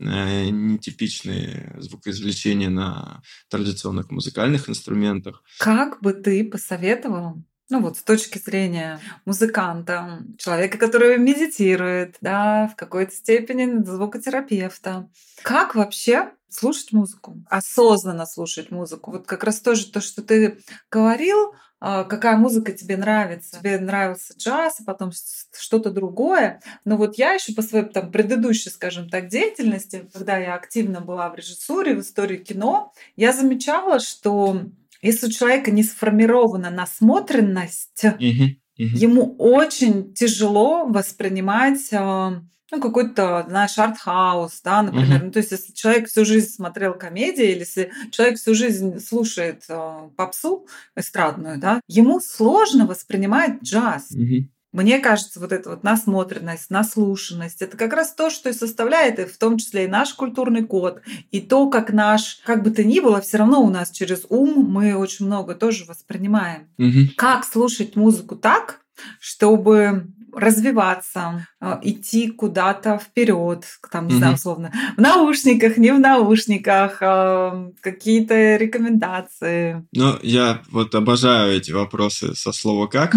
э, 0.00 0.48
нетипичные 0.48 1.76
звукоизвлечения 1.78 2.68
на 2.68 3.22
традиционных 3.48 4.10
музыкальных 4.10 4.68
инструментах. 4.68 5.44
Как 5.58 6.02
бы 6.02 6.14
ты 6.14 6.42
посоветовал 6.44 7.44
ну 7.70 7.80
вот 7.80 7.96
с 7.96 8.02
точки 8.02 8.38
зрения 8.38 9.00
музыканта, 9.24 10.22
человека, 10.38 10.76
который 10.76 11.16
медитирует, 11.18 12.16
да, 12.20 12.68
в 12.68 12.76
какой-то 12.76 13.12
степени 13.12 13.82
звукотерапевта. 13.84 15.08
Как 15.42 15.74
вообще 15.74 16.32
слушать 16.48 16.92
музыку? 16.92 17.36
Осознанно 17.48 18.26
слушать 18.26 18.70
музыку. 18.70 19.12
Вот 19.12 19.26
как 19.26 19.44
раз 19.44 19.60
тоже 19.60 19.90
то, 19.90 20.00
что 20.00 20.22
ты 20.22 20.58
говорил, 20.90 21.54
а, 21.82 22.04
какая 22.04 22.36
музыка 22.36 22.72
тебе 22.72 22.96
нравится. 22.98 23.58
Тебе 23.58 23.78
нравился 23.78 24.34
джаз, 24.36 24.80
а 24.80 24.84
потом 24.84 25.12
что-то 25.58 25.90
другое. 25.90 26.60
Но 26.84 26.96
вот 26.96 27.16
я 27.16 27.32
еще 27.32 27.54
по 27.54 27.62
своей 27.62 27.86
там, 27.86 28.12
предыдущей, 28.12 28.68
скажем 28.68 29.08
так, 29.08 29.28
деятельности, 29.28 30.08
когда 30.12 30.36
я 30.36 30.54
активно 30.54 31.00
была 31.00 31.30
в 31.30 31.36
режиссуре, 31.36 31.94
в 31.94 32.00
истории 32.00 32.36
кино, 32.36 32.92
я 33.16 33.32
замечала, 33.32 33.98
что 33.98 34.60
если 35.02 35.26
у 35.26 35.30
человека 35.30 35.70
не 35.70 35.82
сформирована 35.82 36.70
насмотренность, 36.70 38.04
угу, 38.04 38.18
угу. 38.18 38.56
ему 38.76 39.36
очень 39.38 40.14
тяжело 40.14 40.86
воспринимать 40.86 41.92
а, 41.92 42.42
ну, 42.70 42.80
какой-то, 42.80 43.44
знаешь, 43.48 43.78
артхаус, 43.78 44.60
да, 44.62 44.82
например. 44.82 45.20
Uh-huh. 45.20 45.24
Ну, 45.26 45.32
то 45.32 45.38
есть, 45.38 45.50
если 45.50 45.72
человек 45.72 46.08
всю 46.08 46.24
жизнь 46.24 46.50
смотрел 46.50 46.94
комедии, 46.94 47.50
или 47.50 47.60
если 47.60 47.92
человек 48.10 48.38
всю 48.38 48.54
жизнь 48.54 49.00
слушает 49.00 49.64
э, 49.68 50.08
попсу 50.16 50.66
эстрадную, 50.94 51.58
да, 51.58 51.80
ему 51.88 52.20
сложно 52.20 52.86
воспринимать 52.86 53.62
джаз. 53.62 54.12
Uh-huh. 54.12 54.44
Мне 54.72 55.00
кажется, 55.00 55.40
вот 55.40 55.52
эта 55.52 55.70
вот 55.70 55.82
насмотренность, 55.82 56.70
наслушанность, 56.70 57.60
это 57.60 57.76
как 57.76 57.92
раз 57.92 58.12
то, 58.12 58.30
что 58.30 58.50
и 58.50 58.52
составляет, 58.52 59.18
и 59.18 59.24
в 59.24 59.36
том 59.36 59.58
числе 59.58 59.84
и 59.84 59.88
наш 59.88 60.14
культурный 60.14 60.64
код, 60.64 61.02
и 61.32 61.40
то, 61.40 61.68
как 61.68 61.92
наш, 61.92 62.40
как 62.44 62.62
бы 62.62 62.70
то 62.70 62.84
ни 62.84 63.00
было, 63.00 63.20
все 63.20 63.38
равно 63.38 63.62
у 63.62 63.70
нас 63.70 63.90
через 63.90 64.26
ум 64.28 64.70
мы 64.70 64.94
очень 64.94 65.26
много 65.26 65.54
тоже 65.54 65.84
воспринимаем. 65.86 66.68
Угу. 66.78 67.14
Как 67.16 67.44
слушать 67.44 67.96
музыку 67.96 68.36
так, 68.36 68.80
чтобы 69.18 70.06
развиваться, 70.34 71.46
а, 71.60 71.80
идти 71.82 72.30
куда-то 72.30 72.98
вперед, 72.98 73.64
там, 73.90 74.08
не 74.08 74.14
mm 74.14 74.18
знаю, 74.18 74.34
условно, 74.34 74.72
в 74.96 75.00
наушниках, 75.00 75.76
не 75.76 75.92
в 75.92 76.00
наушниках, 76.00 76.98
а, 77.00 77.70
какие-то 77.80 78.56
рекомендации. 78.56 79.86
Ну, 79.92 80.16
я 80.22 80.62
вот 80.70 80.94
обожаю 80.94 81.56
эти 81.56 81.72
вопросы 81.72 82.34
со 82.34 82.52
слова 82.52 82.86
«как». 82.86 83.14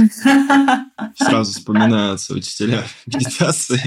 Сразу 1.16 1.52
вспоминаются 1.52 2.34
учителя 2.34 2.84
медитации. 3.06 3.82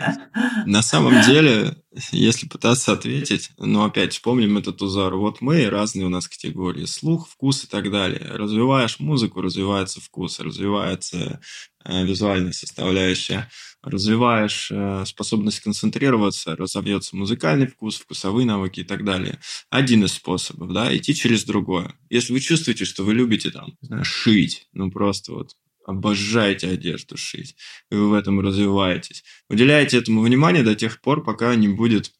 На 0.67 0.83
самом 0.83 1.23
деле, 1.23 1.77
если 2.13 2.47
пытаться 2.47 2.93
ответить, 2.93 3.51
ну, 3.59 3.85
опять 3.85 4.13
вспомним 4.13 4.59
этот 4.59 4.83
узор. 4.83 5.17
Вот 5.17 5.41
мы, 5.41 5.69
разные 5.71 6.07
у 6.07 6.11
нас 6.11 6.29
категории. 6.29 6.85
Слух, 6.85 7.29
вкус 7.29 7.65
и 7.65 7.67
так 7.67 7.91
далее. 7.91 8.27
Развиваешь 8.33 9.01
музыку, 9.01 9.41
развивается 9.41 10.01
вкус, 10.01 10.41
развивается 10.41 11.17
э, 11.17 11.39
визуальная 11.87 12.53
составляющая. 12.53 13.51
Развиваешь 13.83 14.69
э, 14.73 15.05
способность 15.07 15.61
концентрироваться, 15.61 16.57
разовьется 16.57 17.15
музыкальный 17.15 17.69
вкус, 17.69 17.97
вкусовые 17.99 18.47
навыки 18.47 18.81
и 18.81 18.85
так 18.85 19.05
далее. 19.05 19.39
Один 19.71 20.05
из 20.05 20.15
способов, 20.15 20.73
да, 20.73 20.95
идти 20.97 21.15
через 21.15 21.45
другое. 21.45 21.95
Если 22.11 22.33
вы 22.33 22.41
чувствуете, 22.41 22.85
что 22.85 23.05
вы 23.05 23.15
любите 23.15 23.51
там, 23.51 23.77
шить, 24.03 24.67
ну, 24.73 24.91
просто 24.91 25.33
вот 25.33 25.53
обожаете 25.87 26.69
одежду 26.69 27.17
шить, 27.17 27.55
и 27.91 27.95
вы 27.95 28.11
в 28.11 28.15
этом 28.15 28.41
развиваетесь. 28.41 29.23
Уделяйте 29.49 29.99
этому 29.99 30.21
внимание 30.23 30.65
до 30.65 30.75
тех 30.75 31.01
пор, 31.01 31.23
пока 31.23 31.55
не 31.55 31.69
будет 31.69 32.13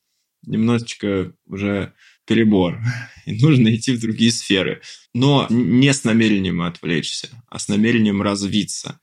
немножечко 0.47 1.33
уже 1.47 1.93
перебор, 2.27 2.81
и 3.27 3.41
нужно 3.41 3.75
идти 3.75 3.93
в 3.93 4.01
другие 4.01 4.31
сферы. 4.31 4.83
Но 5.15 5.47
не 5.51 5.93
с 5.93 6.05
намерением 6.05 6.63
отвлечься, 6.63 7.29
а 7.49 7.59
с 7.59 7.69
намерением 7.69 8.23
развиться. 8.23 9.01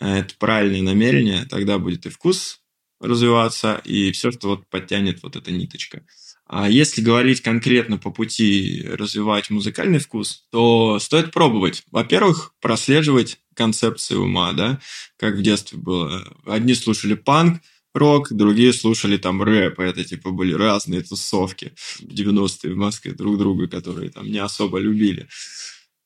Это 0.00 0.34
правильное 0.38 0.82
намерение, 0.82 1.46
тогда 1.46 1.78
будет 1.78 2.06
и 2.06 2.10
вкус 2.10 2.60
развиваться, 3.00 3.80
и 3.84 4.12
все, 4.12 4.30
что 4.30 4.48
вот 4.48 4.68
подтянет 4.68 5.22
вот 5.22 5.36
эта 5.36 5.52
ниточка. 5.52 6.04
А 6.46 6.68
если 6.68 7.00
говорить 7.00 7.40
конкретно 7.40 7.96
по 7.96 8.10
пути 8.10 8.84
развивать 8.86 9.50
музыкальный 9.50 9.98
вкус, 9.98 10.46
то 10.50 10.98
стоит 10.98 11.32
пробовать. 11.32 11.84
Во-первых, 11.90 12.52
прослеживать 12.60 13.38
концепции 13.54 14.14
ума, 14.14 14.52
да, 14.52 14.80
как 15.16 15.36
в 15.36 15.42
детстве 15.42 15.78
было. 15.78 16.22
Одни 16.44 16.74
слушали 16.74 17.14
панк, 17.14 17.62
рок, 17.94 18.30
другие 18.30 18.72
слушали 18.72 19.16
там 19.16 19.42
рэп. 19.42 19.80
Это 19.80 20.04
типа 20.04 20.32
были 20.32 20.52
разные 20.52 21.02
тусовки 21.02 21.72
в 22.00 22.12
90-е 22.12 22.74
в 22.74 22.76
Москве 22.76 23.12
друг 23.12 23.38
друга, 23.38 23.66
которые 23.66 24.10
там 24.10 24.30
не 24.30 24.38
особо 24.38 24.78
любили. 24.78 25.28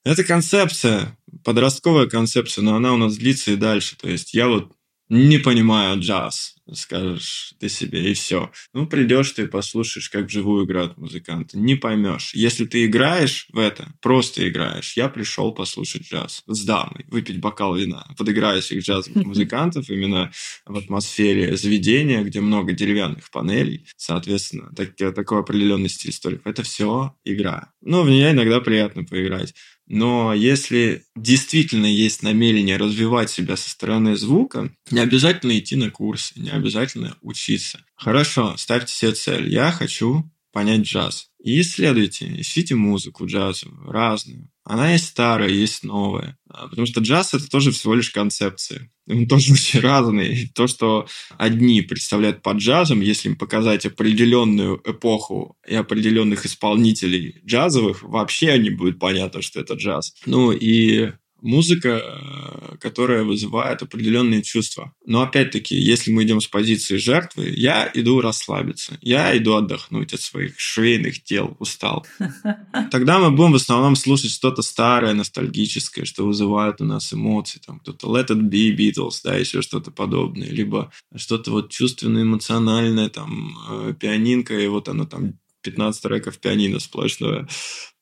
Это 0.05 0.25
концепция, 0.25 1.19
подростковая 1.45 2.07
концепция, 2.07 2.63
но 2.63 2.77
она 2.77 2.95
у 2.95 2.97
нас 2.97 3.17
длится 3.17 3.53
и 3.53 3.57
дальше. 3.57 3.97
То 3.97 4.09
есть 4.09 4.35
я 4.35 4.49
вот 4.49 4.73
не 5.09 5.39
понимаю 5.39 5.99
джаз, 6.01 6.55
скажешь 6.75 7.55
ты 7.59 7.69
себе, 7.69 8.11
и 8.11 8.15
все. 8.15 8.51
Ну, 8.75 8.87
придешь 8.87 9.31
ты 9.33 9.47
послушаешь, 9.47 10.11
как 10.11 10.27
вживую 10.27 10.67
играют 10.67 10.99
музыканты. 10.99 11.59
Не 11.59 11.77
поймешь. 11.77 12.35
Если 12.35 12.67
ты 12.67 12.85
играешь 12.85 13.47
в 13.51 13.59
это, 13.59 13.95
просто 14.03 14.47
играешь. 14.47 14.97
Я 14.97 15.09
пришел 15.09 15.53
послушать 15.53 16.03
джаз 16.03 16.43
с 16.47 16.65
дамой, 16.65 17.07
выпить 17.09 17.41
бокал 17.41 17.75
вина, 17.75 18.07
подыграть 18.19 18.71
их 18.71 18.85
джазовых 18.85 19.25
музыкантов 19.25 19.89
именно 19.91 20.31
в 20.67 20.77
атмосфере 20.77 21.57
заведения, 21.57 22.23
где 22.23 22.41
много 22.41 22.73
деревянных 22.73 23.31
панелей, 23.31 23.87
соответственно, 23.97 24.71
так, 24.77 24.95
такой 25.15 25.41
определенный 25.41 25.89
стиль 25.89 26.13
столиков. 26.13 26.47
Это 26.47 26.63
все 26.63 27.15
игра. 27.25 27.73
Ну, 27.81 28.03
в 28.03 28.11
нее 28.11 28.33
иногда 28.33 28.61
приятно 28.61 29.05
поиграть. 29.05 29.55
Но 29.89 30.35
если 30.35 31.05
действительно 31.17 31.87
есть 31.87 32.23
намерение 32.23 32.77
развивать 32.77 33.31
себя 33.31 33.57
со 33.57 33.71
стороны 33.71 34.17
звука, 34.17 34.71
не 34.91 35.01
обязательно 35.01 35.59
идти 35.59 35.77
на 35.77 35.91
курсы, 35.91 36.39
не 36.39 36.51
обязательно 36.51 37.17
учиться. 37.23 37.81
Хорошо, 37.97 38.55
ставьте 38.59 38.93
себе 38.93 39.13
цель. 39.13 39.49
Я 39.53 39.73
хочу 39.73 40.31
понять 40.59 40.81
джаз. 40.81 41.29
И 41.41 41.61
исследуйте, 41.61 42.27
ищите 42.41 42.75
музыку 42.75 43.27
джазовую, 43.27 43.93
разную. 43.93 44.51
Она 44.65 44.91
есть 44.91 45.07
старая, 45.07 45.49
есть 45.49 45.85
новая. 45.85 46.37
А, 46.51 46.67
потому 46.67 46.85
что 46.85 47.01
джаз— 47.01 47.33
это 47.35 47.49
тоже 47.49 47.71
всего 47.71 47.95
лишь 47.95 48.11
концепция. 48.11 48.91
Он 49.09 49.29
тоже 49.29 49.53
очень 49.53 49.79
разный. 49.79 50.51
То, 50.57 50.67
что 50.67 51.07
одни 51.37 51.81
представляют 51.83 52.43
под 52.43 52.57
джазом, 52.57 53.01
если 53.03 53.29
им 53.29 53.37
показать 53.37 53.87
определенную 53.87 54.83
эпоху 54.85 55.57
и 55.65 55.77
определенных 55.77 56.45
исполнителей 56.45 57.41
джазовых, 57.47 58.03
вообще 58.03 58.59
не 58.59 58.71
будет 58.71 58.99
понятно, 58.99 59.41
что 59.41 59.61
это 59.61 59.75
джаз. 59.75 60.15
Ну 60.27 60.51
и 60.51 61.13
музыка, 61.41 62.03
э, 62.03 62.77
которая 62.81 63.25
вызывает 63.25 63.83
определенные 63.83 64.43
чувства. 64.43 64.93
Но 65.07 65.23
опять-таки, 65.23 65.77
если 65.77 66.11
мы 66.11 66.25
идем 66.25 66.41
с 66.41 66.47
позиции 66.47 66.97
жертвы, 66.97 67.53
я 67.57 67.91
иду 67.95 68.21
расслабиться, 68.21 68.99
я 69.01 69.37
иду 69.37 69.55
отдохнуть 69.55 70.13
от 70.13 70.21
своих 70.21 70.59
швейных 70.59 71.23
дел, 71.25 71.57
устал. 71.59 72.07
Тогда 72.91 73.19
мы 73.19 73.31
будем 73.31 73.53
в 73.53 73.57
основном 73.57 73.97
слушать 73.97 74.31
что-то 74.31 74.63
старое, 74.63 75.15
ностальгическое, 75.15 76.05
что 76.05 76.27
вызывает 76.27 76.81
у 76.81 76.85
нас 76.85 77.13
эмоции. 77.13 77.61
Там 77.65 77.81
кто-то 77.81 78.09
Let 78.09 78.29
It 78.29 78.51
Be 78.51 78.77
Beatles, 78.77 79.21
да, 79.25 79.37
еще 79.37 79.63
что-то 79.63 79.91
подобное. 79.91 80.49
Либо 80.49 80.91
что-то 81.15 81.51
вот 81.51 81.71
чувственно-эмоциональное, 81.71 83.09
там, 83.09 83.57
э, 83.71 83.95
пианинка, 83.99 84.59
и 84.59 84.67
вот 84.67 84.89
оно 84.89 85.07
там 85.07 85.35
15 85.71 86.03
треков 86.03 86.39
пианино 86.39 86.81
сплошное 86.81 87.47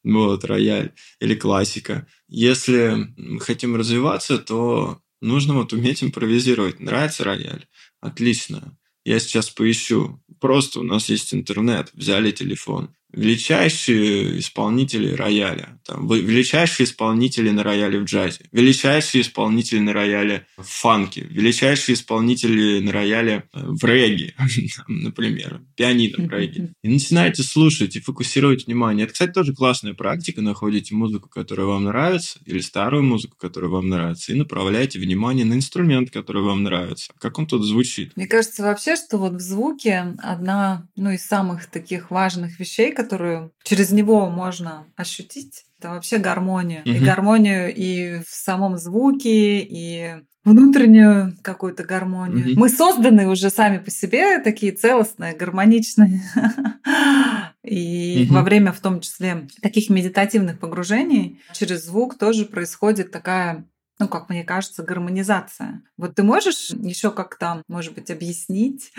вот, 0.04 0.44
рояль 0.44 0.92
или 1.20 1.34
классика. 1.34 2.06
Если 2.28 3.08
хотим 3.40 3.76
развиваться, 3.76 4.38
то 4.38 5.00
нужно 5.20 5.54
вот 5.54 5.72
уметь 5.72 6.02
импровизировать. 6.02 6.80
Нравится 6.80 7.24
рояль? 7.24 7.66
Отлично. 8.00 8.78
Я 9.04 9.18
сейчас 9.18 9.50
поищу. 9.50 10.22
Просто 10.40 10.80
у 10.80 10.82
нас 10.82 11.08
есть 11.08 11.34
интернет, 11.34 11.90
взяли 11.92 12.30
телефон 12.30 12.94
величайшие 13.12 14.40
исполнители 14.40 15.14
рояля, 15.14 15.78
там, 15.86 16.08
величайшие 16.08 16.84
исполнители 16.84 17.50
на 17.50 17.62
рояле 17.62 18.00
в 18.00 18.04
джазе, 18.04 18.40
величайшие 18.52 19.22
исполнители 19.22 19.78
на 19.78 19.92
рояле 19.92 20.46
в 20.56 20.64
фанке, 20.64 21.22
величайшие 21.22 21.94
исполнители 21.94 22.80
на 22.80 22.92
рояле 22.92 23.44
э, 23.54 23.60
в 23.62 23.84
регге, 23.84 24.34
например, 24.88 25.62
пианино 25.76 26.26
в 26.26 26.30
регге. 26.30 26.72
И 26.82 26.88
начинаете 26.88 27.42
слушать 27.42 27.96
и 27.96 28.00
фокусировать 28.00 28.66
внимание. 28.66 29.04
Это, 29.04 29.12
кстати, 29.12 29.32
тоже 29.32 29.54
классная 29.54 29.94
практика. 29.94 30.42
Находите 30.42 30.94
музыку, 30.94 31.28
которая 31.28 31.66
вам 31.66 31.84
нравится, 31.84 32.38
или 32.44 32.60
старую 32.60 33.04
музыку, 33.04 33.36
которая 33.38 33.70
вам 33.70 33.88
нравится, 33.88 34.32
и 34.32 34.36
направляете 34.36 34.98
внимание 34.98 35.44
на 35.44 35.54
инструмент, 35.54 36.10
который 36.10 36.42
вам 36.42 36.64
нравится. 36.64 37.12
Как 37.18 37.38
он 37.38 37.46
тут 37.46 37.64
звучит? 37.64 38.16
Мне 38.16 38.26
кажется 38.26 38.62
вообще, 38.62 38.96
что 38.96 39.18
вот 39.18 39.34
в 39.34 39.40
звуке 39.40 40.14
одна 40.18 40.88
ну, 40.96 41.10
из 41.10 41.24
самых 41.24 41.66
таких 41.66 42.10
важных 42.10 42.58
вещей, 42.58 42.92
которую 42.96 43.52
через 43.62 43.92
него 43.92 44.28
можно 44.28 44.86
ощутить, 44.96 45.64
это 45.78 45.90
вообще 45.90 46.18
гармония. 46.18 46.80
Угу. 46.80 46.90
И 46.90 46.98
гармонию 46.98 47.74
и 47.74 48.22
в 48.22 48.28
самом 48.28 48.78
звуке, 48.78 49.60
и 49.60 50.14
внутреннюю 50.44 51.36
какую-то 51.42 51.84
гармонию. 51.84 52.52
Угу. 52.52 52.60
Мы 52.60 52.68
созданы 52.68 53.28
уже 53.28 53.50
сами 53.50 53.78
по 53.78 53.90
себе 53.90 54.38
такие 54.38 54.72
целостные, 54.72 55.34
гармоничные. 55.34 56.22
И 57.64 58.26
угу. 58.26 58.34
во 58.34 58.42
время, 58.42 58.72
в 58.72 58.78
том 58.78 59.00
числе, 59.00 59.48
таких 59.60 59.90
медитативных 59.90 60.60
погружений 60.60 61.40
через 61.52 61.84
звук 61.84 62.16
тоже 62.16 62.44
происходит 62.44 63.10
такая 63.10 63.66
ну, 63.98 64.08
как 64.08 64.28
мне 64.28 64.44
кажется, 64.44 64.82
гармонизация. 64.82 65.82
Вот 65.96 66.14
ты 66.14 66.22
можешь 66.22 66.68
еще 66.68 67.10
как-то, 67.10 67.62
может 67.66 67.94
быть, 67.94 68.10
объяснить, 68.10 68.92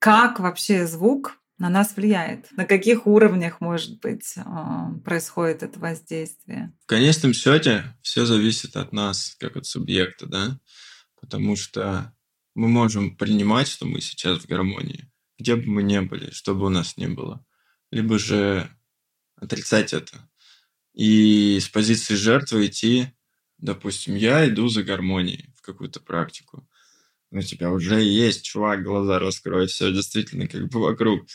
как 0.00 0.40
вообще 0.40 0.86
звук 0.86 1.38
на 1.58 1.68
нас 1.70 1.96
влияет? 1.96 2.50
На 2.52 2.64
каких 2.64 3.06
уровнях, 3.06 3.60
может 3.60 4.00
быть, 4.00 4.34
а, 4.36 4.92
происходит 5.04 5.62
это 5.62 5.78
воздействие? 5.78 6.72
В 6.82 6.86
конечном 6.86 7.32
счете 7.32 7.96
все 8.02 8.26
зависит 8.26 8.76
от 8.76 8.92
нас, 8.92 9.36
как 9.38 9.56
от 9.56 9.66
субъекта, 9.66 10.26
да? 10.26 10.60
Потому 11.20 11.56
что 11.56 12.14
мы 12.54 12.68
можем 12.68 13.16
принимать, 13.16 13.68
что 13.68 13.86
мы 13.86 14.00
сейчас 14.00 14.40
в 14.40 14.46
гармонии, 14.46 15.10
где 15.38 15.56
бы 15.56 15.66
мы 15.66 15.82
ни 15.82 15.98
были, 16.00 16.30
что 16.30 16.54
бы 16.54 16.66
у 16.66 16.70
нас 16.70 16.96
ни 16.96 17.06
было. 17.06 17.44
Либо 17.90 18.18
же 18.18 18.70
отрицать 19.36 19.92
это. 19.92 20.28
И 20.92 21.58
с 21.60 21.68
позиции 21.68 22.14
жертвы 22.14 22.66
идти, 22.66 23.08
допустим, 23.58 24.14
я 24.14 24.48
иду 24.48 24.68
за 24.68 24.82
гармонией 24.82 25.52
в 25.56 25.62
какую-то 25.62 26.00
практику 26.00 26.68
у 27.30 27.42
тебя 27.42 27.70
уже 27.70 28.02
есть, 28.02 28.44
чувак, 28.44 28.82
глаза 28.82 29.18
раскрой, 29.18 29.66
все 29.66 29.92
действительно 29.92 30.46
как 30.46 30.68
бы 30.68 30.80
вокруг. 30.80 31.26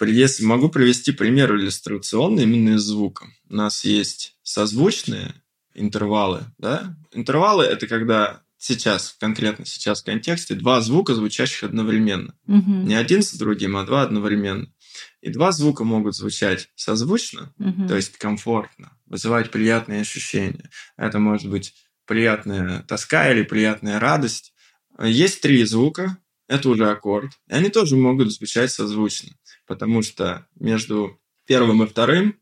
Если 0.00 0.44
могу 0.44 0.68
привести 0.68 1.12
пример 1.12 1.54
иллюстрационный 1.54 2.42
именно 2.42 2.76
из 2.76 2.82
звука. 2.82 3.26
У 3.48 3.54
нас 3.54 3.84
есть 3.84 4.36
созвучные 4.42 5.34
интервалы, 5.74 6.44
да? 6.58 6.96
Интервалы– 7.12 7.64
это 7.64 7.86
когда 7.86 8.42
сейчас, 8.58 9.16
конкретно 9.20 9.66
сейчас 9.66 10.02
в 10.02 10.04
контексте, 10.04 10.54
два 10.54 10.80
звука, 10.80 11.14
звучащих 11.14 11.64
одновременно. 11.64 12.34
Угу. 12.46 12.70
Не 12.86 12.94
один 12.94 13.22
с 13.22 13.34
другим, 13.34 13.76
а 13.76 13.84
два 13.84 14.02
одновременно. 14.02 14.72
И 15.20 15.30
два 15.30 15.52
звука 15.52 15.84
могут 15.84 16.16
звучать 16.16 16.68
созвучно, 16.74 17.52
угу. 17.58 17.88
то 17.88 17.96
есть 17.96 18.16
комфортно, 18.16 18.96
вызывать 19.06 19.50
приятные 19.50 20.00
ощущения. 20.00 20.70
Это 20.96 21.18
может 21.18 21.50
быть 21.50 21.74
приятная 22.06 22.82
тоска 22.82 23.30
или 23.30 23.42
приятная 23.42 23.98
радость. 23.98 24.53
Есть 25.02 25.40
три 25.40 25.64
звука, 25.64 26.18
это 26.46 26.68
уже 26.68 26.90
аккорд. 26.90 27.32
И 27.48 27.52
они 27.52 27.70
тоже 27.70 27.96
могут 27.96 28.32
звучать 28.32 28.70
созвучно, 28.70 29.30
потому 29.66 30.02
что 30.02 30.46
между 30.54 31.20
первым 31.46 31.82
и 31.82 31.86
вторым 31.86 32.38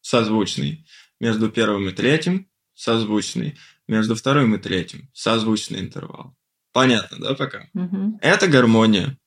созвучный, 0.00 0.86
между 1.18 1.50
первым 1.50 1.88
и 1.88 1.92
третьим 1.92 2.48
созвучный, 2.74 3.58
между 3.88 4.14
вторым 4.14 4.54
и 4.54 4.58
третьим 4.58 5.10
созвучный 5.12 5.80
интервал. 5.80 6.36
Понятно, 6.72 7.18
да, 7.18 7.34
пока? 7.34 7.68
Угу. 7.74 8.18
Это 8.22 8.46
гармония. 8.46 9.18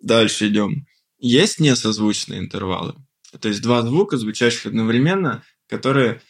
Дальше 0.00 0.48
идем. 0.48 0.86
Есть 1.18 1.60
несозвучные 1.60 2.40
интервалы. 2.40 2.94
То 3.40 3.48
есть 3.48 3.60
два 3.60 3.82
звука, 3.82 4.16
звучащих 4.16 4.66
одновременно, 4.66 5.42
которые, 5.68 6.22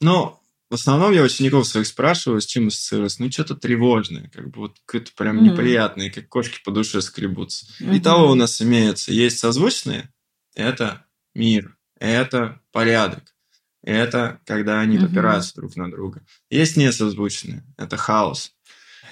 ну, 0.00 0.38
в 0.68 0.74
основном 0.74 1.12
я 1.12 1.22
учеников 1.22 1.66
своих 1.66 1.86
спрашиваю, 1.86 2.40
с 2.40 2.46
чем 2.46 2.68
ассоциируется. 2.68 3.22
Ну, 3.22 3.30
что-то 3.30 3.54
тревожное, 3.54 4.28
как 4.32 4.50
бы 4.50 4.62
вот 4.62 4.76
какое-то 4.84 5.12
прям 5.16 5.38
mm. 5.38 5.52
неприятное, 5.52 6.10
как 6.10 6.28
кошки 6.28 6.60
по 6.64 6.72
душе 6.72 7.00
скребутся. 7.00 7.66
Mm-hmm. 7.80 7.96
И 7.96 8.00
того 8.00 8.32
у 8.32 8.34
нас 8.34 8.60
имеется. 8.60 9.12
Есть 9.12 9.38
созвучные, 9.38 10.12
это 10.54 11.06
мир, 11.34 11.76
это 12.00 12.60
порядок, 12.72 13.36
это 13.82 14.40
когда 14.44 14.80
они 14.80 14.96
mm-hmm. 14.96 15.04
опираются 15.04 15.54
друг 15.54 15.76
на 15.76 15.90
друга. 15.90 16.26
Есть 16.50 16.76
несозвучные, 16.76 17.64
это 17.76 17.96
хаос. 17.96 18.52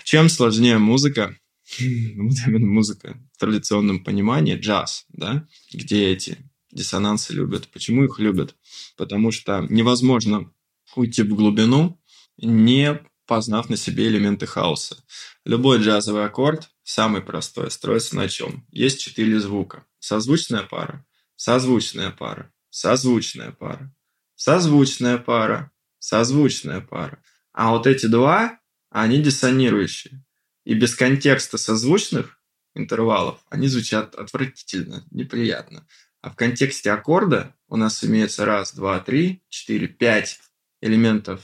Чем 0.02 0.28
сложнее 0.28 0.78
музыка, 0.78 1.36
вот 1.78 2.34
именно 2.46 2.66
музыка 2.66 3.16
в 3.32 3.38
традиционном 3.38 4.02
понимании, 4.02 4.58
джаз, 4.58 5.06
да, 5.08 5.46
где 5.72 6.08
эти 6.08 6.38
диссонансы 6.72 7.32
любят. 7.32 7.68
Почему 7.68 8.04
их 8.04 8.18
любят? 8.18 8.56
Потому 8.96 9.30
что 9.30 9.64
невозможно 9.70 10.50
уйти 10.96 11.22
в 11.22 11.34
глубину, 11.34 12.00
не 12.36 13.00
познав 13.26 13.70
на 13.70 13.76
себе 13.76 14.08
элементы 14.08 14.46
хаоса. 14.46 15.02
Любой 15.44 15.78
джазовый 15.78 16.24
аккорд, 16.24 16.70
самый 16.82 17.22
простой, 17.22 17.70
строится 17.70 18.16
на 18.16 18.28
чем? 18.28 18.66
Есть 18.70 19.00
четыре 19.00 19.38
звука. 19.40 19.86
Созвучная 19.98 20.62
пара, 20.62 21.06
созвучная 21.36 22.10
пара, 22.10 22.52
созвучная 22.70 23.52
пара, 23.52 23.94
созвучная 24.36 25.18
пара, 25.18 25.70
созвучная 25.98 26.80
пара. 26.80 27.22
А 27.52 27.70
вот 27.70 27.86
эти 27.86 28.06
два, 28.06 28.58
они 28.90 29.22
диссонирующие. 29.22 30.24
И 30.64 30.74
без 30.74 30.94
контекста 30.94 31.58
созвучных 31.58 32.38
интервалов, 32.74 33.40
они 33.48 33.68
звучат 33.68 34.14
отвратительно, 34.14 35.06
неприятно. 35.10 35.86
А 36.20 36.30
в 36.30 36.36
контексте 36.36 36.90
аккорда 36.90 37.54
у 37.68 37.76
нас 37.76 38.02
имеется 38.02 38.44
раз, 38.44 38.74
два, 38.74 38.98
три, 39.00 39.42
четыре, 39.48 39.88
пять 39.88 40.40
элементов 40.84 41.40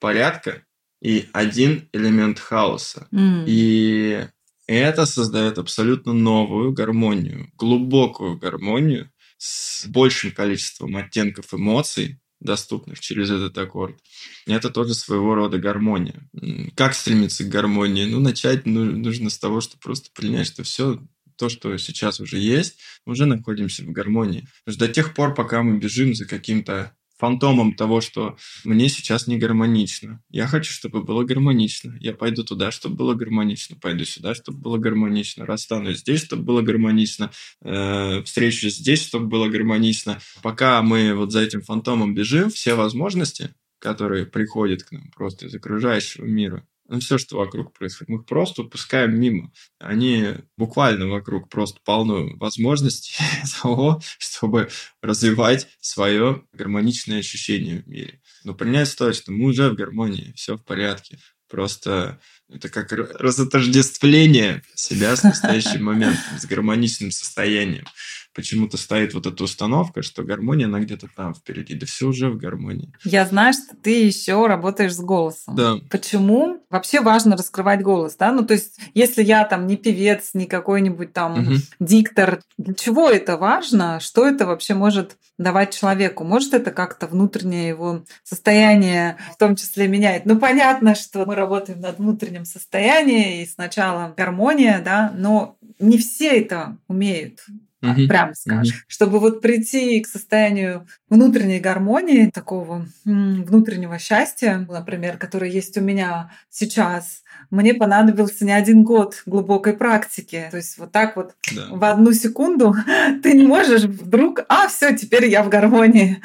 порядка 0.00 0.64
и 1.02 1.28
один 1.32 1.88
элемент 1.92 2.38
хаоса. 2.38 3.06
М. 3.12 3.44
И 3.46 4.26
это 4.66 5.06
создает 5.06 5.58
абсолютно 5.58 6.12
новую 6.12 6.72
гармонию, 6.72 7.50
глубокую 7.56 8.38
гармонию 8.38 9.10
с 9.38 9.86
большим 9.86 10.32
количеством 10.32 10.96
оттенков 10.96 11.52
эмоций, 11.54 12.20
доступных 12.40 13.00
через 13.00 13.30
этот 13.30 13.56
аккорд. 13.58 13.98
Это 14.46 14.70
тоже 14.70 14.94
своего 14.94 15.34
рода 15.34 15.58
гармония. 15.58 16.28
Как 16.74 16.94
стремиться 16.94 17.44
к 17.44 17.48
гармонии? 17.48 18.06
Ну, 18.06 18.20
начать 18.20 18.64
ну- 18.64 18.96
нужно 18.96 19.28
с 19.28 19.38
того, 19.38 19.60
что 19.60 19.78
просто 19.78 20.08
принять, 20.14 20.46
что 20.46 20.62
все 20.62 21.02
то, 21.36 21.48
что 21.48 21.76
сейчас 21.78 22.20
уже 22.20 22.38
есть, 22.38 22.78
мы 23.06 23.12
уже 23.12 23.26
находимся 23.26 23.82
в 23.82 23.90
гармонии. 23.92 24.46
Потому 24.64 24.74
что 24.76 24.86
до 24.86 24.92
тех 24.92 25.14
пор, 25.14 25.34
пока 25.34 25.62
мы 25.62 25.78
бежим 25.78 26.14
за 26.14 26.26
каким-то 26.26 26.94
фантомом 27.20 27.74
того, 27.74 28.00
что 28.00 28.36
мне 28.64 28.88
сейчас 28.88 29.26
не 29.26 29.36
гармонично. 29.36 30.22
Я 30.30 30.46
хочу, 30.46 30.72
чтобы 30.72 31.02
было 31.02 31.22
гармонично. 31.22 31.96
Я 32.00 32.14
пойду 32.14 32.42
туда, 32.42 32.70
чтобы 32.70 32.96
было 32.96 33.14
гармонично. 33.14 33.76
Пойду 33.76 34.04
сюда, 34.04 34.34
чтобы 34.34 34.58
было 34.58 34.78
гармонично. 34.78 35.44
Расстанусь 35.44 35.98
здесь, 35.98 36.24
чтобы 36.24 36.42
было 36.42 36.62
гармонично. 36.62 37.30
Э, 37.62 38.22
встречусь 38.24 38.76
здесь, 38.76 39.06
чтобы 39.06 39.26
было 39.26 39.48
гармонично. 39.48 40.18
Пока 40.42 40.82
мы 40.82 41.14
вот 41.14 41.30
за 41.30 41.42
этим 41.42 41.60
фантомом 41.60 42.14
бежим, 42.14 42.48
все 42.48 42.74
возможности, 42.74 43.54
которые 43.78 44.24
приходят 44.24 44.82
к 44.82 44.92
нам 44.92 45.10
просто 45.14 45.46
из 45.46 45.54
окружающего 45.54 46.24
мира, 46.24 46.66
ну, 46.90 46.98
все, 46.98 47.18
что 47.18 47.36
вокруг 47.36 47.72
происходит, 47.72 48.08
мы 48.08 48.18
их 48.18 48.26
просто 48.26 48.62
упускаем 48.62 49.18
мимо. 49.18 49.52
Они 49.78 50.34
буквально 50.56 51.06
вокруг 51.06 51.48
просто 51.48 51.78
полно 51.84 52.36
возможностей 52.36 53.14
того, 53.62 54.02
чтобы 54.18 54.70
развивать 55.00 55.68
свое 55.80 56.42
гармоничное 56.52 57.20
ощущение 57.20 57.82
в 57.82 57.86
мире. 57.86 58.20
Но 58.42 58.54
принять 58.54 58.88
стоит, 58.88 59.14
что 59.14 59.30
мы 59.30 59.50
уже 59.50 59.70
в 59.70 59.76
гармонии, 59.76 60.32
все 60.34 60.56
в 60.56 60.64
порядке. 60.64 61.20
Просто 61.48 62.20
это 62.48 62.68
как 62.68 62.90
разотождествление 62.90 64.64
себя 64.74 65.14
с 65.14 65.22
настоящим 65.22 65.84
моментом, 65.84 66.38
с 66.40 66.44
гармоничным 66.44 67.12
состоянием. 67.12 67.86
Почему-то 68.32 68.76
стоит 68.76 69.12
вот 69.12 69.26
эта 69.26 69.42
установка, 69.42 70.02
что 70.02 70.22
гармония, 70.22 70.66
она 70.66 70.78
где-то 70.80 71.08
там 71.16 71.34
впереди. 71.34 71.74
Да 71.74 71.84
все 71.86 72.06
уже 72.06 72.30
в 72.30 72.36
гармонии. 72.36 72.92
Я 73.04 73.26
знаю, 73.26 73.52
что 73.52 73.74
ты 73.76 74.04
еще 74.04 74.46
работаешь 74.46 74.94
с 74.94 75.00
голосом. 75.00 75.56
Да. 75.56 75.76
Почему 75.90 76.64
вообще 76.70 77.00
важно 77.00 77.36
раскрывать 77.36 77.82
голос, 77.82 78.14
да? 78.16 78.30
Ну, 78.30 78.44
то 78.46 78.54
есть, 78.54 78.78
если 78.94 79.24
я 79.24 79.44
там 79.44 79.66
не 79.66 79.76
певец, 79.76 80.30
не 80.34 80.46
какой-нибудь 80.46 81.12
там 81.12 81.42
Мгм. 81.42 81.56
диктор, 81.80 82.40
для 82.56 82.74
чего 82.74 83.10
это 83.10 83.36
важно? 83.36 83.98
Что 83.98 84.26
это 84.26 84.46
вообще 84.46 84.74
может 84.74 85.16
давать 85.36 85.76
человеку? 85.76 86.22
Может 86.22 86.54
это 86.54 86.70
как-то 86.70 87.08
внутреннее 87.08 87.68
его 87.68 88.04
состояние 88.22 89.16
в 89.32 89.38
том 89.38 89.56
числе 89.56 89.88
меняет? 89.88 90.24
Ну, 90.24 90.38
понятно, 90.38 90.94
что 90.94 91.24
мы 91.26 91.34
работаем 91.34 91.80
над 91.80 91.98
внутренним 91.98 92.44
состоянием, 92.44 93.42
и 93.42 93.46
сначала 93.46 94.14
гармония, 94.16 94.80
да, 94.84 95.12
но 95.16 95.56
не 95.78 95.98
все 95.98 96.40
это 96.40 96.76
умеют. 96.86 97.44
Так, 97.80 97.96
Мгм. 97.96 98.08
Прям 98.08 98.34
скажем. 98.34 98.76
Чтобы 98.88 99.18
вот 99.20 99.40
прийти 99.40 100.00
к 100.00 100.06
состоянию 100.06 100.86
внутренней 101.08 101.60
гармонии, 101.60 102.30
такого 102.30 102.86
внутреннего 103.04 103.98
счастья, 103.98 104.66
например, 104.68 105.16
которое 105.16 105.50
есть 105.50 105.76
у 105.78 105.80
меня 105.80 106.30
сейчас, 106.50 107.22
мне 107.50 107.72
понадобился 107.74 108.44
не 108.44 108.52
один 108.52 108.84
год 108.84 109.22
глубокой 109.24 109.72
практики. 109.72 110.48
То 110.50 110.58
есть 110.58 110.76
вот 110.78 110.92
так 110.92 111.16
вот 111.16 111.34
Да. 111.54 111.68
в 111.70 111.84
одну 111.84 112.12
секунду 112.12 112.74
ты 113.22 113.32
не 113.32 113.46
можешь 113.46 113.84
вдруг, 113.84 114.40
а 114.48 114.68
все, 114.68 114.94
теперь 114.96 115.26
я 115.28 115.42
в 115.42 115.48
гармонии. 115.48 116.22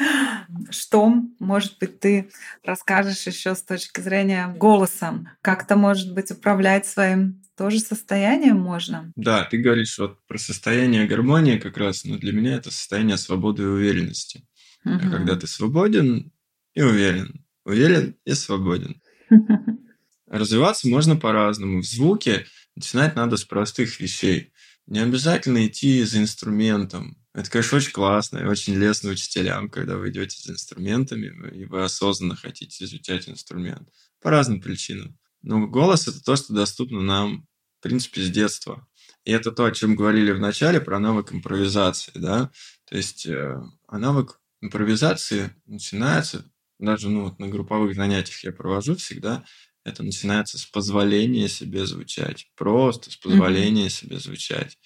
Что, 0.69 1.13
может 1.39 1.77
быть, 1.79 1.99
ты 1.99 2.29
расскажешь 2.65 3.25
еще 3.27 3.55
с 3.55 3.61
точки 3.61 4.01
зрения 4.01 4.53
голоса? 4.57 5.13
Как-то, 5.41 5.75
может 5.75 6.13
быть, 6.13 6.31
управлять 6.31 6.85
своим 6.85 7.41
тоже 7.55 7.79
состоянием 7.79 8.57
можно? 8.57 9.11
Да, 9.15 9.45
ты 9.45 9.57
говоришь 9.57 9.97
вот 9.97 10.25
про 10.27 10.37
состояние 10.37 11.07
гармонии 11.07 11.57
как 11.57 11.77
раз, 11.77 12.03
но 12.05 12.17
для 12.17 12.33
меня 12.33 12.55
это 12.55 12.71
состояние 12.71 13.17
свободы 13.17 13.63
и 13.63 13.65
уверенности. 13.65 14.45
А 14.83 14.89
Мгм. 14.89 15.11
когда 15.11 15.35
ты 15.35 15.47
свободен 15.47 16.31
и 16.73 16.81
уверен, 16.81 17.45
уверен 17.63 18.15
и 18.25 18.33
свободен. 18.33 19.01
Развиваться 20.27 20.87
можно 20.87 21.15
по-разному. 21.15 21.81
В 21.81 21.85
звуке 21.85 22.45
начинать 22.75 23.15
надо 23.15 23.37
с 23.37 23.43
простых 23.45 23.99
вещей. 23.99 24.51
Не 24.87 24.99
обязательно 24.99 25.65
идти 25.65 26.03
за 26.03 26.19
инструментом. 26.19 27.17
Это, 27.33 27.49
конечно, 27.49 27.77
очень 27.77 27.91
классно 27.91 28.39
и 28.39 28.45
очень 28.45 28.75
лестно 28.75 29.09
учителям, 29.09 29.69
когда 29.69 29.97
вы 29.97 30.09
идете 30.09 30.37
за 30.41 30.53
инструментами, 30.53 31.31
и 31.55 31.65
вы 31.65 31.83
осознанно 31.83 32.35
хотите 32.35 32.85
изучать 32.85 33.27
инструмент. 33.27 33.89
По 34.21 34.29
разным 34.29 34.61
причинам. 34.61 35.17
Но 35.45 35.67
голос– 35.67 36.07
это 36.09 36.23
то, 36.23 36.35
что 36.35 36.53
доступно 36.53 37.01
нам, 37.01 37.47
в 37.79 37.83
принципе, 37.83 38.21
с 38.21 38.29
детства. 38.29 38.87
И 39.25 39.31
это 39.31 39.51
то, 39.51 39.65
о 39.65 39.71
чем 39.71 39.95
говорили 39.95 40.31
в 40.31 40.39
начале, 40.39 40.81
про 40.81 40.99
навык 40.99 41.31
импровизации, 41.33 42.11
да. 42.15 42.51
То 42.89 42.97
есть, 42.97 43.27
э, 43.27 43.61
а 43.87 43.97
навык 43.97 44.39
импровизации 44.61 45.55
начинается, 45.67 46.51
даже 46.79 47.09
ну, 47.09 47.25
вот 47.25 47.39
на 47.39 47.47
групповых 47.47 47.95
занятиях 47.95 48.43
я 48.43 48.51
провожу 48.51 48.95
всегда, 48.95 49.45
это 49.83 50.01
начинается 50.01 50.57
с 50.57 50.65
позволения 50.65 51.47
себе 51.47 51.85
звучать. 51.85 52.47
Просто 52.55 53.11
с 53.11 53.15
позволения 53.15 53.89
себе 53.91 54.17
звучать. 54.17 54.79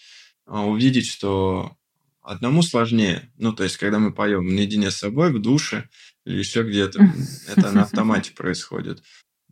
А 0.45 0.65
увидеть, 0.65 1.07
что 1.07 1.77
одному 2.21 2.63
сложнее. 2.63 3.31
Ну, 3.37 3.53
то 3.53 3.63
есть, 3.63 3.77
когда 3.77 3.99
мы 3.99 4.13
поем 4.13 4.53
наедине 4.53 4.91
с 4.91 4.97
собой, 4.97 5.31
в 5.31 5.39
душе 5.39 5.89
или 6.25 6.37
еще 6.37 6.63
где-то, 6.63 6.99
это 7.47 7.71
на 7.71 7.83
автомате 7.83 8.33
происходит. 8.33 9.03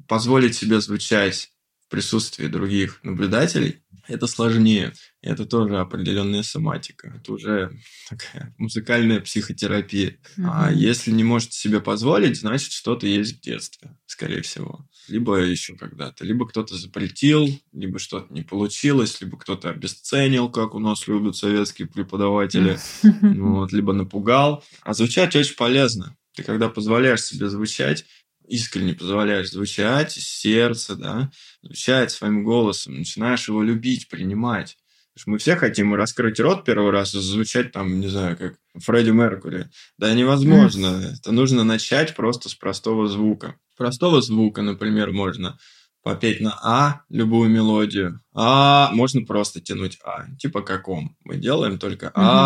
Позволить 0.07 0.55
себе 0.55 0.79
звучать 0.81 1.51
в 1.87 1.89
присутствии 1.91 2.47
других 2.47 2.99
наблюдателей, 3.03 3.81
это 4.07 4.27
сложнее. 4.27 4.93
Это 5.21 5.45
тоже 5.45 5.79
определенная 5.79 6.43
соматика. 6.43 7.13
Это 7.19 7.33
уже 7.33 7.71
такая 8.09 8.53
музыкальная 8.57 9.19
психотерапия. 9.19 10.17
А 10.37 10.69
Мгм. 10.69 10.77
если 10.77 11.11
не 11.11 11.23
можете 11.25 11.57
себе 11.57 11.81
позволить, 11.81 12.39
значит, 12.39 12.71
что-то 12.71 13.05
есть 13.07 13.37
в 13.37 13.41
детстве, 13.41 13.97
скорее 14.05 14.41
всего. 14.43 14.87
Либо 15.09 15.37
еще 15.37 15.75
когда-то. 15.75 16.23
Либо 16.25 16.47
кто-то 16.47 16.77
запретил, 16.77 17.49
либо 17.73 17.99
что-то 17.99 18.33
не 18.33 18.43
получилось, 18.43 19.19
либо 19.19 19.37
кто-то 19.37 19.69
обесценил, 19.71 20.49
как 20.49 20.73
у 20.75 20.79
нас 20.79 21.05
любят 21.07 21.35
советские 21.35 21.87
преподаватели. 21.89 22.77
Ну 23.03 23.55
Вот, 23.57 23.73
либо 23.73 23.91
напугал. 23.91 24.63
А 24.83 24.93
звучать 24.93 25.35
очень 25.35 25.55
полезно. 25.55 26.15
Ты 26.33 26.43
когда 26.43 26.69
позволяешь 26.69 27.23
себе 27.23 27.49
звучать, 27.49 28.05
искренне 28.47 28.93
позволяешь 28.93 29.51
звучать 29.51 30.17
из 30.17 30.27
сердца, 30.27 30.95
да, 30.95 31.29
звучать 31.61 32.11
своим 32.11 32.43
голосом, 32.43 32.97
начинаешь 32.97 33.47
его 33.47 33.61
любить, 33.61 34.07
принимать. 34.09 34.77
Мы 35.25 35.37
все 35.39 35.55
хотим 35.55 35.95
раскрыть 35.95 36.39
рот 36.39 36.63
первый 36.63 36.91
раз 36.91 37.15
и 37.15 37.19
звучать 37.19 37.71
там, 37.71 37.99
не 37.99 38.07
знаю, 38.07 38.37
как 38.37 38.57
Фредди 38.77 39.09
Меркури. 39.09 39.67
Да 39.97 40.13
невозможно. 40.13 41.01
Это 41.17 41.31
нужно 41.31 41.63
начать 41.63 42.15
просто 42.15 42.49
с 42.49 42.55
простого 42.55 43.07
звука. 43.07 43.55
Простого 43.75 44.21
звука, 44.21 44.61
например, 44.61 45.11
можно 45.11 45.57
попеть 46.03 46.39
на 46.39 46.51
А 46.63 47.01
любую 47.09 47.49
мелодию. 47.49 48.21
А 48.33 48.91
можно 48.93 49.25
просто 49.25 49.59
тянуть 49.59 49.97
А. 50.03 50.27
Типа 50.37 50.61
каком. 50.61 51.17
Мы 51.23 51.37
делаем 51.37 51.79
только 51.79 52.11
А 52.13 52.37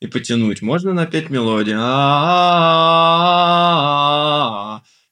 и 0.00 0.06
потянуть. 0.06 0.62
Можно 0.62 0.92
напеть 0.92 1.30
мелодию. 1.30 1.78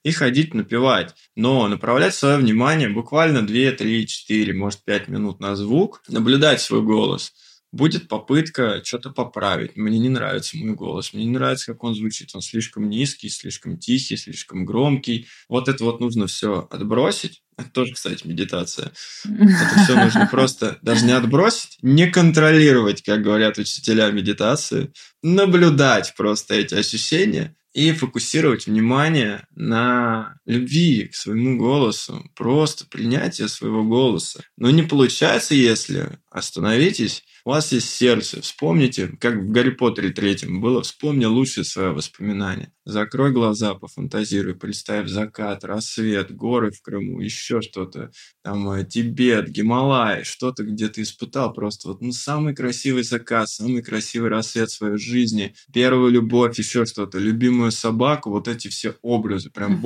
И 0.03 0.13
ходить 0.13 0.55
напевать. 0.55 1.15
Но 1.37 1.69
направлять 1.69 2.15
свое 2.15 2.39
внимание 2.39 2.89
буквально 2.89 3.47
2, 3.47 3.73
3, 3.73 4.07
4, 4.07 4.55
может 4.55 4.85
5 4.85 5.09
минут 5.09 5.41
на 5.41 5.55
звук, 5.55 6.03
наблюдать 6.09 6.61
свой 6.61 6.83
голос. 6.83 7.35
Будет 7.71 8.09
попытка 8.09 8.83
что-то 8.83 9.11
поправить. 9.11 9.77
Мне 9.77 9.99
не 9.99 10.09
нравится 10.09 10.57
мой 10.57 10.75
голос, 10.75 11.13
мне 11.13 11.27
не 11.27 11.33
нравится, 11.33 11.73
как 11.73 11.85
он 11.85 11.95
звучит. 11.95 12.31
Он 12.35 12.41
слишком 12.41 12.89
низкий, 12.89 13.29
слишком 13.29 13.77
тихий, 13.77 14.17
слишком 14.17 14.65
громкий. 14.65 15.27
Вот 15.51 15.69
это 15.69 15.85
вот 15.85 16.01
нужно 16.01 16.27
все 16.29 16.67
отбросить. 16.71 17.43
Это 17.59 17.69
тоже, 17.73 17.93
кстати, 17.93 18.27
медитация. 18.27 18.93
Это 19.25 19.85
все 19.85 20.03
нужно 20.03 20.27
просто 20.31 20.79
даже 20.83 21.05
не 21.05 21.13
отбросить, 21.13 21.79
не 21.83 22.07
контролировать, 22.07 23.03
как 23.03 23.23
говорят 23.23 23.59
учителя 23.59 24.11
медитации, 24.11 24.93
наблюдать 25.23 26.15
просто 26.17 26.55
эти 26.55 26.75
ощущения 26.75 27.55
и 27.75 27.93
фокусировать 27.93 28.67
внимание 28.67 29.47
на 29.55 30.38
любви 30.49 31.09
к 31.09 31.15
своему 31.15 31.59
голосу, 31.59 32.25
просто 32.35 32.87
принятие 32.87 33.49
своего 33.49 33.85
голоса. 33.85 34.43
Но 34.57 34.71
не 34.71 34.83
получается, 34.83 35.55
если 35.55 36.19
остановитесь 36.31 37.23
у 37.49 37.51
вас 37.51 37.73
есть 37.73 37.89
сердце. 37.89 38.43
Вспомните, 38.43 39.09
как 39.19 39.37
в 39.37 39.51
Гарри 39.51 39.71
Поттере 39.71 40.11
третьем 40.11 40.61
было, 40.61 40.83
вспомни 40.83 41.25
лучшее 41.25 41.65
свое 41.65 41.93
воспоминание. 41.93 42.73
Закрой 42.85 43.33
глаза, 43.33 43.75
пофантазируй, 43.75 44.55
представь 44.55 45.09
закат, 45.09 45.65
рассвет, 45.65 46.31
горы 46.35 46.71
в 46.71 46.83
Крыму, 46.83 47.21
еще 47.21 47.63
что-то, 47.63 48.11
там 48.43 48.71
э, 48.73 48.85
Тибет, 48.85 49.49
Гималай, 49.49 50.25
что-то, 50.25 50.63
где 50.63 50.89
ты 50.89 51.01
испытал 51.01 51.55
просто 51.55 51.89
вот 51.89 52.03
ну, 52.03 52.13
самый 52.13 52.55
красивый 52.55 53.03
закат, 53.03 53.49
самый 53.49 53.83
красивый 53.83 54.29
рассвет 54.29 54.71
своей 54.71 54.99
жизни, 54.99 55.55
первую 55.73 56.13
любовь, 56.13 56.59
еще 56.59 56.85
что-то, 56.85 57.19
любимую 57.19 57.73
собаку, 57.73 58.29
вот 58.29 58.47
эти 58.47 58.69
все 58.69 58.95
образы, 59.01 59.51
прям 59.51 59.81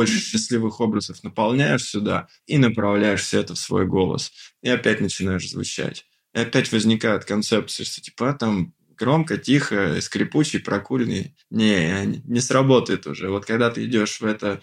больше-больше 0.00 0.30
счастливых 0.30 0.80
образов 0.80 1.22
наполняешь 1.22 1.84
сюда 1.84 2.28
и 2.46 2.56
направляешь 2.56 3.20
все 3.20 3.40
это 3.40 3.54
в 3.54 3.58
свой 3.58 3.86
голос. 3.86 4.32
И 4.62 4.68
опять 4.68 5.00
начинаешь 5.00 5.48
звучать. 5.48 6.06
И 6.34 6.38
опять 6.38 6.72
возникает 6.72 7.24
концепция, 7.26 7.84
что 7.84 8.00
типа 8.00 8.30
а, 8.30 8.34
там 8.34 8.72
громко, 8.96 9.36
тихо, 9.36 10.00
скрипучий, 10.00 10.60
прокуренный. 10.60 11.36
Не, 11.50 12.22
не 12.24 12.40
сработает 12.40 13.06
уже. 13.06 13.28
Вот 13.28 13.44
когда 13.44 13.70
ты 13.70 13.84
идешь 13.84 14.20
в 14.20 14.24
это 14.24 14.60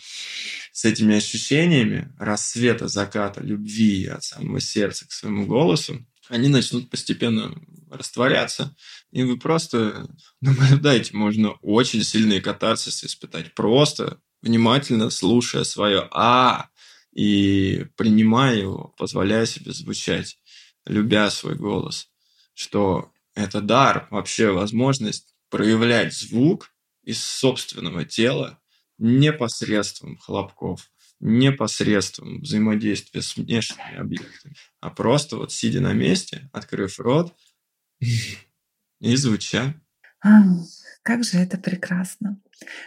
с 0.71 0.85
этими 0.85 1.15
ощущениями 1.15 2.11
рассвета, 2.17 2.87
заката, 2.87 3.41
любви 3.43 4.07
от 4.07 4.23
самого 4.23 4.59
сердца 4.59 5.07
к 5.07 5.11
своему 5.11 5.45
голосу, 5.45 6.03
они 6.29 6.49
начнут 6.49 6.89
постепенно 6.89 7.53
растворяться, 7.91 8.75
и 9.11 9.23
вы 9.23 9.37
просто 9.37 10.07
наблюдаете, 10.41 11.15
можно 11.15 11.51
очень 11.61 12.03
сильные 12.03 12.41
катарсис 12.41 13.03
испытать, 13.03 13.53
просто 13.53 14.19
внимательно 14.41 15.09
слушая 15.09 15.63
свое 15.63 16.07
«а» 16.11 16.69
и 17.13 17.85
принимая 17.95 18.55
его, 18.55 18.93
позволяя 18.97 19.45
себе 19.45 19.71
звучать 19.73 20.37
любя 20.85 21.29
свой 21.29 21.55
голос, 21.55 22.09
что 22.53 23.11
это 23.35 23.61
дар, 23.61 24.07
вообще 24.11 24.51
возможность 24.51 25.35
проявлять 25.49 26.13
звук 26.13 26.71
из 27.03 27.23
собственного 27.23 28.05
тела 28.05 28.59
непосредством 28.97 30.17
хлопков, 30.17 30.89
непосредством 31.19 32.41
взаимодействия 32.41 33.21
с 33.21 33.35
внешними 33.35 33.97
объектами, 33.97 34.55
а 34.79 34.89
просто 34.89 35.37
вот 35.37 35.51
сидя 35.51 35.81
на 35.81 35.93
месте, 35.93 36.49
открыв 36.53 36.99
рот 36.99 37.35
и 38.99 39.15
звуча. 39.15 39.75
Как 41.03 41.23
же 41.23 41.37
это 41.37 41.57
прекрасно. 41.57 42.41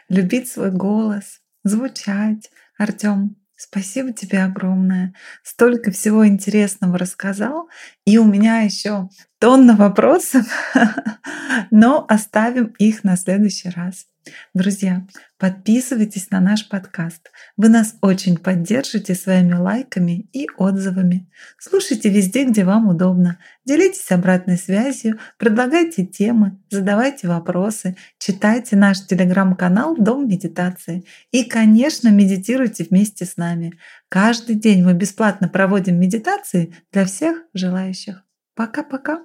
Любить 0.08 0.48
свой 0.48 0.70
голос, 0.70 1.39
звучать. 1.64 2.50
Артем, 2.78 3.36
Спасибо 3.62 4.10
тебе 4.14 4.42
огромное. 4.42 5.12
Столько 5.42 5.90
всего 5.90 6.26
интересного 6.26 6.96
рассказал. 6.96 7.68
И 8.06 8.16
у 8.16 8.24
меня 8.24 8.60
еще 8.60 9.10
тонна 9.38 9.76
вопросов, 9.76 10.46
но 11.70 12.06
оставим 12.08 12.74
их 12.78 13.04
на 13.04 13.18
следующий 13.18 13.68
раз. 13.68 14.06
Друзья, 14.54 15.06
подписывайтесь 15.38 16.30
на 16.30 16.40
наш 16.40 16.68
подкаст. 16.68 17.30
Вы 17.56 17.68
нас 17.68 17.96
очень 18.02 18.36
поддержите 18.36 19.14
своими 19.14 19.54
лайками 19.54 20.28
и 20.32 20.48
отзывами. 20.56 21.30
Слушайте 21.58 22.08
везде, 22.10 22.44
где 22.44 22.64
вам 22.64 22.88
удобно. 22.88 23.38
Делитесь 23.64 24.10
обратной 24.10 24.58
связью, 24.58 25.18
предлагайте 25.38 26.04
темы, 26.04 26.58
задавайте 26.70 27.28
вопросы, 27.28 27.96
читайте 28.18 28.76
наш 28.76 29.06
телеграм-канал 29.06 29.96
«Дом 29.96 30.28
медитации». 30.28 31.04
И, 31.30 31.44
конечно, 31.44 32.08
медитируйте 32.08 32.84
вместе 32.84 33.24
с 33.24 33.36
нами. 33.36 33.74
Каждый 34.08 34.56
день 34.56 34.84
мы 34.84 34.94
бесплатно 34.94 35.48
проводим 35.48 36.00
медитации 36.00 36.74
для 36.92 37.04
всех 37.04 37.44
желающих. 37.54 38.24
Пока-пока. 38.54 39.20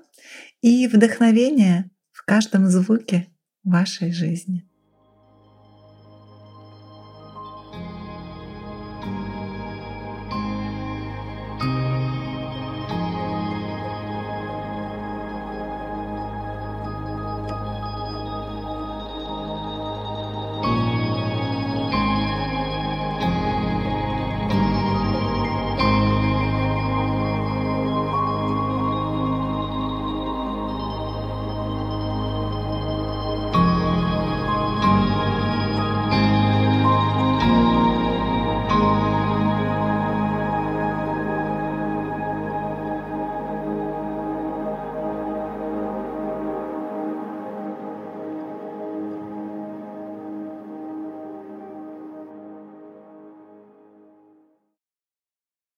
И 0.62 0.88
вдохновение 0.88 1.90
в 2.12 2.24
каждом 2.24 2.68
звуке 2.68 3.28
вашей 3.64 4.12
жизни. 4.12 4.66